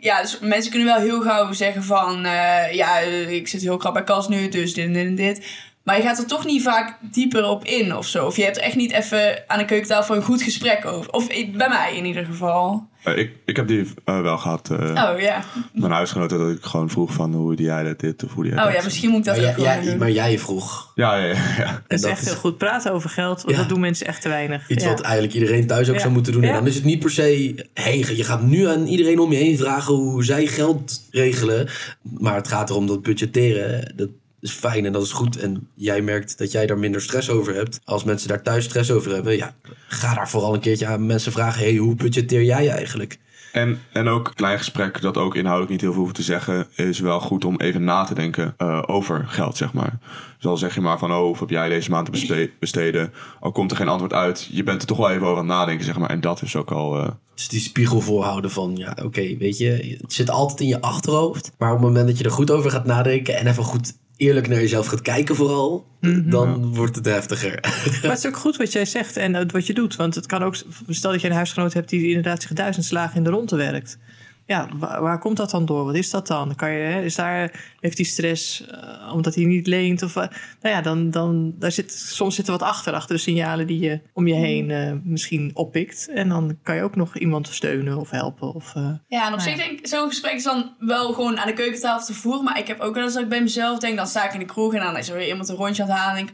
ja, 0.00 0.22
dus 0.22 0.38
mensen 0.38 0.70
kunnen 0.70 0.88
wel 0.88 1.00
heel 1.00 1.20
gauw 1.20 1.52
zeggen 1.52 1.82
van... 1.82 2.24
eh, 2.24 2.72
ja, 2.72 2.98
ik 3.28 3.48
zit 3.48 3.60
heel 3.62 3.76
krap 3.76 3.92
bij 3.92 4.04
kas 4.04 4.28
nu, 4.28 4.48
dus 4.48 4.74
dit 4.74 4.84
en 4.84 4.92
dit 4.92 5.06
en 5.06 5.14
dit. 5.14 5.46
Maar 5.84 5.96
je 5.96 6.02
gaat 6.02 6.18
er 6.18 6.26
toch 6.26 6.44
niet 6.44 6.62
vaak 6.62 6.98
dieper 7.12 7.44
op 7.48 7.64
in 7.64 7.96
of 7.96 8.06
zo. 8.06 8.26
Of 8.26 8.36
je 8.36 8.42
hebt 8.44 8.56
er 8.56 8.62
echt 8.62 8.76
niet 8.76 8.92
even 8.92 9.42
aan 9.46 9.58
de 9.58 9.64
keukentafel 9.64 10.16
een 10.16 10.22
goed 10.22 10.42
gesprek 10.42 10.84
over. 10.86 11.12
Of 11.12 11.26
bij 11.28 11.68
mij 11.68 11.96
in 11.96 12.04
ieder 12.04 12.24
geval. 12.24 12.88
Eh, 13.02 13.16
ik, 13.18 13.30
ik 13.44 13.56
heb 13.56 13.66
die 13.68 13.88
eh, 14.04 14.20
wel 14.20 14.38
gehad. 14.38 14.70
eh 14.70 15.10
Oh 15.12 15.20
ja. 15.20 15.44
Mijn 15.72 15.92
huisgenoten 15.92 16.38
dat 16.38 16.50
ik 16.50 16.64
gewoon 16.64 16.90
vroeg 16.90 17.12
van 17.12 17.32
hoe 17.34 17.56
doe 17.56 17.66
jij 17.66 17.82
dat 17.82 18.00
dit 18.00 18.24
of 18.24 18.32
hoe 18.32 18.42
doe 18.44 18.52
jij 18.52 18.60
Oh 18.62 18.68
dat. 18.68 18.76
ja, 18.78 18.84
misschien 18.84 19.10
moet 19.10 19.18
ik 19.18 19.24
dat 19.24 19.56
Maar, 19.56 19.76
ook 19.78 19.84
doen. 19.84 19.98
maar 19.98 20.10
jij 20.10 20.38
vroeg. 20.38 20.92
Ja, 20.94 21.16
ja, 21.16 21.24
ja. 21.26 21.34
ja. 21.58 21.82
Het 21.88 21.98
is 21.98 22.04
echt 22.04 22.20
is- 22.20 22.26
heel 22.28 22.36
goed 22.36 22.58
praten 22.58 22.92
over 22.92 23.10
geld. 23.10 23.42
Want 23.42 23.54
Ja. 23.54 23.60
dat 23.60 23.68
doen 23.68 23.80
mensen 23.80 24.06
echt 24.06 24.22
te 24.22 24.28
weinig. 24.28 24.70
Iets 24.70 24.84
Ja. 24.84 24.90
wat 24.90 25.00
eigenlijk 25.00 25.34
iedereen 25.34 25.66
thuis 25.66 25.88
ook 25.88 25.94
Ja. 25.94 26.00
zou 26.00 26.12
moeten 26.12 26.32
doen. 26.32 26.42
En 26.42 26.48
Ja. 26.48 26.54
dan 26.54 26.66
is 26.66 26.74
het 26.74 26.84
niet 26.84 26.98
per 27.00 27.10
se... 27.10 27.54
Hey, 27.74 27.98
je 27.98 28.24
gaat 28.24 28.42
nu 28.42 28.66
aan 28.68 28.86
iedereen 28.86 29.18
om 29.18 29.32
je 29.32 29.38
heen 29.38 29.58
vragen 29.58 29.94
hoe 29.94 30.24
zij 30.24 30.46
geld 30.46 31.00
regelen. 31.10 31.68
Maar 32.02 32.34
het 32.34 32.48
gaat 32.48 32.70
erom 32.70 32.86
dat 32.86 33.02
budgetteren... 33.02 33.92
Dat 33.96 34.08
is 34.44 34.52
fijn 34.52 34.86
en 34.86 34.92
dat 34.92 35.02
is 35.02 35.12
goed. 35.12 35.36
En 35.36 35.68
jij 35.74 36.02
merkt 36.02 36.38
dat 36.38 36.52
jij 36.52 36.66
daar 36.66 36.78
minder 36.78 37.00
stress 37.00 37.30
over 37.30 37.54
hebt. 37.54 37.80
Als 37.84 38.04
mensen 38.04 38.28
daar 38.28 38.42
thuis 38.42 38.64
stress 38.64 38.90
over 38.90 39.12
hebben... 39.14 39.36
Ja, 39.36 39.54
ga 39.88 40.14
daar 40.14 40.28
vooral 40.28 40.54
een 40.54 40.60
keertje 40.60 40.86
aan 40.86 41.06
mensen 41.06 41.32
vragen... 41.32 41.62
Hey, 41.62 41.74
hoe 41.76 41.94
budgetteer 41.94 42.42
jij 42.42 42.68
eigenlijk? 42.68 43.18
En, 43.52 43.78
en 43.92 44.08
ook 44.08 44.28
een 44.28 44.34
klein 44.34 44.58
gesprek 44.58 45.00
dat 45.00 45.16
ook 45.16 45.34
inhoudelijk 45.34 45.70
niet 45.72 45.80
heel 45.80 45.92
veel 45.92 46.02
hoeft 46.02 46.14
te 46.14 46.22
zeggen, 46.22 46.66
is 46.74 46.98
wel 47.00 47.20
goed 47.20 47.44
om 47.44 47.60
even 47.60 47.84
na 47.84 48.04
te 48.04 48.14
denken 48.14 48.54
eh, 48.56 48.82
over 48.86 49.24
geld, 49.28 49.56
zeg 49.56 49.72
maar. 49.72 49.98
Dus 50.36 50.46
al 50.46 50.56
zeg 50.56 50.74
je 50.74 50.80
maar 50.80 50.98
van, 50.98 51.10
oh, 51.12 51.18
hoeveel 51.18 51.46
heb 51.46 51.56
jij 51.56 51.68
deze 51.68 51.90
maand 51.90 52.04
te 52.04 52.10
beste- 52.10 52.50
besteden? 52.58 53.12
Al 53.40 53.52
komt 53.52 53.70
er 53.70 53.76
geen 53.76 53.88
antwoord 53.88 54.12
uit, 54.12 54.48
je 54.50 54.62
bent 54.62 54.80
er 54.80 54.86
toch 54.86 54.96
wel 54.96 55.10
even 55.10 55.26
over 55.26 55.38
aan 55.38 55.48
het 55.48 55.56
nadenken, 55.56 55.84
zeg 55.84 55.98
maar. 55.98 56.10
En 56.10 56.20
dat 56.20 56.42
is 56.42 56.56
ook 56.56 56.70
al... 56.70 56.98
eh, 56.98 57.08
Dus 57.34 57.48
die 57.48 57.60
spiegel 57.60 58.00
voorhouden 58.00 58.50
van... 58.50 58.76
Ja, 58.76 58.96
oké, 59.02 59.36
weet 59.36 59.58
je... 59.58 59.96
Het 60.00 60.12
zit 60.12 60.30
altijd 60.30 60.60
in 60.60 60.66
je 60.68 60.80
achterhoofd. 60.80 61.52
Maar 61.58 61.72
op 61.72 61.78
het 61.78 61.86
moment 61.86 62.06
dat 62.06 62.18
je 62.18 62.24
er 62.24 62.30
goed 62.30 62.50
over 62.50 62.70
gaat 62.70 62.84
nadenken... 62.86 63.36
En 63.36 63.46
even 63.46 63.64
goed 63.64 63.92
eerlijk 64.16 64.48
naar 64.48 64.60
jezelf 64.60 64.86
gaat 64.86 65.02
kijken 65.02 65.36
vooral... 65.36 65.86
Dan 66.24 66.74
wordt 66.74 66.96
het 66.96 67.04
heftiger. 67.04 67.58
Maar 67.62 68.10
het 68.10 68.18
is 68.24 68.26
ook 68.26 68.36
goed 68.36 68.56
wat 68.56 68.72
jij 68.72 68.84
zegt 68.84 69.16
en 69.16 69.34
eh, 69.34 69.44
wat 69.46 69.66
je 69.66 69.74
doet. 69.74 69.96
Want 69.96 70.14
het 70.14 70.26
kan 70.26 70.42
ook, 70.42 70.56
stel 70.88 71.10
dat 71.10 71.20
je 71.20 71.28
een 71.28 71.34
huisgenoot 71.34 71.72
hebt 71.72 71.88
die 71.88 72.06
inderdaad 72.06 72.42
zich 72.42 72.52
duizend 72.52 72.84
slagen 72.84 73.16
in 73.16 73.24
de 73.24 73.30
ronde 73.30 73.56
werkt. 73.56 73.98
Ja, 74.46 74.68
waar, 74.74 75.02
waar 75.02 75.18
komt 75.18 75.36
dat 75.36 75.50
dan 75.50 75.64
door? 75.64 75.84
Wat 75.84 75.94
is 75.94 76.10
dat 76.10 76.26
dan? 76.26 76.54
Kan 76.54 76.70
je, 76.70 77.04
is 77.04 77.14
daar, 77.14 77.74
heeft 77.80 77.96
hij 77.96 78.06
stress 78.06 78.66
eh, 78.66 79.12
omdat 79.12 79.34
hij 79.34 79.44
niet 79.44 79.66
leent? 79.66 80.02
Of, 80.02 80.16
eh, 80.16 80.28
nou 80.60 80.74
ja, 80.74 80.80
dan, 80.80 81.10
dan 81.10 81.54
daar 81.58 81.72
zit, 81.72 81.92
soms 81.92 82.34
zit 82.34 82.46
er 82.46 82.52
wat 82.52 82.62
achter, 82.62 82.92
achter 82.92 83.14
de 83.14 83.20
signalen 83.20 83.66
die 83.66 83.78
je 83.78 84.00
om 84.12 84.26
je 84.26 84.34
heen 84.34 84.70
eh, 84.70 84.92
misschien 85.02 85.50
oppikt. 85.54 86.08
En 86.08 86.28
dan 86.28 86.58
kan 86.62 86.76
je 86.76 86.82
ook 86.82 86.96
nog 86.96 87.18
iemand 87.18 87.48
steunen 87.48 87.98
of 87.98 88.10
helpen. 88.10 88.54
Of, 88.54 88.72
Ja, 88.74 89.26
en 89.26 89.32
op 89.32 89.38
Nou 89.38 89.40
zich 89.40 89.56
denk 89.56 89.78
ik, 89.78 89.86
zo'n 89.86 90.08
gesprek 90.08 90.34
is 90.34 90.42
dan 90.42 90.74
wel 90.78 91.12
gewoon 91.12 91.38
aan 91.38 91.46
de 91.46 91.52
keukentafel 91.52 92.06
te 92.06 92.14
voeren. 92.14 92.44
Maar 92.44 92.58
ik 92.58 92.66
heb 92.66 92.80
ook 92.80 92.94
wel 92.94 93.04
eens 93.04 93.14
dat 93.14 93.22
ik 93.22 93.28
bij 93.28 93.42
mezelf 93.42 93.78
denk, 93.78 93.96
dan 93.96 94.06
sta 94.06 94.26
ik 94.26 94.32
in 94.32 94.38
de 94.38 94.44
kroeg 94.44 94.74
en 94.74 94.82
dan 94.82 94.96
is 94.96 95.08
er 95.08 95.16
weer 95.16 95.28
iemand 95.28 95.48
een 95.48 95.56
rondje 95.56 95.82
aan 95.82 95.88
het 95.88 95.98
halen. 95.98 96.20
En 96.20 96.26
ik, 96.26 96.32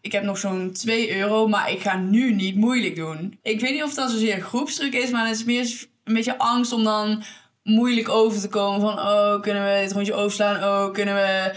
ik 0.00 0.12
heb 0.12 0.22
nog 0.22 0.38
zo'n 0.38 0.72
2 0.72 1.16
euro, 1.16 1.48
maar 1.48 1.70
ik 1.70 1.80
ga 1.80 1.96
nu 1.96 2.34
niet 2.34 2.56
moeilijk 2.56 2.96
doen. 2.96 3.38
Ik 3.42 3.60
weet 3.60 3.72
niet 3.72 3.82
of 3.82 3.94
dat 3.94 4.10
zozeer 4.10 4.40
groepsdruk 4.40 4.94
is, 4.94 5.10
maar 5.10 5.26
het 5.26 5.36
is 5.36 5.44
meer 5.44 5.86
een 6.06 6.14
beetje 6.14 6.38
angst 6.38 6.72
om 6.72 6.84
dan 6.84 7.22
moeilijk 7.62 8.08
over 8.08 8.40
te 8.40 8.48
komen. 8.48 8.80
Van, 8.80 8.98
oh, 8.98 9.40
kunnen 9.40 9.64
we 9.64 9.80
dit 9.82 9.92
rondje 9.92 10.14
overslaan? 10.14 10.56
Oh, 10.56 10.92
kunnen 10.92 11.14
we 11.14 11.54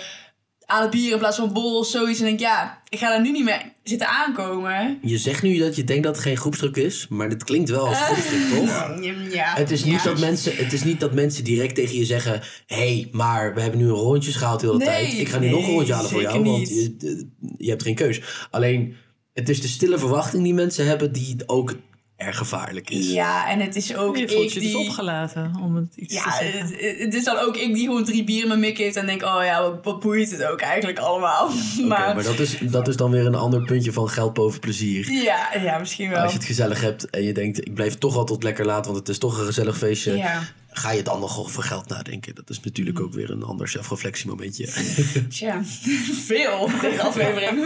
aan 0.65 0.81
het 0.81 0.91
bier 0.91 1.11
in 1.11 1.17
plaats 1.17 1.37
van 1.37 1.53
bol 1.53 1.77
of 1.77 1.87
zoiets? 1.87 2.19
En 2.19 2.25
denk 2.25 2.39
ik, 2.39 2.45
ja, 2.45 2.81
ik 2.89 2.99
ga 2.99 3.09
daar 3.09 3.21
nu 3.21 3.31
niet 3.31 3.43
mee 3.43 3.73
zitten 3.83 4.07
aankomen. 4.07 4.99
Je 5.01 5.17
zegt 5.17 5.41
nu 5.43 5.57
dat 5.57 5.75
je 5.75 5.83
denkt 5.83 6.03
dat 6.03 6.15
het 6.15 6.25
geen 6.25 6.37
groepsdruk 6.37 6.75
is, 6.75 7.07
maar 7.09 7.29
dit 7.29 7.43
klinkt 7.43 7.69
wel 7.69 7.87
als 7.87 7.97
groepsdruk, 8.01 8.59
toch? 8.59 8.69
Ja, 9.31 9.53
Het 9.55 9.71
is, 9.71 9.83
niet 9.83 10.03
ja. 10.03 10.03
dat 10.03 10.19
mensen, 10.19 10.55
het 10.55 10.73
is 10.73 10.83
niet 10.83 10.99
dat 10.99 11.13
mensen 11.13 11.43
direct 11.43 11.75
tegen 11.75 11.95
je 11.95 12.05
zeggen: 12.05 12.41
hé, 12.65 12.75
hey, 12.75 13.09
maar 13.11 13.53
we 13.53 13.61
hebben 13.61 13.79
nu 13.79 13.85
een 13.85 13.91
rondjes 13.91 14.35
gehaald 14.35 14.59
de 14.59 14.65
hele 14.65 14.77
Nee, 14.77 14.87
tijd. 14.87 15.13
Ik 15.13 15.29
ga 15.29 15.39
nu 15.39 15.45
nee, 15.45 15.55
nog 15.55 15.67
een 15.67 15.73
rondje 15.73 15.93
halen 15.93 16.09
voor 16.09 16.21
jou, 16.21 16.43
want 16.43 16.69
je, 16.69 17.27
je 17.57 17.69
hebt 17.69 17.83
geen 17.83 17.95
keus. 17.95 18.21
Alleen, 18.51 18.95
het 19.33 19.49
is 19.49 19.61
de 19.61 19.67
stille 19.67 19.97
verwachting 19.97 20.43
die 20.43 20.53
mensen 20.53 20.85
hebben, 20.85 21.11
die 21.11 21.35
ook 21.45 21.75
erg 22.19 22.37
gevaarlijk 22.37 22.89
is. 22.89 23.11
Ja, 23.11 23.49
en 23.49 23.59
het 23.59 23.75
is 23.75 23.95
ook 23.95 24.17
je 24.17 24.23
ik 24.23 24.49
je 24.49 24.59
die... 24.59 24.71
dus 24.71 24.87
opgelaten 24.87 25.51
om 25.61 25.75
het 25.75 25.95
iets 25.95 26.13
Ja, 26.13 26.23
te 26.23 26.29
zeggen. 26.41 26.59
het, 26.59 26.99
het 26.99 27.13
is 27.13 27.23
dan 27.23 27.37
ook 27.37 27.57
ik 27.57 27.73
die 27.73 27.85
gewoon 27.85 28.03
drie 28.03 28.23
bieren 28.23 28.43
in 28.43 28.47
mijn 28.47 28.59
mik 28.59 28.77
heeft 28.77 28.95
en 28.95 29.05
denk, 29.05 29.23
oh 29.23 29.39
ja, 29.43 29.61
wat, 29.61 29.79
wat 29.83 29.99
boeit 29.99 30.31
het 30.31 30.43
ook 30.43 30.61
eigenlijk 30.61 30.99
allemaal. 30.99 31.45
Oké, 31.77 31.87
maar, 31.87 32.15
maar 32.15 32.23
dat 32.23 32.39
is, 32.39 32.57
dat 32.61 32.87
is 32.87 32.95
dan 32.95 33.11
weer 33.11 33.25
een 33.25 33.35
ander 33.35 33.63
puntje 33.63 33.91
van 33.91 34.09
geld 34.09 34.33
boven 34.33 34.59
plezier. 34.59 35.11
ja, 35.11 35.49
ja, 35.61 35.77
misschien 35.77 36.09
wel. 36.09 36.21
Als 36.21 36.31
je 36.31 36.37
het 36.37 36.47
gezellig 36.47 36.81
hebt 36.81 37.09
en 37.09 37.23
je 37.23 37.33
denkt, 37.33 37.57
ik 37.67 37.73
blijf 37.73 37.97
toch 37.97 38.13
wel 38.13 38.23
tot 38.23 38.43
lekker 38.43 38.65
laat, 38.65 38.85
want 38.85 38.97
het 38.97 39.09
is 39.09 39.17
toch 39.17 39.39
een 39.39 39.45
gezellig 39.45 39.77
feestje. 39.77 40.17
Ja, 40.17 40.41
Ga 40.71 40.91
je 40.91 41.03
dan 41.03 41.19
nog 41.19 41.39
over 41.39 41.63
geld 41.63 41.87
nadenken? 41.87 42.35
Dat 42.35 42.49
is 42.49 42.59
natuurlijk 42.59 42.99
ook 42.99 43.13
weer 43.13 43.29
een 43.29 43.43
ander 43.43 43.67
zelfreflectiemomentje. 43.67 44.67
tja, 45.29 45.61
veel 46.25 46.69
aflevering. 46.99 47.65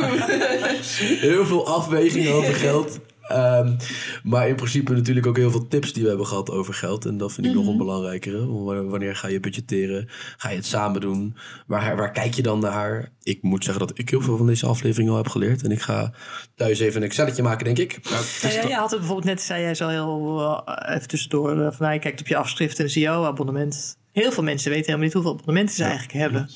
heel 1.19 1.45
veel 1.45 1.67
afwegingen 1.67 2.33
over 2.33 2.53
geld. 2.53 2.99
Ehm, 3.27 3.75
maar 4.23 4.47
in 4.47 4.55
principe 4.55 4.93
natuurlijk 4.93 5.27
ook 5.27 5.37
heel 5.37 5.51
veel 5.51 5.67
tips 5.67 5.93
die 5.93 6.03
we 6.03 6.09
hebben 6.09 6.27
gehad 6.27 6.49
over 6.51 6.73
geld. 6.73 7.05
En 7.05 7.17
dat 7.17 7.33
vind 7.33 7.47
ik 7.47 7.53
nog 7.53 7.67
een 7.67 7.77
belangrijkere. 7.77 8.45
W- 8.47 8.89
Wanneer 8.89 9.15
ga 9.15 9.27
je 9.27 9.39
budgetteren? 9.39 10.09
Ga 10.37 10.49
je 10.49 10.55
het 10.55 10.65
samen 10.65 11.01
doen? 11.01 11.35
Waar, 11.67 11.95
waar 11.95 12.11
kijk 12.11 12.33
je 12.33 12.41
dan 12.41 12.59
naar? 12.59 13.11
Ik 13.23 13.41
moet 13.41 13.63
zeggen 13.63 13.87
dat 13.87 13.97
ik 13.99 14.09
heel 14.09 14.21
veel 14.21 14.37
van 14.37 14.45
deze 14.47 14.65
aflevering 14.65 15.09
al 15.09 15.15
heb 15.17 15.27
geleerd. 15.27 15.63
En 15.63 15.71
ik 15.71 15.81
ga 15.81 16.11
thuis 16.55 16.79
even 16.79 17.01
een 17.01 17.07
Excelletje 17.07 17.43
maken, 17.43 17.65
denk 17.65 17.77
ik. 17.77 17.99
Ja, 18.41 18.49
ja, 18.49 18.67
je 18.67 18.73
had 18.75 18.89
het 18.89 18.99
bijvoorbeeld 18.99 19.27
net, 19.27 19.41
zei 19.41 19.61
jij 19.61 19.75
zo 19.75 19.87
heel 19.87 20.39
eh, 20.65 20.95
even 20.95 21.07
tussendoor. 21.07 21.61
eh, 21.61 21.71
van, 21.71 21.93
je 21.93 21.99
kijkt 21.99 22.19
op 22.19 22.27
je 22.27 22.35
afschrift 22.35 22.79
en 22.79 22.89
zie 22.89 23.01
je, 23.01 23.09
oh, 23.09 23.25
abonnement. 23.25 23.97
Heel 24.11 24.31
veel 24.31 24.43
mensen 24.43 24.69
weten 24.69 24.85
helemaal 24.85 25.05
niet 25.05 25.13
hoeveel 25.13 25.31
abonnementen 25.33 25.75
ze 25.75 25.83
eigenlijk 25.83 26.13
hebben. 26.13 26.49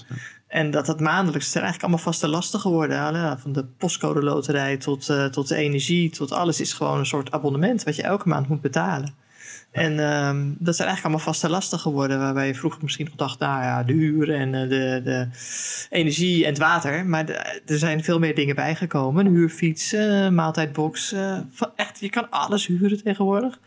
En 0.47 0.71
dat 0.71 0.85
dat 0.85 0.99
maandelijks 0.99 1.51
zijn 1.51 1.63
eigenlijk 1.63 1.83
allemaal 1.93 2.11
vaste 2.13 2.27
lasten 2.27 2.59
geworden. 2.59 2.97
Ja, 2.97 3.37
Van 3.37 3.51
de 3.51 3.65
postcode 3.77 4.21
loterij 4.23 4.77
tot, 4.77 5.09
eh, 5.09 5.25
tot 5.25 5.47
de 5.47 5.55
energie, 5.55 6.09
tot 6.09 6.31
alles 6.31 6.59
is 6.61 6.73
gewoon 6.73 6.99
een 6.99 7.05
soort 7.05 7.31
abonnement 7.31 7.83
wat 7.83 7.95
je 7.95 8.01
elke 8.03 8.27
maand 8.27 8.47
moet 8.47 8.61
betalen. 8.61 9.13
En 9.71 9.91
ehm, 9.99 10.37
dat 10.57 10.75
zijn 10.75 10.87
eigenlijk 10.87 11.01
allemaal 11.03 11.19
vaste 11.33 11.49
lasten 11.49 11.79
geworden. 11.79 12.19
Waarbij 12.19 12.47
je 12.47 12.55
vroeger 12.55 12.79
misschien 12.83 13.05
nog 13.05 13.15
dacht, 13.15 13.39
nou 13.39 13.61
ja, 13.63 13.83
de 13.83 13.93
huur 13.93 14.33
en 14.33 14.53
eh, 14.55 14.69
de, 14.69 15.01
de 15.03 15.27
energie 15.89 16.43
en 16.43 16.49
het 16.49 16.57
water. 16.57 17.05
Maar 17.05 17.25
de- 17.25 17.61
er 17.65 17.77
zijn 17.77 18.03
veel 18.03 18.19
meer 18.19 18.35
dingen 18.35 18.55
bijgekomen. 18.55 19.25
Een 19.25 19.33
huurfiets, 19.33 19.93
eh, 19.93 20.29
maaltijdbox. 20.29 21.11
eh, 21.11 21.39
echt, 21.75 21.99
je 21.99 22.09
kan 22.09 22.29
alles 22.29 22.67
huren 22.67 23.03
tegenwoordig. 23.03 23.59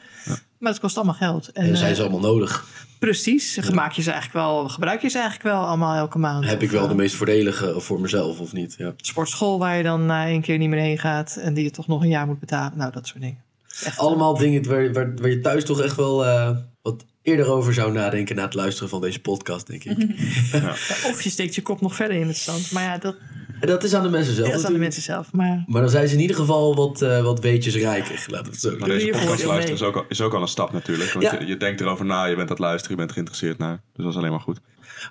Maar 0.58 0.70
het 0.72 0.80
kost 0.80 0.96
allemaal 0.96 1.14
geld. 1.14 1.48
En, 1.52 1.64
En 1.64 1.76
zijn 1.76 1.90
eh, 1.90 1.96
ze 1.96 2.02
allemaal 2.02 2.20
nodig. 2.32 2.66
Precies. 3.00 3.70
Maak 3.70 3.92
je 3.92 4.02
ze 4.02 4.10
eigenlijk 4.10 4.46
wel, 4.46 4.68
gebruik 4.68 5.02
je 5.02 5.08
ze 5.08 5.18
eigenlijk 5.18 5.48
wel 5.54 5.66
allemaal 5.66 5.96
elke 5.96 6.18
maand? 6.18 6.44
Heb 6.44 6.62
ik 6.62 6.70
wel 6.70 6.82
eh, 6.82 6.88
de 6.88 6.94
meest 6.94 7.14
voordelige 7.14 7.80
voor 7.80 8.00
mezelf 8.00 8.40
of 8.40 8.52
niet? 8.52 8.74
Ja. 8.78 8.94
sportschool 8.96 9.58
waar 9.58 9.76
je 9.76 9.82
dan 9.82 10.06
na 10.06 10.26
één 10.26 10.40
keer 10.40 10.58
niet 10.58 10.68
meer 10.68 10.80
heen 10.80 10.98
gaat 10.98 11.36
en 11.36 11.54
die 11.54 11.64
je 11.64 11.70
toch 11.70 11.86
nog 11.86 12.02
een 12.02 12.08
jaar 12.08 12.26
moet 12.26 12.40
betalen. 12.40 12.78
Nou, 12.78 12.92
dat 12.92 13.06
soort 13.06 13.20
dingen. 13.20 13.42
Echt, 13.84 13.98
Allemaal 13.98 14.36
dingen 14.36 14.68
waar, 14.68 14.92
waar, 14.92 15.14
waar 15.14 15.30
je 15.30 15.40
thuis 15.40 15.64
toch 15.64 15.80
echt 15.80 15.96
wel 15.96 16.26
eh, 16.26 16.56
wat 16.82 17.04
eerder 17.22 17.46
over 17.46 17.74
zou 17.74 17.92
nadenken 17.92 18.36
na 18.36 18.42
het 18.42 18.54
luisteren 18.54 18.88
van 18.88 19.00
deze 19.00 19.20
podcast, 19.20 19.66
denk 19.66 19.84
ik. 19.84 19.98
ja, 20.52 20.70
Of 21.10 21.22
je 21.22 21.30
steekt 21.30 21.54
je 21.54 21.62
kop 21.62 21.80
nog 21.80 21.94
verder 21.94 22.16
in 22.16 22.28
het 22.28 22.36
zand. 22.36 22.70
Maar 22.72 22.82
ja, 22.82 22.98
dat 22.98 23.16
dat 23.60 23.84
is 23.84 23.94
aan 23.94 24.02
de 24.02 24.08
mensen 24.08 24.34
zelf 24.34 24.54
is 24.54 24.64
aan 24.64 24.72
de 24.72 24.78
mensen 24.78 25.02
zelf. 25.02 25.32
Maar 25.32 25.64
Maar 25.66 25.80
dan 25.80 25.90
zijn 25.90 26.08
ze 26.08 26.14
in 26.14 26.20
ieder 26.20 26.36
geval 26.36 26.74
wat, 26.74 27.02
eh, 27.02 27.22
wat 27.22 27.40
weetjes 27.40 27.76
rijker, 27.76 28.24
laten 28.26 28.44
we 28.46 28.50
het 28.50 28.60
zo 28.60 28.86
deze 28.86 29.06
podcast 29.08 29.44
luisteren 29.44 29.74
is 29.74 29.82
ook, 29.82 29.96
al, 29.96 30.04
is 30.08 30.20
ook 30.20 30.34
al 30.34 30.42
een 30.42 30.48
stap 30.48 30.72
natuurlijk. 30.72 31.12
Want 31.12 31.24
Ja. 31.24 31.38
je, 31.40 31.46
je 31.46 31.56
denkt 31.56 31.80
erover 31.80 32.04
na, 32.04 32.24
je 32.24 32.28
bent 32.34 32.40
aan 32.40 32.48
het 32.48 32.58
luisteren, 32.58 32.90
je 32.90 32.96
bent 32.96 33.12
geïnteresseerd 33.12 33.58
naar. 33.58 33.80
Dus 33.94 34.04
dat 34.04 34.12
is 34.12 34.18
alleen 34.18 34.30
maar 34.30 34.40
goed. 34.40 34.60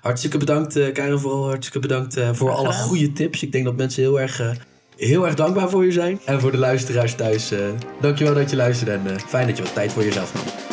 Hartstikke 0.00 0.38
bedankt, 0.38 0.76
eh 0.76 0.92
Karen, 0.92 1.20
vooral 1.20 1.44
hartstikke 1.46 1.78
bedankt 1.78 2.16
eh, 2.16 2.30
voor 2.32 2.50
alle 2.50 2.72
goede 2.72 3.12
tips. 3.12 3.42
Ik 3.42 3.52
denk 3.52 3.64
dat 3.64 3.76
mensen 3.76 4.02
heel 4.02 4.20
erg, 4.20 4.40
eh, 4.40 4.50
heel 4.96 5.26
erg 5.26 5.34
dankbaar 5.34 5.70
voor 5.70 5.84
je 5.84 5.92
zijn. 5.92 6.20
En 6.24 6.40
voor 6.40 6.50
de 6.50 6.58
luisteraars 6.58 7.14
thuis, 7.14 7.50
eh 7.50 7.58
dankjewel 8.00 8.34
dat 8.34 8.50
je 8.50 8.56
luisterde 8.56 8.92
en 8.92 9.06
eh, 9.06 9.16
fijn 9.26 9.46
dat 9.46 9.56
je 9.56 9.62
wat 9.62 9.74
tijd 9.74 9.92
voor 9.92 10.04
jezelf 10.04 10.34
nam. 10.34 10.69